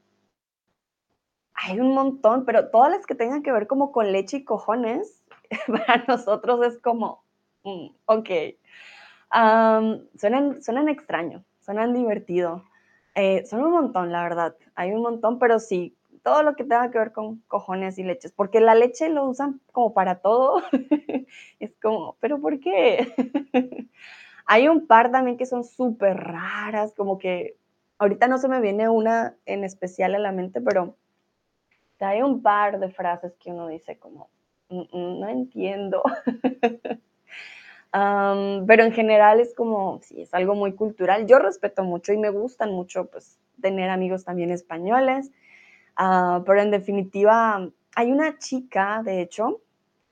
hay 1.54 1.80
un 1.80 1.94
montón, 1.94 2.46
pero 2.46 2.70
todas 2.70 2.92
las 2.92 3.06
que 3.06 3.16
tengan 3.16 3.44
que 3.44 3.52
ver 3.52 3.68
como 3.68 3.92
con 3.92 4.12
leche 4.12 4.38
y 4.38 4.44
cojones, 4.44 5.24
para 5.68 6.06
nosotros 6.08 6.66
es 6.66 6.80
como, 6.80 7.24
mm, 7.64 7.88
ok. 8.06 8.30
suenan, 10.16 10.62
suenan 10.62 10.90
extraño, 10.90 11.44
suenan 11.60 11.94
divertido. 11.94 12.64
Eh, 13.16 13.46
son 13.46 13.64
un 13.64 13.72
montón, 13.72 14.12
la 14.12 14.24
verdad. 14.24 14.56
Hay 14.76 14.92
un 14.92 15.02
montón, 15.02 15.40
pero 15.40 15.60
sí, 15.60 15.98
todo 16.24 16.44
lo 16.44 16.56
que 16.56 16.64
tenga 16.64 16.92
que 16.92 17.00
ver 17.00 17.12
con 17.12 17.42
cojones 17.48 17.98
y 17.98 18.04
leches, 18.04 18.32
porque 18.32 18.60
la 18.62 18.76
leche 18.76 19.10
lo 19.10 19.26
usan 19.26 19.62
como 19.72 19.94
para 19.94 20.20
todo. 20.22 20.62
es 21.60 21.76
como, 21.82 22.18
pero 22.20 22.40
¿por 22.40 22.60
qué? 22.60 23.14
Hay 24.46 24.68
un 24.68 24.88
par 24.88 25.12
también 25.12 25.38
que 25.38 25.46
son 25.46 25.64
súper 25.64 26.18
raras, 26.18 26.94
como 26.96 27.18
que 27.20 27.58
ahorita 28.00 28.28
no 28.28 28.38
se 28.38 28.48
me 28.48 28.62
viene 28.62 28.90
una 28.90 29.36
en 29.46 29.64
especial 29.64 30.16
a 30.16 30.20
la 30.20 30.32
mente, 30.32 30.62
pero 30.62 30.96
hay 32.00 32.22
un 32.22 32.42
par 32.42 32.80
de 32.80 32.90
frases 32.90 33.36
que 33.38 33.52
uno 33.52 33.68
dice 33.68 33.98
como, 34.00 34.30
mm, 34.70 34.80
mm, 34.92 35.20
no 35.20 35.30
entiendo. 35.30 36.02
pero 37.92 38.84
en 38.84 38.92
general 38.92 39.40
es 39.40 39.54
como, 39.54 40.00
sí, 40.02 40.22
es 40.22 40.34
algo 40.34 40.56
muy 40.56 40.74
cultural. 40.74 41.28
Yo 41.28 41.40
respeto 41.40 41.84
mucho 41.84 42.14
y 42.14 42.18
me 42.18 42.30
gustan 42.30 42.72
mucho, 42.72 43.10
pues, 43.10 43.40
tener 43.62 43.90
amigos 43.90 44.24
también 44.24 44.52
españoles. 44.52 45.32
Ah, 46.02 46.44
pero 46.46 46.62
en 46.62 46.72
definitiva, 46.72 47.70
hay 47.94 48.12
una 48.14 48.38
chica, 48.38 49.04
de 49.04 49.22
hecho, 49.22 49.60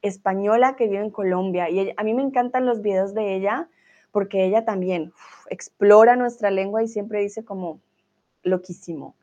española 0.02 0.76
que 0.76 0.90
vive 0.90 1.00
en 1.00 1.12
Colombia 1.12 1.70
y 1.70 1.94
a 1.96 2.04
mí 2.04 2.14
me 2.14 2.24
encantan 2.24 2.66
los 2.66 2.82
videos 2.82 3.14
de 3.14 3.36
ella 3.36 3.70
porque 4.12 4.44
ella 4.44 4.66
también 4.66 5.14
explora 5.50 6.18
nuestra 6.18 6.52
lengua 6.52 6.84
y 6.84 6.90
siempre 6.90 7.22
dice 7.22 7.46
como 7.46 7.80
loquísimo, 8.44 9.16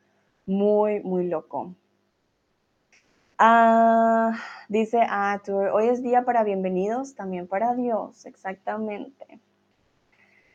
muy, 0.47 1.01
muy 1.01 1.27
loco. 1.29 1.75
Ah, 3.37 4.33
dice 4.71 5.01
Arthur, 5.07 5.69
hoy 5.69 5.89
es 5.89 6.03
día 6.03 6.25
para 6.25 6.45
bienvenidos, 6.45 7.15
también 7.15 7.47
para 7.47 7.75
Dios, 7.75 8.25
exactamente. 8.25 9.39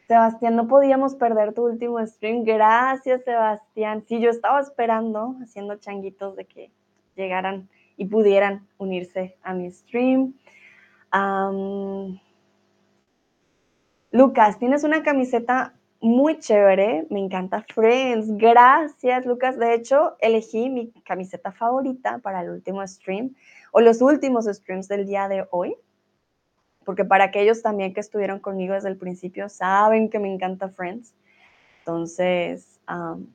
Sebastián, 0.09 0.55
no 0.55 0.67
podíamos 0.67 1.13
perder 1.13 1.53
tu 1.53 1.67
último 1.67 2.03
stream. 2.03 2.43
Gracias, 2.43 3.23
Sebastián. 3.25 4.03
Sí, 4.07 4.19
yo 4.19 4.31
estaba 4.31 4.59
esperando, 4.59 5.35
haciendo 5.43 5.75
changuitos 5.75 6.35
de 6.35 6.45
que 6.45 6.71
llegaran 7.15 7.69
y 7.95 8.05
pudieran 8.05 8.67
unirse 8.79 9.37
a 9.43 9.53
mi 9.53 9.69
stream. 9.69 10.33
Lucas, 14.09 14.57
tienes 14.57 14.83
una 14.83 15.03
camiseta 15.03 15.75
muy 16.01 16.39
chévere, 16.39 17.05
me 17.11 17.19
encanta 17.19 17.63
Friends. 17.71 18.35
Gracias, 18.35 19.27
Lucas. 19.27 19.59
De 19.59 19.75
hecho, 19.75 20.15
elegí 20.21 20.71
mi 20.71 20.91
camiseta 21.05 21.51
favorita 21.51 22.17
para 22.17 22.41
el 22.41 22.49
último 22.49 22.81
stream 22.87 23.35
o 23.71 23.79
los 23.79 24.01
últimos 24.01 24.45
streams 24.45 24.87
del 24.87 25.05
día 25.05 25.27
de 25.27 25.45
hoy 25.51 25.75
porque 26.89 27.05
para 27.05 27.25
aquellos 27.25 27.61
también 27.61 27.93
que 27.93 27.99
estuvieron 27.99 28.39
conmigo 28.39 28.73
desde 28.73 28.89
el 28.89 28.97
principio 28.97 29.47
saben 29.47 30.09
que 30.09 30.17
me 30.17 30.33
encanta 30.33 30.69
Friends. 30.69 31.13
Entonces, 31.81 32.79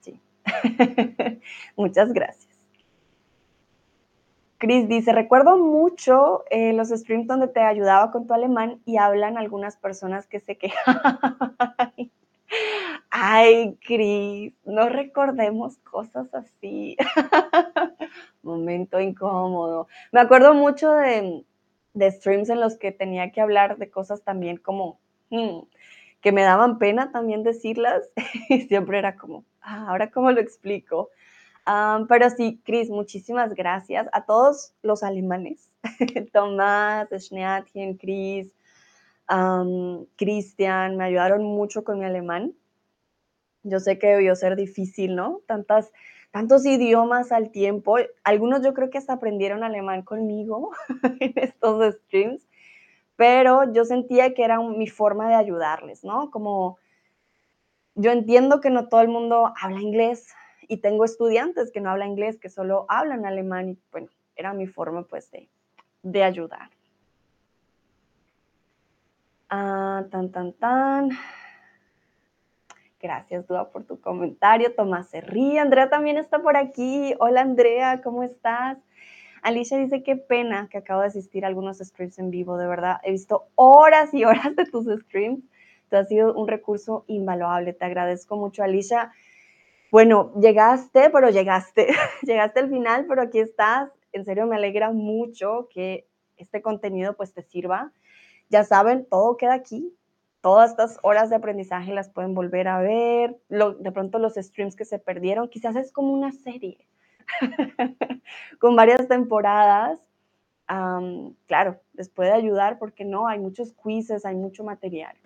sí. 0.01 0.21
Muchas 1.77 2.13
gracias. 2.13 2.53
Chris 4.59 4.89
dice, 4.89 5.13
recuerdo 5.13 5.57
mucho 5.57 6.43
eh, 6.51 6.73
los 6.73 6.89
streams 6.89 7.29
donde 7.29 7.47
te 7.47 7.61
ayudaba 7.61 8.11
con 8.11 8.27
tu 8.27 8.35
alemán 8.35 8.81
y 8.87 8.97
hablan 8.97 9.39
algunas 9.39 9.77
personas 9.77 10.27
que 10.27 10.41
se 10.41 10.59
quejan. 10.59 10.99
Ay, 13.09 13.79
Chris, 13.87 14.53
no 14.65 14.89
recordemos 14.89 15.79
cosas 15.79 16.27
así. 16.35 16.97
Momento 18.43 18.99
incómodo. 18.99 19.87
Me 20.11 20.19
acuerdo 20.19 20.55
mucho 20.55 20.91
de, 20.91 21.45
de 21.95 22.11
streams 22.11 22.51
en 22.51 22.61
los 22.61 22.77
que 22.77 22.93
tenía 22.93 23.31
que 23.31 23.41
hablar 23.41 23.79
de 23.79 23.91
cosas 23.91 24.23
también 24.23 24.59
como 24.59 25.01
hmm, 25.31 25.61
que 26.21 26.33
me 26.33 26.43
daban 26.43 26.79
pena 26.79 27.13
también 27.13 27.43
decirlas 27.43 28.09
y 28.49 28.63
siempre 28.63 28.99
era 28.99 29.17
como, 29.17 29.45
ah, 29.63 29.87
ahora 29.89 30.11
cómo 30.11 30.33
lo 30.33 30.41
explico. 30.41 31.11
pero 32.09 32.31
sí, 32.31 32.61
Chris, 32.65 32.91
muchísimas 32.91 33.55
gracias 33.55 34.09
a 34.13 34.25
todos 34.25 34.75
los 34.83 35.03
alemanes, 35.03 35.71
Tomás, 36.33 37.09
Schneatchen, 37.11 37.97
Chris, 37.97 38.53
Cristian, 40.17 40.97
me 40.97 41.05
ayudaron 41.05 41.45
mucho 41.45 41.85
con 41.85 41.99
mi 41.99 42.05
alemán. 42.05 42.55
Yo 43.63 43.81
sé 43.81 43.99
que 43.99 44.09
debió 44.09 44.37
ser 44.37 44.57
difícil, 44.57 45.17
¿no? 45.17 45.41
Tantas 45.47 45.91
tantos 46.35 46.67
idiomas 46.67 47.31
al 47.31 47.53
tiempo. 47.53 47.97
Algunos 48.25 48.61
yo 48.65 48.75
creo 48.75 48.91
que 48.91 48.99
hasta 48.99 49.13
aprendieron 49.13 49.63
alemán 49.63 50.03
conmigo 50.03 50.73
en 51.21 51.33
estos 51.37 51.95
streams, 51.95 52.45
pero 53.15 53.73
yo 53.73 53.85
sentía 53.85 54.35
que 54.35 54.43
era 54.43 54.59
mi 54.59 54.89
forma 54.89 55.29
de 55.29 55.37
ayudarles, 55.37 56.03
¿no? 56.03 56.33
Como 56.33 56.77
yo 57.95 58.11
entiendo 58.11 58.61
que 58.61 58.71
no 58.71 58.89
todo 58.89 59.01
el 59.03 59.07
mundo 59.07 59.55
habla 59.63 59.81
inglés 59.81 60.35
y 60.67 60.79
tengo 60.79 61.05
estudiantes 61.05 61.71
que 61.71 61.81
no 61.81 61.91
hablan 61.91 62.11
inglés, 62.11 62.41
que 62.41 62.51
solo 62.51 62.85
hablan 62.89 63.27
alemán 63.27 63.69
y 63.69 63.79
bueno, 63.93 64.09
era 64.35 64.53
mi 64.55 64.67
forma 64.67 65.05
pues 65.05 65.31
de, 65.31 65.49
de 66.03 66.25
ayudar. 66.25 66.69
Ah, 69.51 70.05
tan, 70.11 70.33
tan, 70.33 70.53
tan. 70.55 71.11
Gracias, 73.05 73.47
Dua, 73.47 73.71
por 73.71 73.85
tu 73.85 74.01
comentario. 74.01 74.75
Tomás 74.75 75.11
se 75.11 75.21
ríe. 75.21 75.61
Andrea 75.61 75.91
también 75.91 76.17
está 76.17 76.39
por 76.39 76.57
aquí. 76.57 77.15
Hola, 77.21 77.43
Andrea, 77.43 78.01
¿cómo 78.01 78.23
estás? 78.23 78.79
Alicia 79.43 79.77
dice, 79.77 80.03
qué 80.03 80.17
pena 80.17 80.71
que 80.71 80.79
acabo 80.79 81.03
de 81.03 81.09
asistir 81.09 81.45
a 81.45 81.49
algunos 81.49 81.81
streams 81.81 82.19
en 82.19 82.31
vivo. 82.31 82.57
De 82.57 82.67
verdad, 82.67 83.01
he 83.03 83.11
visto 83.11 83.45
horas 83.57 84.15
y 84.15 84.25
horas 84.25 84.57
de 84.57 84.65
tus 84.65 84.87
streams. 84.87 85.45
Tú 85.91 85.97
has 85.97 86.09
sido 86.09 86.33
un 86.33 86.49
recurso 86.49 87.05
invaluable. 87.07 87.75
Te 87.75 87.85
agradezco 87.85 88.39
mucho, 88.39 88.63
Alicia. 88.63 89.13
Bueno, 89.91 90.33
llegaste, 90.41 91.11
pero 91.11 91.29
llegaste. 91.29 91.89
llegaste 92.23 92.61
al 92.61 92.71
final, 92.71 93.05
pero 93.07 93.21
aquí 93.21 93.39
estás. 93.39 93.91
En 94.13 94.25
serio, 94.25 94.47
me 94.47 94.57
alegra 94.57 94.93
mucho 94.93 95.69
que 95.69 96.07
este 96.39 96.63
contenido 96.63 97.15
pues 97.19 97.35
te 97.35 97.43
sirva. 97.43 97.93
Ya 98.49 98.65
saben, 98.65 99.05
todo 99.05 99.37
queda 99.37 99.53
aquí 99.53 99.95
todas 100.45 100.73
estas 100.73 100.99
horas 101.01 101.31
de 101.31 101.37
aprendizaje 101.37 101.95
las 101.95 102.11
pueden 102.11 102.35
volver 102.35 102.69
a 102.69 102.79
ver, 102.79 103.35
de 103.49 103.93
pronto 103.93 104.19
los 104.19 104.35
streams 104.35 104.77
que 104.77 104.85
se 104.85 104.99
perdieron, 104.99 105.49
quizás 105.49 105.75
es 105.75 105.91
como 105.91 106.13
una 106.13 106.33
serie 106.33 106.87
con 108.61 108.77
varias 108.77 109.09
temporadas. 109.09 109.99
claro, 111.47 111.81
les 111.95 112.11
puede 112.11 112.33
ayudar 112.33 112.79
porque 112.79 113.07
no, 113.07 113.27
hay 113.27 113.39
muchos 113.39 113.73
quizzes, 113.73 114.27
hay 114.27 114.35
mucho 114.35 114.65
material. 114.65 115.17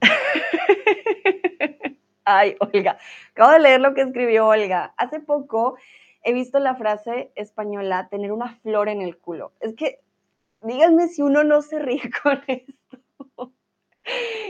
Ay, 2.24 2.56
Olga, 2.58 2.98
acabo 3.30 3.52
de 3.52 3.60
leer 3.60 3.80
lo 3.80 3.94
que 3.94 4.02
escribió 4.02 4.48
Olga. 4.48 4.92
Hace 4.96 5.20
poco 5.20 5.76
he 6.24 6.32
visto 6.32 6.58
la 6.58 6.74
frase 6.74 7.30
española, 7.36 8.08
tener 8.10 8.32
una 8.32 8.56
flor 8.56 8.88
en 8.88 9.02
el 9.02 9.18
culo. 9.18 9.52
Es 9.60 9.76
que 9.76 10.00
díganme 10.66 11.08
si 11.08 11.22
uno 11.22 11.44
no 11.44 11.62
se 11.62 11.78
ríe 11.78 12.00
con 12.22 12.40
esto, 12.46 13.52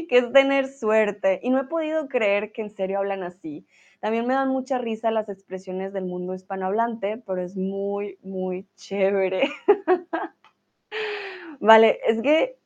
que 0.09 0.19
es 0.19 0.33
tener 0.33 0.69
suerte. 0.69 1.41
Y 1.43 1.51
no 1.51 1.61
he 1.61 1.65
podido 1.65 2.09
creer 2.09 2.53
que 2.53 2.63
en 2.63 2.71
serio 2.71 2.99
hablan 2.99 3.23
así. 3.23 3.67
También 4.01 4.27
me 4.27 4.35
dan 4.35 4.49
mucha 4.49 4.79
risa 4.79 5.11
las 5.11 5.29
expresiones 5.29 5.93
del 5.93 6.05
mundo 6.05 6.35
hispanohablante, 6.35 7.23
pero 7.27 7.43
es 7.43 7.57
muy, 7.57 8.19
muy 8.23 8.67
chévere. 8.77 9.49
vale, 11.61 11.99
es 12.07 12.21
que 12.21 12.59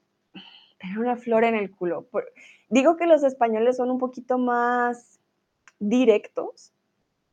tener 0.79 0.99
una 0.99 1.17
flor 1.17 1.45
en 1.45 1.55
el 1.55 1.71
culo. 1.71 2.09
Digo 2.69 2.97
que 2.97 3.07
los 3.07 3.23
españoles 3.23 3.77
son 3.77 3.91
un 3.91 3.99
poquito 3.99 4.39
más 4.39 5.21
directos. 5.79 6.73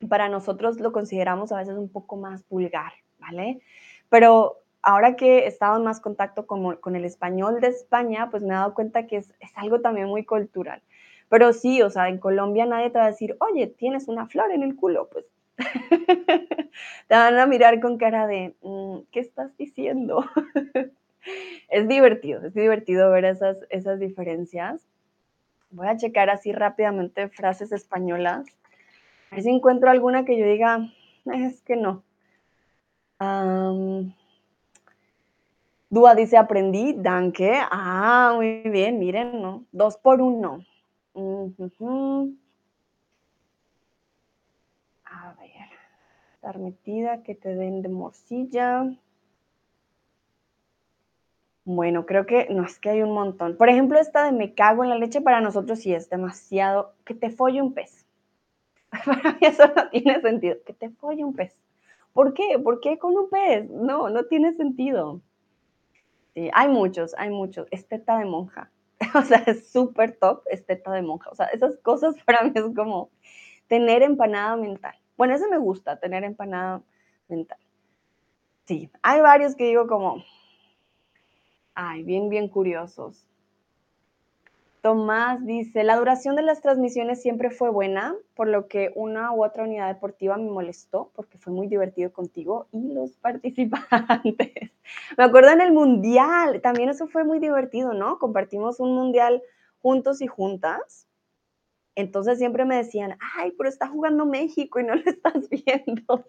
Para 0.08 0.30
nosotros 0.30 0.80
lo 0.80 0.92
consideramos 0.92 1.52
a 1.52 1.58
veces 1.58 1.76
un 1.76 1.90
poco 1.90 2.18
más 2.18 2.48
vulgar, 2.50 2.94
¿vale? 3.20 3.62
Pero 4.10 4.64
ahora 4.88 5.18
que 5.18 5.40
he 5.40 5.48
estado 5.48 5.76
en 5.78 5.84
más 5.84 6.00
contacto 6.00 6.48
con, 6.48 6.96
el 6.96 7.04
español 7.04 7.60
de 7.60 7.68
España, 7.68 8.30
pues 8.32 8.42
me 8.42 8.54
he 8.54 8.58
dado 8.58 8.74
cuenta 8.74 9.06
que 9.06 9.18
es, 9.18 9.30
algo 9.54 9.82
también 9.82 10.08
muy 10.08 10.24
cultural. 10.24 10.82
Pero 11.28 11.52
sí, 11.52 11.82
o 11.82 11.90
sea, 11.90 12.08
en 12.08 12.20
Colombia 12.20 12.66
nadie 12.66 12.90
te 12.90 12.98
va 12.98 13.04
a 13.04 13.12
decir, 13.12 13.36
oye, 13.42 13.68
tienes 13.68 14.08
una 14.08 14.28
flor 14.28 14.50
en 14.52 14.64
el 14.64 14.78
culo, 14.78 15.10
pues 15.12 15.26
te 17.08 17.16
van 17.16 17.38
a 17.38 17.46
mirar 17.48 17.82
con 17.82 17.98
cara 17.98 18.28
de, 18.28 18.56
mm, 18.62 19.00
¿qué 19.12 19.20
estás 19.20 19.58
diciendo? 19.58 20.24
es 21.70 21.88
divertido, 21.90 22.46
es 22.46 22.54
divertido 22.54 23.12
ver 23.12 23.26
esas, 23.26 24.00
diferencias. 24.00 24.88
Voy 25.70 25.88
a 25.88 25.98
checar 25.98 26.30
así 26.30 26.54
rápidamente 26.54 27.28
frases 27.28 27.74
españolas. 27.74 28.48
A 29.32 29.36
ver 29.36 29.44
si 29.44 29.50
encuentro 29.50 29.90
alguna 29.90 30.24
que 30.24 30.38
yo 30.38 30.46
diga, 30.46 30.80
es 31.26 31.62
que 31.64 31.76
no. 31.76 32.04
Dúa 35.90 36.16
dice, 36.16 36.38
aprendí, 36.38 36.94
danke. 36.98 37.54
Ah, 37.72 38.34
muy 38.36 38.62
bien, 38.64 39.00
miren, 39.00 39.42
¿no? 39.42 39.66
Dos 39.72 39.98
por 39.98 40.22
uno. 40.22 40.60
A 45.06 45.34
ver, 45.40 45.70
estar 46.36 46.60
metida, 46.60 47.24
que 47.24 47.34
te 47.36 47.56
den 47.56 47.82
de 47.82 47.90
morcilla. 47.90 48.86
Bueno, 51.66 52.06
creo 52.06 52.26
que, 52.26 52.48
no, 52.50 52.66
es 52.66 52.80
que 52.80 52.90
hay 52.90 53.02
un 53.02 53.14
montón. 53.14 53.58
Por 53.58 53.70
ejemplo, 53.70 54.00
esta 54.00 54.24
de 54.24 54.32
me 54.32 54.54
cago 54.54 54.84
en 54.84 54.90
la 54.90 54.98
leche 54.98 55.22
para 55.22 55.42
nosotros 55.42 55.80
sí 55.80 55.94
es 55.94 56.10
demasiado, 56.10 56.94
que 57.06 57.14
te 57.14 57.30
folle 57.30 57.62
un 57.62 57.74
pez. 57.74 58.06
Para 59.06 59.34
mí 59.34 59.40
eso 59.42 59.64
no 59.76 59.90
tiene 59.90 60.22
sentido, 60.22 60.58
que 60.66 60.74
te 60.74 60.90
folle 60.90 61.24
un 61.26 61.34
pez. 61.36 61.56
¿Por 62.14 62.34
qué? 62.34 62.60
¿Por 62.64 62.80
qué 62.82 62.98
con 62.98 63.18
un 63.18 63.30
pez? 63.30 63.70
No, 63.70 64.10
no 64.10 64.26
tiene 64.26 64.54
sentido. 64.54 65.22
Sí, 66.38 66.52
hay 66.54 66.68
muchos, 66.68 67.16
hay 67.18 67.32
muchos. 67.32 67.68
Esteta 67.72 68.20
de 68.20 68.26
monja. 68.26 68.70
O 69.16 69.24
sea, 69.24 69.40
es 69.48 69.72
súper 69.72 70.20
top 70.20 70.44
esteta 70.52 70.92
de 70.92 71.02
monja. 71.02 71.32
O 71.32 71.36
sea, 71.36 71.48
esas 71.48 71.78
cosas 71.78 72.14
para 72.28 72.44
mí 72.44 72.52
es 72.54 72.64
como 72.76 73.10
tener 73.68 74.04
empanada 74.04 74.56
mental. 74.56 74.94
Bueno, 75.18 75.34
eso 75.34 75.50
me 75.50 75.58
gusta, 75.58 76.00
tener 76.00 76.24
empanada 76.24 76.84
mental. 77.28 77.58
Sí, 78.66 78.92
hay 79.02 79.22
varios 79.22 79.56
que 79.56 79.64
digo 79.64 79.88
como, 79.88 80.24
ay, 81.74 82.04
bien, 82.04 82.30
bien 82.30 82.50
curiosos. 82.50 83.27
Tomás 84.88 85.46
dice, 85.46 85.84
la 85.84 85.98
duración 85.98 86.38
de 86.38 86.44
las 86.44 86.62
transmisiones 86.62 87.22
siempre 87.22 87.50
fue 87.50 87.70
buena, 87.70 88.16
por 88.36 88.48
lo 88.48 88.70
que 88.70 88.94
una 88.96 89.34
u 89.34 89.44
otra 89.44 89.64
unidad 89.66 89.90
deportiva 89.90 90.38
me 90.38 90.50
molestó 90.50 91.12
porque 91.14 91.38
fue 91.38 91.52
muy 91.52 91.68
divertido 91.68 92.14
contigo 92.14 92.70
y 92.72 92.94
los 92.94 93.12
participantes. 93.18 93.92
me 95.18 95.24
acuerdo 95.26 95.50
en 95.50 95.60
el 95.60 95.74
mundial, 95.74 96.62
también 96.62 96.88
eso 96.88 97.06
fue 97.10 97.26
muy 97.26 97.40
divertido, 97.40 97.92
¿no? 97.94 98.18
Compartimos 98.18 98.80
un 98.80 98.96
mundial 98.96 99.44
juntos 99.82 100.22
y 100.22 100.28
juntas. 100.28 101.06
Entonces 101.96 102.38
siempre 102.38 102.64
me 102.64 102.78
decían, 102.78 103.18
ay, 103.36 103.52
pero 103.58 103.68
está 103.68 103.90
jugando 103.90 104.26
México 104.26 104.80
y 104.80 104.86
no 104.86 104.96
lo 104.96 105.02
estás 105.06 105.50
viendo. 105.50 106.26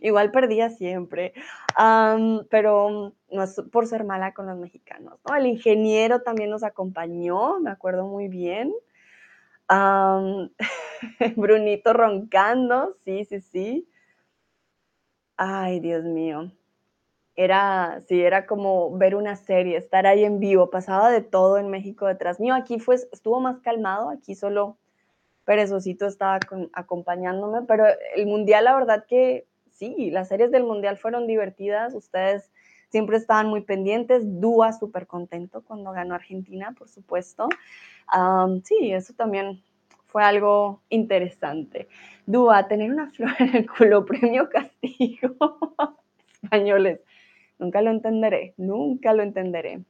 Igual 0.00 0.30
perdía 0.30 0.70
siempre, 0.70 1.34
pero 2.50 3.12
no 3.30 3.42
es 3.42 3.60
por 3.72 3.86
ser 3.86 4.04
mala 4.04 4.32
con 4.34 4.46
los 4.46 4.56
mexicanos, 4.58 5.18
¿no? 5.28 5.34
El 5.34 5.46
ingeniero 5.46 6.22
también 6.22 6.50
nos 6.50 6.62
acompañó, 6.62 7.60
me 7.60 7.70
acuerdo 7.70 8.06
muy 8.06 8.28
bien. 8.28 8.72
Brunito 11.36 11.92
roncando, 11.92 12.96
sí, 13.04 13.24
sí, 13.24 13.40
sí. 13.40 13.88
Ay, 15.36 15.80
Dios 15.80 16.04
mío. 16.04 16.52
Era, 17.36 18.02
sí, 18.06 18.20
era 18.20 18.46
como 18.46 18.96
ver 18.98 19.14
una 19.14 19.36
serie, 19.36 19.78
estar 19.78 20.06
ahí 20.06 20.24
en 20.24 20.40
vivo, 20.40 20.70
pasaba 20.70 21.10
de 21.10 21.22
todo 21.22 21.56
en 21.58 21.70
México 21.70 22.06
detrás 22.06 22.40
mío. 22.40 22.54
Aquí 22.54 22.78
fue, 22.78 22.96
estuvo 22.96 23.40
más 23.40 23.60
calmado, 23.60 24.10
aquí 24.10 24.34
solo 24.34 24.79
Perezosito 25.50 26.06
estaba 26.06 26.38
acompañándome, 26.74 27.62
pero 27.66 27.84
el 28.14 28.26
mundial, 28.28 28.66
la 28.66 28.76
verdad 28.76 29.04
que 29.08 29.48
sí, 29.72 30.12
las 30.12 30.28
series 30.28 30.52
del 30.52 30.62
mundial 30.62 30.96
fueron 30.96 31.26
divertidas, 31.26 31.92
ustedes 31.92 32.52
siempre 32.88 33.16
estaban 33.16 33.48
muy 33.48 33.62
pendientes, 33.62 34.22
Dúa 34.40 34.72
súper 34.72 35.08
contento 35.08 35.64
cuando 35.64 35.90
ganó 35.90 36.14
Argentina, 36.14 36.72
por 36.78 36.88
supuesto. 36.88 37.48
sí, 38.62 38.92
eso 38.92 39.12
también 39.14 39.60
fue 40.06 40.22
algo 40.22 40.82
interesante. 40.88 41.88
Dúa, 42.26 42.68
tener 42.68 42.92
una 42.92 43.10
flor 43.10 43.32
en 43.40 43.56
el 43.56 43.68
culo, 43.68 44.04
premio 44.04 44.48
castigo. 44.48 45.34
Españoles, 46.44 47.00
nunca 47.58 47.82
lo 47.82 47.90
entenderé, 47.90 48.54
nunca 48.56 49.14
lo 49.14 49.24
entenderé. 49.24 49.80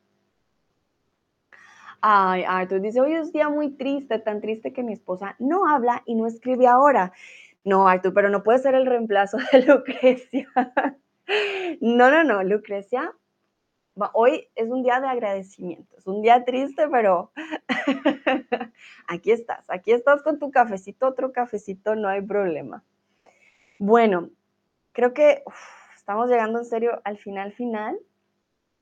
Ay, 2.03 2.45
Arthur 2.47 2.81
dice, 2.81 3.01
hoy 3.01 3.13
es 3.13 3.33
día 3.33 3.49
muy 3.49 3.71
triste, 3.71 4.19
tan 4.19 4.41
triste 4.41 4.73
que 4.73 4.83
mi 4.83 4.93
esposa 4.93 5.37
no 5.39 5.69
habla 5.69 6.03
y 6.07 6.15
no 6.15 6.27
escribe 6.27 6.67
ahora. 6.67 7.13
No, 7.65 7.89
Arthur, 7.89 8.15
pero 8.15 8.31
no 8.31 8.43
puede 8.43 8.59
ser 8.59 8.75
el 8.75 8.87
reemplazo 8.87 9.39
de 9.53 9.63
Lucrecia. 9.67 10.49
no, 11.81 12.11
no, 12.11 12.25
no, 12.25 12.43
Lucrecia, 12.43 13.13
hoy 14.15 14.49
es 14.55 14.69
un 14.69 14.83
día 14.83 15.01
de 15.01 15.09
agradecimiento, 15.09 15.97
es 15.97 16.07
un 16.07 16.23
día 16.23 16.45
triste, 16.45 16.89
pero 16.91 17.33
aquí 19.07 19.33
estás, 19.33 19.69
aquí 19.69 19.93
estás 19.93 20.23
con 20.23 20.39
tu 20.39 20.51
cafecito, 20.51 21.07
otro 21.07 21.33
cafecito, 21.33 21.95
no 21.95 22.09
hay 22.09 22.23
problema. 22.23 22.83
Bueno, 23.79 24.31
creo 24.93 25.13
que 25.13 25.43
estamos 25.97 26.29
llegando 26.29 26.59
en 26.59 26.65
serio 26.65 27.01
al 27.05 27.19
final 27.19 27.53
final. 27.53 27.99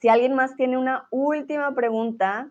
Si 0.01 0.09
alguien 0.09 0.35
más 0.35 0.55
tiene 0.55 0.79
una 0.79 1.09
última 1.11 1.75
pregunta, 1.75 2.51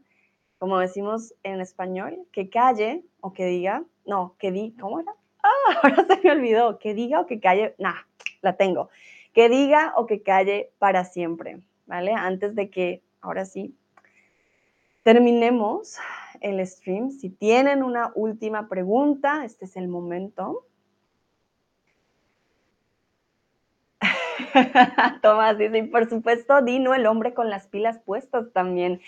como 0.58 0.80
decimos 0.80 1.34
en 1.43 1.62
español, 1.62 2.18
que 2.32 2.49
calle 2.49 3.03
o 3.22 3.34
que 3.34 3.45
diga, 3.45 3.84
no, 4.05 4.36
que 4.39 4.51
di, 4.51 4.76
¿cómo 4.80 4.99
era? 4.99 5.14
Ah, 5.43 5.80
ahora 5.82 6.05
se 6.08 6.20
me 6.24 6.32
olvidó, 6.32 6.78
que 6.78 6.93
diga 6.93 7.22
o 7.22 7.26
que 7.26 7.39
calle, 7.39 7.74
nah, 7.78 8.01
la 8.41 8.58
tengo, 8.58 8.89
que 9.34 9.47
diga 9.47 9.93
o 9.95 10.05
que 10.05 10.22
calle 10.22 10.72
para 10.78 11.05
siempre, 11.05 11.62
¿vale? 11.86 12.14
Antes 12.14 12.53
de 12.55 12.70
que, 12.70 13.01
ahora 13.22 13.45
sí, 13.45 13.74
terminemos 15.03 15.97
el 16.41 16.66
stream. 16.68 17.12
Si 17.12 17.30
tienen 17.30 17.84
una 17.84 18.12
última 18.16 18.68
pregunta, 18.68 19.45
este 19.45 19.66
es 19.66 19.78
el 19.78 19.88
momento. 19.88 20.66
Tomás 25.22 25.58
dice, 25.58 25.78
y 25.78 25.84
por 25.84 26.10
supuesto, 26.10 26.62
Dino, 26.62 26.93
el 26.93 27.06
hombre 27.06 27.34
con 27.34 27.50
las 27.50 27.68
pilas 27.68 28.00
puestas 28.00 28.52
también. 28.54 29.02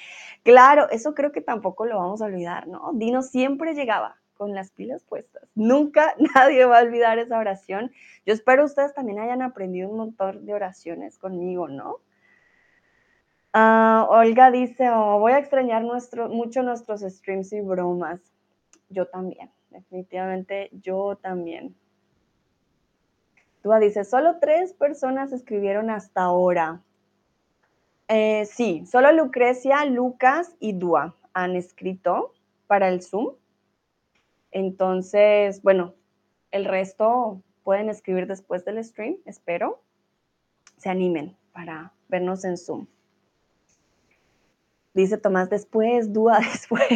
Claro, 0.44 0.90
eso 0.90 1.14
creo 1.14 1.32
que 1.32 1.42
tampoco 1.42 1.86
lo 1.86 1.98
vamos 1.98 2.22
a 2.22 2.26
olvidar, 2.26 2.68
¿no? 2.68 2.92
Dino 2.94 3.22
siempre 3.22 3.74
llegaba 3.74 4.18
con 4.40 4.56
las 4.56 4.72
pilas 4.72 5.04
puestas. 5.04 5.44
Nunca 5.54 6.16
nadie 6.36 6.66
va 6.66 6.80
a 6.80 6.84
olvidar 6.84 7.20
esa 7.20 7.38
oración. 7.38 7.92
Yo 8.26 8.34
espero 8.34 8.66
ustedes 8.66 8.94
también 8.94 9.20
hayan 9.20 9.42
aprendido 9.42 9.90
un 9.90 9.98
montón 9.98 10.46
de 10.46 10.54
oraciones 10.54 11.18
conmigo, 11.18 11.68
¿no? 11.68 11.98
Ah, 13.52 14.08
Olga 14.10 14.52
dice, 14.52 14.90
oh, 14.92 15.20
voy 15.20 15.32
a 15.32 15.40
extrañar 15.40 15.84
mucho 15.84 16.64
nuestros 16.64 17.02
streams 17.02 17.52
y 17.52 17.62
bromas. 17.62 18.22
Yo 18.90 19.08
también, 19.08 19.52
definitivamente 19.72 20.70
yo 20.72 21.18
también. 21.22 21.76
Dúa 23.64 23.80
dice, 23.80 24.06
solo 24.06 24.40
tres 24.40 24.74
personas 24.74 25.32
escribieron 25.34 25.90
hasta 25.90 26.22
ahora. 26.22 26.82
Eh, 28.08 28.46
sí, 28.46 28.86
solo 28.86 29.12
Lucrecia, 29.12 29.86
Lucas 29.86 30.56
y 30.60 30.74
Dúa 30.74 31.16
han 31.34 31.56
escrito 31.56 32.34
para 32.68 32.88
el 32.90 33.02
Zoom. 33.02 33.36
Entonces, 34.52 35.62
bueno, 35.62 35.94
el 36.52 36.66
resto 36.66 37.42
pueden 37.64 37.90
escribir 37.90 38.28
después 38.28 38.66
del 38.66 38.84
stream, 38.84 39.18
espero. 39.26 39.82
Se 40.78 40.90
animen 40.90 41.36
para 41.52 41.94
vernos 42.08 42.46
en 42.46 42.58
Zoom. 42.58 42.88
Dice 44.94 45.18
Tomás, 45.18 45.50
después, 45.50 46.12
Dúa 46.12 46.40
después. 46.52 46.90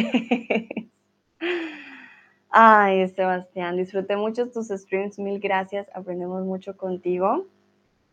Ay, 2.56 3.08
Sebastián, 3.08 3.76
disfruté 3.76 4.16
mucho 4.16 4.48
tus 4.48 4.68
streams, 4.68 5.18
mil 5.18 5.40
gracias, 5.40 5.88
aprendemos 5.92 6.44
mucho 6.44 6.76
contigo. 6.76 7.46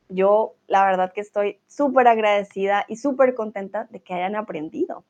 Yo, 0.10 0.56
la 0.66 0.84
verdad 0.84 1.14
que 1.14 1.22
estoy 1.22 1.60
súper 1.68 2.08
agradecida 2.08 2.84
y 2.88 2.96
súper 2.96 3.36
contenta 3.36 3.86
de 3.92 4.00
que 4.00 4.16
hayan 4.16 4.36
aprendido 4.36 5.04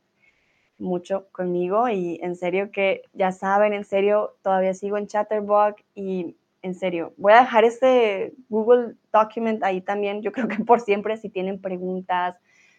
mucho 0.78 1.30
conmigo. 1.32 1.88
Y 1.88 2.20
en 2.22 2.36
serio 2.36 2.72
que 2.74 3.04
ya 3.14 3.32
saben, 3.32 3.72
en 3.72 3.86
serio, 3.86 4.36
todavía 4.42 4.74
sigo 4.74 4.98
en 4.98 5.08
Chatterbox 5.08 5.82
y 5.96 6.36
en 6.62 6.76
serio, 6.76 7.14
voy 7.16 7.32
a 7.32 7.40
dejar 7.40 7.64
este 7.64 8.34
Google 8.50 8.96
Document 9.14 9.64
ahí 9.64 9.80
también, 9.80 10.22
yo 10.24 10.34
creo 10.34 10.50
que 10.50 10.62
por 10.66 10.82
siempre 10.82 11.16
si 11.16 11.30
tienen 11.30 11.62
preguntas, 11.62 12.36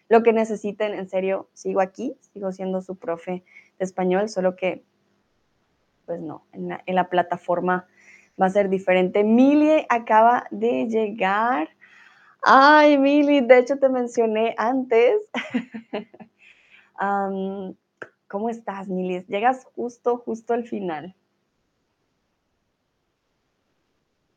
lo 0.07 0.21
que 0.21 0.33
necesiten, 0.33 0.93
en 0.93 1.09
serio, 1.09 1.49
sigo 1.53 1.81
aquí, 1.81 2.15
sigo 2.31 2.51
siendo 2.51 2.83
su 2.83 2.95
profe 2.95 3.43
de 3.79 3.85
español, 3.85 4.29
solo 4.29 4.55
que 4.55 4.83
pues 6.05 6.21
no, 6.21 6.45
en 6.51 6.95
la, 6.95 7.09
plataforma 7.09 7.87
va 8.41 8.47
a 8.47 8.49
ser 8.49 8.69
diferente. 8.69 9.23
Mili 9.23 9.85
acaba 9.89 10.47
de 10.51 10.87
llegar. 10.87 11.69
Ay, 12.41 12.97
Mili, 12.97 13.41
de 13.41 13.59
hecho 13.59 13.79
te 13.79 13.89
mencioné 13.89 14.55
antes. 14.57 15.29
¿Cómo 18.27 18.49
estás, 18.49 18.87
Mili? 18.87 19.23
Llegas 19.27 19.65
justo, 19.75 20.17
justo 20.17 20.53
al 20.53 20.65
final. 20.65 21.15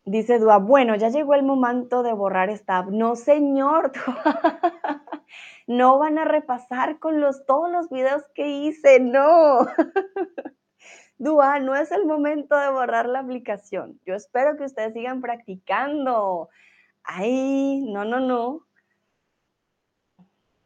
Dice 0.04 0.38
Dua, 0.38 0.58
bueno, 0.58 0.94
ya 0.94 1.08
llegó 1.08 1.34
el 1.34 1.42
momento 1.42 2.04
de 2.04 2.12
borrar 2.12 2.48
esta 2.48 2.78
app. 2.78 2.90
No, 2.90 3.16
señor. 3.16 3.90
no 5.66 5.98
van 5.98 6.18
a 6.18 6.24
repasar 6.24 7.00
con 7.00 7.20
los, 7.20 7.44
todos 7.44 7.70
los 7.70 7.90
videos 7.90 8.22
que 8.32 8.48
hice, 8.48 9.00
no. 9.00 9.66
Dúa, 11.18 11.60
no 11.60 11.74
es 11.74 11.90
el 11.92 12.04
momento 12.04 12.58
de 12.58 12.70
borrar 12.70 13.06
la 13.08 13.20
aplicación. 13.20 13.98
Yo 14.04 14.14
espero 14.14 14.56
que 14.56 14.64
ustedes 14.64 14.92
sigan 14.92 15.22
practicando. 15.22 16.50
Ay, 17.02 17.80
no, 17.88 18.04
no, 18.04 18.20
no. 18.20 18.66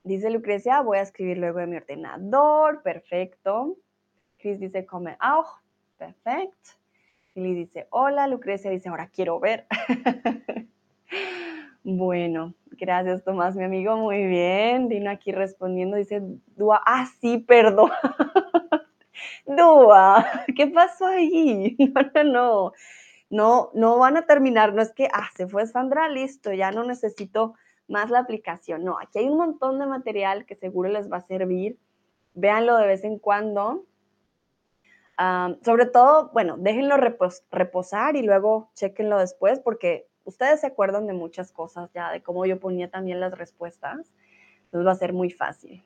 Dice 0.02 0.30
Lucrecia, 0.30 0.80
voy 0.80 0.98
a 0.98 1.02
escribir 1.02 1.38
luego 1.38 1.60
de 1.60 1.66
mi 1.66 1.76
ordenador. 1.76 2.82
Perfecto. 2.82 3.76
Chris 4.38 4.58
dice, 4.58 4.86
come 4.86 5.16
out. 5.20 5.46
Perfecto. 5.98 6.70
Lili 7.34 7.54
dice, 7.54 7.86
hola. 7.90 8.26
Lucrecia 8.26 8.72
dice, 8.72 8.88
ahora 8.88 9.08
quiero 9.08 9.38
ver. 9.38 9.66
bueno, 11.84 12.54
gracias 12.72 13.22
Tomás, 13.22 13.54
mi 13.54 13.62
amigo. 13.62 13.96
Muy 13.96 14.26
bien. 14.26 14.88
Dino 14.88 15.10
aquí 15.10 15.30
respondiendo, 15.30 15.96
dice, 15.96 16.22
Dúa, 16.56 16.82
ah, 16.84 17.06
sí, 17.20 17.38
perdón. 17.38 17.90
Dúa, 19.46 20.24
¿qué 20.56 20.66
pasó 20.66 21.06
ahí? 21.06 21.76
No, 22.14 22.22
no, 22.24 22.72
no. 23.30 23.70
No, 23.74 23.98
van 23.98 24.16
a 24.16 24.26
terminar. 24.26 24.74
No 24.74 24.82
es 24.82 24.92
que, 24.92 25.08
ah, 25.12 25.28
se 25.36 25.46
fue 25.46 25.66
Sandra, 25.66 26.08
listo, 26.08 26.52
ya 26.52 26.72
no 26.72 26.84
necesito 26.84 27.54
más 27.88 28.10
la 28.10 28.20
aplicación. 28.20 28.84
No, 28.84 28.98
aquí 28.98 29.18
hay 29.18 29.28
un 29.28 29.38
montón 29.38 29.78
de 29.78 29.86
material 29.86 30.46
que 30.46 30.56
seguro 30.56 30.88
les 30.88 31.10
va 31.10 31.18
a 31.18 31.26
servir. 31.26 31.78
Véanlo 32.34 32.76
de 32.76 32.86
vez 32.86 33.04
en 33.04 33.18
cuando. 33.18 33.84
sobre 35.64 35.86
todo, 35.86 36.30
bueno, 36.32 36.56
déjenlo 36.58 36.96
reposar 37.50 38.16
y 38.16 38.22
luego 38.22 38.70
chequenlo 38.74 39.18
después 39.18 39.60
porque 39.60 40.08
ustedes 40.24 40.60
se 40.60 40.68
acuerdan 40.68 41.06
de 41.06 41.12
muchas 41.12 41.52
cosas 41.52 41.90
ya, 41.92 42.10
de 42.10 42.22
cómo 42.22 42.46
yo 42.46 42.58
ponía 42.58 42.90
también 42.90 43.20
las 43.20 43.36
respuestas. 43.36 44.12
Entonces 44.64 44.86
va 44.86 44.92
a 44.92 44.94
ser 44.94 45.12
muy 45.12 45.30
fácil. 45.30 45.82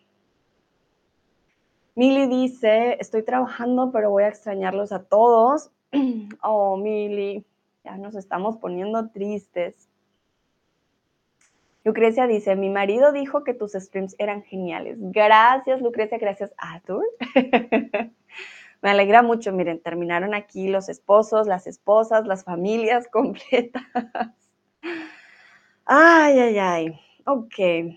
Mili 1.97 2.27
dice, 2.27 2.97
estoy 3.01 3.23
trabajando, 3.23 3.91
pero 3.93 4.11
voy 4.11 4.25
a 4.25 4.29
extrañarlos 4.29 4.93
a 4.93 5.05
todos. 5.05 5.71
oh, 6.43 6.77
Mili, 6.77 7.45
ya 7.85 7.97
nos 7.97 8.17
estamos 8.17 8.57
poniendo 8.57 9.11
tristes. 9.11 9.89
Lucrecia 11.85 12.27
dice, 12.27 12.57
mi 12.57 12.71
marido 12.71 13.13
dijo 13.13 13.45
que 13.45 13.53
tus 13.53 13.73
streams 13.73 14.17
eran 14.19 14.43
geniales. 14.43 14.97
Gracias, 14.99 15.83
Lucrecia, 15.83 16.19
gracias, 16.19 16.53
Arthur. 16.57 17.05
Me 18.83 18.91
alegra 18.91 19.23
mucho, 19.23 19.53
miren, 19.53 19.81
terminaron 19.81 20.35
aquí 20.35 20.69
los 20.69 20.89
esposos, 20.89 21.47
las 21.47 21.67
esposas, 21.67 22.27
las 22.27 22.45
familias 22.45 23.07
completas. 23.13 23.83
Ay, 25.85 26.39
ay, 26.39 26.59
ay. 26.59 27.01
Ok. 27.27 27.97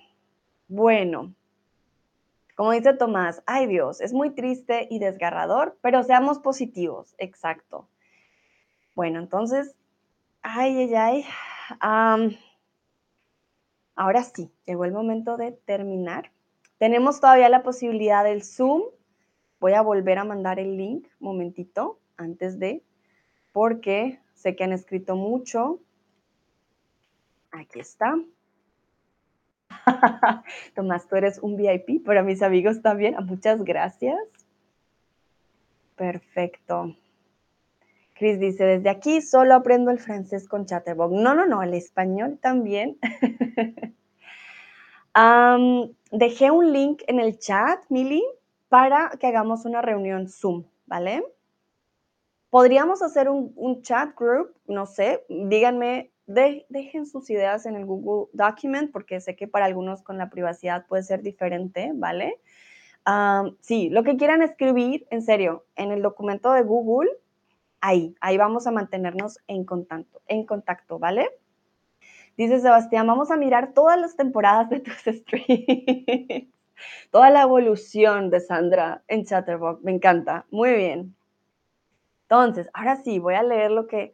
Bueno. 0.68 1.34
Como 2.58 2.72
dice 2.72 2.96
Tomás, 2.96 3.44
ay 3.46 3.68
Dios, 3.68 4.02
es 4.02 4.14
muy 4.14 4.32
triste 4.32 4.88
y 4.90 4.98
desgarrador, 4.98 5.78
pero 5.82 6.02
seamos 6.02 6.40
positivos. 6.40 7.14
Exacto. 7.20 7.88
Bueno, 8.96 9.20
entonces, 9.20 9.76
ay, 10.42 10.92
ay, 10.92 11.24
ay. 11.80 12.40
ahora 13.96 14.24
sí, 14.24 14.52
llegó 14.66 14.86
el 14.86 14.92
momento 14.92 15.38
de 15.38 15.52
terminar. 15.52 16.32
Tenemos 16.80 17.20
todavía 17.20 17.48
la 17.48 17.62
posibilidad 17.62 18.24
del 18.24 18.44
Zoom. 18.44 18.82
Voy 19.60 19.74
a 19.74 19.82
volver 19.84 20.18
a 20.18 20.24
mandar 20.24 20.60
el 20.60 20.78
link, 20.78 21.08
momentito, 21.20 22.00
antes 22.18 22.58
de, 22.58 22.84
porque 23.54 24.20
sé 24.34 24.56
que 24.56 24.64
han 24.64 24.74
escrito 24.74 25.16
mucho. 25.16 25.80
Aquí 27.52 27.80
está. 27.80 28.16
Tomás, 30.76 31.08
tú 31.08 31.16
eres 31.16 31.40
un 31.40 31.56
VIP, 31.56 32.04
pero 32.06 32.20
a 32.20 32.24
mis 32.24 32.42
amigos 32.42 32.82
también. 32.82 33.16
Muchas 33.26 33.64
gracias. 33.64 34.18
Perfecto. 35.96 36.96
Cris 38.14 38.40
dice, 38.40 38.66
desde 38.66 38.90
aquí 38.90 39.22
solo 39.22 39.56
aprendo 39.56 39.92
el 39.92 40.00
francés 40.00 40.48
con 40.48 40.66
Chatterbox. 40.66 41.14
No, 41.14 41.36
no, 41.36 41.46
no, 41.46 41.62
el 41.64 41.74
español 41.74 42.40
también. 42.42 42.98
dejé 46.12 46.52
un 46.52 46.72
link 46.74 47.02
en 47.08 47.20
el 47.20 47.40
chat, 47.40 47.80
Mili, 47.90 48.24
para 48.70 49.10
que 49.20 49.28
hagamos 49.28 49.66
una 49.66 49.82
reunión 49.82 50.28
Zoom, 50.28 50.66
¿vale? 50.86 51.24
Podríamos 52.50 53.02
hacer 53.02 53.30
un 53.30 53.82
chat 53.82 54.16
group, 54.16 54.54
no 54.68 54.86
sé, 54.86 55.26
díganme 55.28 56.12
dejen 56.28 57.06
sus 57.06 57.30
ideas 57.30 57.66
en 57.66 57.76
el 57.76 57.86
Google 57.86 58.30
Document 58.34 58.92
porque 58.92 59.22
sé 59.22 59.36
que 59.36 59.48
para 59.48 59.66
algunos 59.66 60.04
con 60.04 60.18
la 60.18 60.30
privacidad 60.30 60.86
puede 60.86 61.04
ser 61.04 61.22
diferente, 61.22 61.92
¿vale? 61.96 62.40
sí, 63.62 63.90
lo 63.90 64.04
que 64.04 64.18
quieran 64.18 64.42
escribir, 64.42 65.08
en 65.12 65.22
serio, 65.22 65.64
en 65.78 65.92
el 65.92 66.02
documento 66.02 66.52
de 66.52 66.62
Google, 66.64 67.10
ahí, 67.80 68.14
ahí 68.20 68.38
vamos 68.38 68.68
a 68.68 68.72
mantenernos 68.72 69.40
en 69.48 69.64
contacto, 69.64 70.22
en 70.28 70.46
contacto, 70.46 71.00
¿vale? 71.00 71.30
Dice 72.36 72.60
Sebastián, 72.60 73.08
vamos 73.08 73.32
a 73.32 73.38
mirar 73.38 73.74
todas 73.74 73.98
las 73.98 74.18
temporadas 74.18 74.70
de 74.70 74.82
tus 74.82 74.94
streams. 74.96 76.48
Toda 77.12 77.32
la 77.32 77.42
evolución 77.42 78.30
de 78.30 78.40
Sandra 78.40 79.02
en 79.08 79.26
Chatterbox, 79.26 79.84
me 79.84 79.92
encanta, 79.92 80.46
muy 80.52 80.74
bien. 80.74 81.16
Entonces, 82.24 82.70
ahora 82.74 82.98
sí, 82.98 83.18
voy 83.18 83.34
a 83.34 83.42
leer 83.42 83.72
lo 83.72 83.88
que 83.88 84.14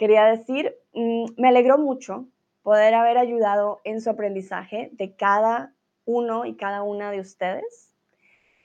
quería 0.00 0.24
decir, 0.24 0.74
mm, 0.94 1.26
me 1.36 1.48
alegró 1.48 1.76
mucho 1.76 2.26
poder 2.62 2.94
haber 2.94 3.18
ayudado 3.18 3.82
en 3.84 4.00
su 4.00 4.08
aprendizaje 4.08 4.88
de 4.94 5.14
cada 5.14 5.74
uno 6.06 6.46
y 6.46 6.56
cada 6.56 6.82
una 6.82 7.10
de 7.10 7.20
ustedes. 7.20 7.94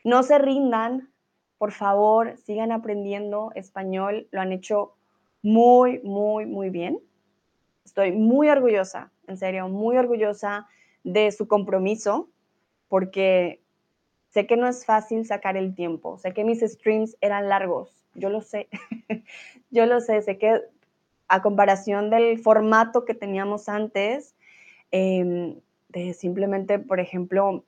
No 0.05 0.23
se 0.23 0.37
rindan, 0.37 1.11
por 1.57 1.73
favor, 1.73 2.37
sigan 2.37 2.71
aprendiendo 2.71 3.51
español, 3.53 4.29
lo 4.31 4.39
han 4.39 4.53
hecho 4.53 4.93
muy, 5.41 5.99
muy, 6.03 6.45
muy 6.45 6.69
bien. 6.69 6.99
Estoy 7.83 8.13
muy 8.13 8.47
orgullosa, 8.47 9.11
en 9.27 9.35
serio, 9.35 9.67
muy 9.67 9.97
orgullosa 9.97 10.69
de 11.03 11.33
su 11.33 11.49
compromiso, 11.49 12.29
porque 12.87 13.61
sé 14.29 14.47
que 14.47 14.55
no 14.55 14.69
es 14.69 14.85
fácil 14.85 15.25
sacar 15.25 15.57
el 15.57 15.75
tiempo, 15.75 16.17
sé 16.17 16.33
que 16.33 16.45
mis 16.45 16.61
streams 16.61 17.17
eran 17.19 17.49
largos, 17.49 18.05
yo 18.13 18.29
lo 18.29 18.39
sé, 18.39 18.69
yo 19.69 19.85
lo 19.85 19.99
sé, 19.99 20.21
sé 20.21 20.37
que 20.37 20.61
a 21.27 21.41
comparación 21.41 22.09
del 22.09 22.39
formato 22.39 23.05
que 23.05 23.13
teníamos 23.13 23.69
antes, 23.69 24.35
em, 24.91 25.59
de 25.89 26.13
simplemente, 26.13 26.79
por 26.79 26.99
ejemplo, 26.99 27.63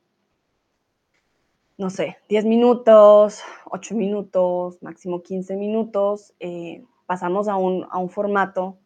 no 1.78 1.90
sé, 1.90 2.18
10 2.30 2.46
minutos, 2.46 3.44
8 3.66 3.96
minutos, 3.96 4.82
máximo 4.82 5.22
15 5.22 5.56
minutos, 5.56 6.34
eh, 6.40 6.84
pasamos 7.06 7.48
a 7.48 7.56
un, 7.56 7.88
a 7.92 8.00
un 8.00 8.10
formato 8.10 8.78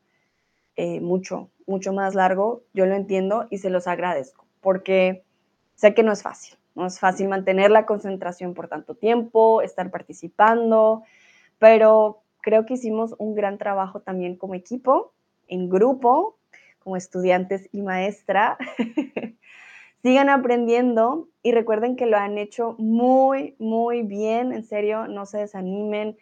eh, 0.75 0.99
mucho, 0.99 1.49
mucho 1.67 1.93
más 1.93 2.15
largo. 2.15 2.63
Yo 2.73 2.85
lo 2.85 2.95
entiendo 2.95 3.47
y 3.49 3.59
se 3.59 3.69
los 3.69 3.87
agradezco, 3.87 4.45
porque 4.61 5.23
sé 5.75 5.93
que 5.93 6.03
no 6.03 6.11
es 6.11 6.21
fácil. 6.21 6.57
No 6.75 6.85
es 6.85 6.99
fácil 6.99 7.27
mantener 7.27 7.71
la 7.71 7.85
concentración 7.85 8.53
por 8.53 8.67
tanto 8.67 8.95
tiempo, 8.95 9.61
estar 9.61 9.91
participando, 9.91 11.03
pero 11.59 12.20
creo 12.41 12.65
que 12.65 12.75
hicimos 12.75 13.15
un 13.17 13.35
gran 13.35 13.57
trabajo 13.57 14.01
también 14.01 14.35
como 14.35 14.55
equipo, 14.55 15.13
en 15.47 15.69
grupo, 15.69 16.37
como 16.79 16.97
estudiantes 16.97 17.69
y 17.71 17.81
maestra. 17.81 18.57
Sigan 20.01 20.29
aprendiendo 20.29 21.27
y 21.43 21.51
recuerden 21.51 21.95
que 21.95 22.07
lo 22.07 22.17
han 22.17 22.37
hecho 22.37 22.75
muy, 22.79 23.55
muy 23.59 24.01
bien. 24.01 24.51
En 24.51 24.63
serio, 24.63 25.07
no 25.07 25.25
se 25.25 25.39
desanimen. 25.39 26.17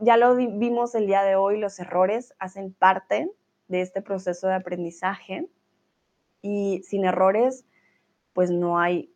Ya 0.00 0.16
lo 0.16 0.36
vimos 0.36 0.94
el 0.94 1.06
día 1.06 1.22
de 1.22 1.36
hoy, 1.36 1.58
los 1.58 1.78
errores 1.78 2.34
hacen 2.38 2.74
parte 2.74 3.30
de 3.68 3.80
este 3.80 4.02
proceso 4.02 4.48
de 4.48 4.54
aprendizaje 4.54 5.48
y 6.42 6.82
sin 6.84 7.04
errores, 7.04 7.64
pues 8.32 8.50
no 8.50 8.78
hay, 8.78 9.10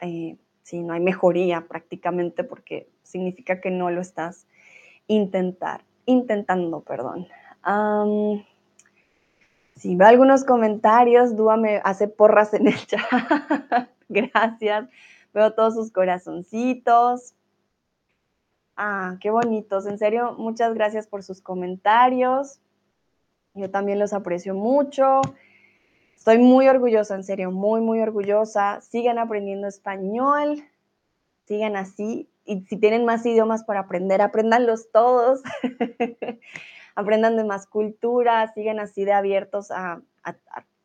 eh, 0.00 0.36
no 0.72 0.92
hay 0.92 1.00
mejoría 1.00 1.66
prácticamente 1.66 2.44
porque 2.44 2.88
significa 3.02 3.60
que 3.60 3.70
no 3.70 3.90
lo 3.90 4.00
estás 4.00 4.46
intentar, 5.06 5.84
intentando, 6.06 6.80
perdón. 6.80 7.26
si 9.76 9.96
veo 9.96 10.08
algunos 10.08 10.44
comentarios, 10.44 11.36
Dúa 11.36 11.56
me 11.56 11.80
hace 11.84 12.08
porras 12.08 12.54
en 12.54 12.68
el 12.68 12.86
chat. 12.86 13.00
Gracias. 14.08 14.88
Veo 15.32 15.52
todos 15.52 15.74
sus 15.74 15.90
corazoncitos. 15.90 17.34
Ah, 18.76 19.16
qué 19.20 19.30
bonitos. 19.30 19.86
En 19.86 19.98
serio, 19.98 20.34
muchas 20.38 20.74
gracias 20.74 21.06
por 21.06 21.22
sus 21.22 21.40
comentarios. 21.40 22.60
Yo 23.54 23.70
también 23.70 23.98
los 23.98 24.12
aprecio 24.12 24.54
mucho. 24.54 25.20
Estoy 26.16 26.38
muy 26.38 26.68
orgullosa, 26.68 27.14
en 27.14 27.24
serio, 27.24 27.50
muy, 27.50 27.80
muy 27.80 28.00
orgullosa. 28.00 28.80
Sigan 28.80 29.18
aprendiendo 29.18 29.68
español. 29.68 30.64
Sigan 31.44 31.76
así 31.76 32.28
y 32.44 32.62
si 32.62 32.76
tienen 32.76 33.04
más 33.04 33.24
idiomas 33.24 33.64
para 33.64 33.80
aprender, 33.80 34.20
aprendanlos 34.20 34.90
todos. 34.92 35.42
Aprendan 36.94 37.36
de 37.36 37.44
más 37.44 37.66
cultura, 37.66 38.52
sigan 38.54 38.78
así 38.78 39.04
de 39.04 39.12
abiertos 39.12 39.70
a, 39.70 40.00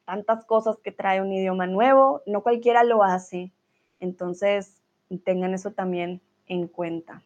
tantas 0.06 0.44
cosas 0.46 0.78
que 0.84 0.92
trae 0.92 1.22
un 1.22 1.32
idioma 1.32 1.68
nuevo. 1.68 2.24
No 2.26 2.42
cualquiera 2.42 2.84
lo 2.84 3.04
hace. 3.04 3.52
Entonces, 4.00 4.82
tengan 5.24 5.54
eso 5.54 5.72
también 5.72 6.22
en 6.48 6.68
cuenta. 6.68 7.22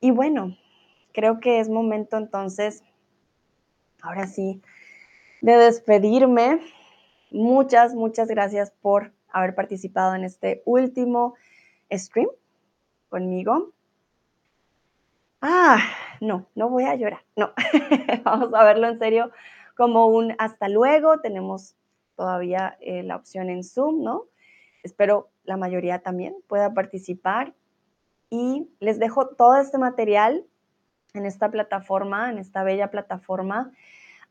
Y 0.00 0.10
bueno, 0.10 0.56
creo 1.12 1.40
que 1.40 1.60
es 1.60 1.70
momento 1.70 2.18
entonces, 2.18 2.82
ahora 4.02 4.26
sí, 4.26 4.60
de 5.40 5.56
despedirme. 5.56 6.60
Muchas, 7.30 7.94
muchas 7.94 8.28
gracias 8.28 8.72
por 8.82 9.12
haber 9.30 9.54
participado 9.54 10.14
en 10.14 10.24
este 10.24 10.62
último 10.66 11.34
stream 11.90 12.28
conmigo. 13.08 13.72
Ah, 15.40 15.78
no, 16.20 16.46
no 16.54 16.68
voy 16.68 16.84
a 16.84 16.96
llorar, 16.96 17.22
no. 17.36 17.52
Vamos 18.24 18.52
a 18.54 18.64
verlo 18.64 18.88
en 18.88 18.98
serio 18.98 19.30
como 19.76 20.06
un 20.06 20.34
hasta 20.38 20.68
luego. 20.68 21.20
Tenemos 21.20 21.76
todavía 22.16 22.76
eh, 22.80 23.02
la 23.02 23.16
opción 23.16 23.50
en 23.50 23.62
Zoom, 23.62 24.02
¿no? 24.02 24.24
Espero 24.82 25.28
la 25.44 25.56
mayoría 25.56 26.00
también 26.00 26.36
pueda 26.48 26.74
participar 26.74 27.54
y 28.30 28.68
les 28.80 28.98
dejo 28.98 29.28
todo 29.28 29.56
este 29.56 29.78
material 29.78 30.44
en 31.14 31.26
esta 31.26 31.50
plataforma, 31.50 32.30
en 32.30 32.38
esta 32.38 32.62
bella 32.62 32.90
plataforma, 32.90 33.72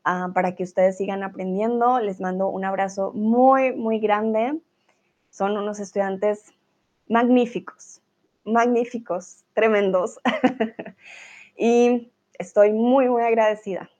ah, 0.04 0.30
para 0.34 0.54
que 0.54 0.64
ustedes 0.64 0.96
sigan 0.96 1.22
aprendiendo. 1.22 2.00
Les 2.00 2.20
mando 2.20 2.48
un 2.48 2.64
abrazo 2.64 3.12
muy, 3.12 3.74
muy 3.74 3.98
grande. 3.98 4.60
Son 5.30 5.56
unos 5.56 5.80
estudiantes 5.80 6.54
magníficos, 7.08 8.02
magníficos, 8.46 9.44
tremendos. 9.52 10.18
y 11.56 12.10
estoy 12.38 12.72
muy, 12.72 13.08
muy 13.08 13.22
agradecida 13.22 13.90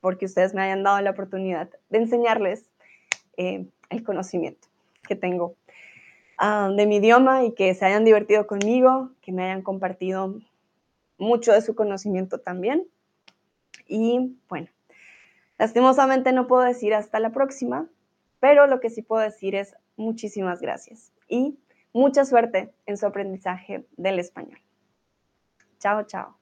porque 0.00 0.26
ustedes 0.26 0.52
me 0.52 0.62
hayan 0.62 0.82
dado 0.82 1.00
la 1.00 1.12
oportunidad 1.12 1.70
de 1.88 1.98
enseñarles 1.98 2.70
eh, 3.36 3.66
el 3.88 4.04
conocimiento 4.04 4.68
que 5.08 5.16
tengo 5.16 5.56
ah, 6.38 6.70
de 6.76 6.86
mi 6.86 6.96
idioma 6.96 7.44
y 7.44 7.52
que 7.52 7.74
se 7.74 7.86
hayan 7.86 8.04
divertido 8.04 8.46
conmigo, 8.46 9.10
que 9.22 9.32
me 9.32 9.44
hayan 9.44 9.62
compartido 9.62 10.34
mucho 11.16 11.52
de 11.52 11.62
su 11.62 11.74
conocimiento 11.74 12.38
también. 12.38 12.86
Y 13.86 14.36
bueno, 14.48 14.68
lastimosamente 15.58 16.32
no 16.32 16.46
puedo 16.46 16.62
decir 16.62 16.94
hasta 16.94 17.18
la 17.18 17.30
próxima, 17.30 17.86
pero 18.40 18.66
lo 18.66 18.80
que 18.80 18.90
sí 18.90 19.02
puedo 19.02 19.22
decir 19.22 19.54
es 19.54 19.74
muchísimas 19.96 20.60
gracias 20.60 21.12
y 21.28 21.56
Mucha 21.94 22.24
suerte 22.24 22.74
en 22.86 22.96
su 22.96 23.06
aprendizaje 23.06 23.86
del 23.96 24.18
español. 24.18 24.58
Chao, 25.78 26.02
chao. 26.02 26.36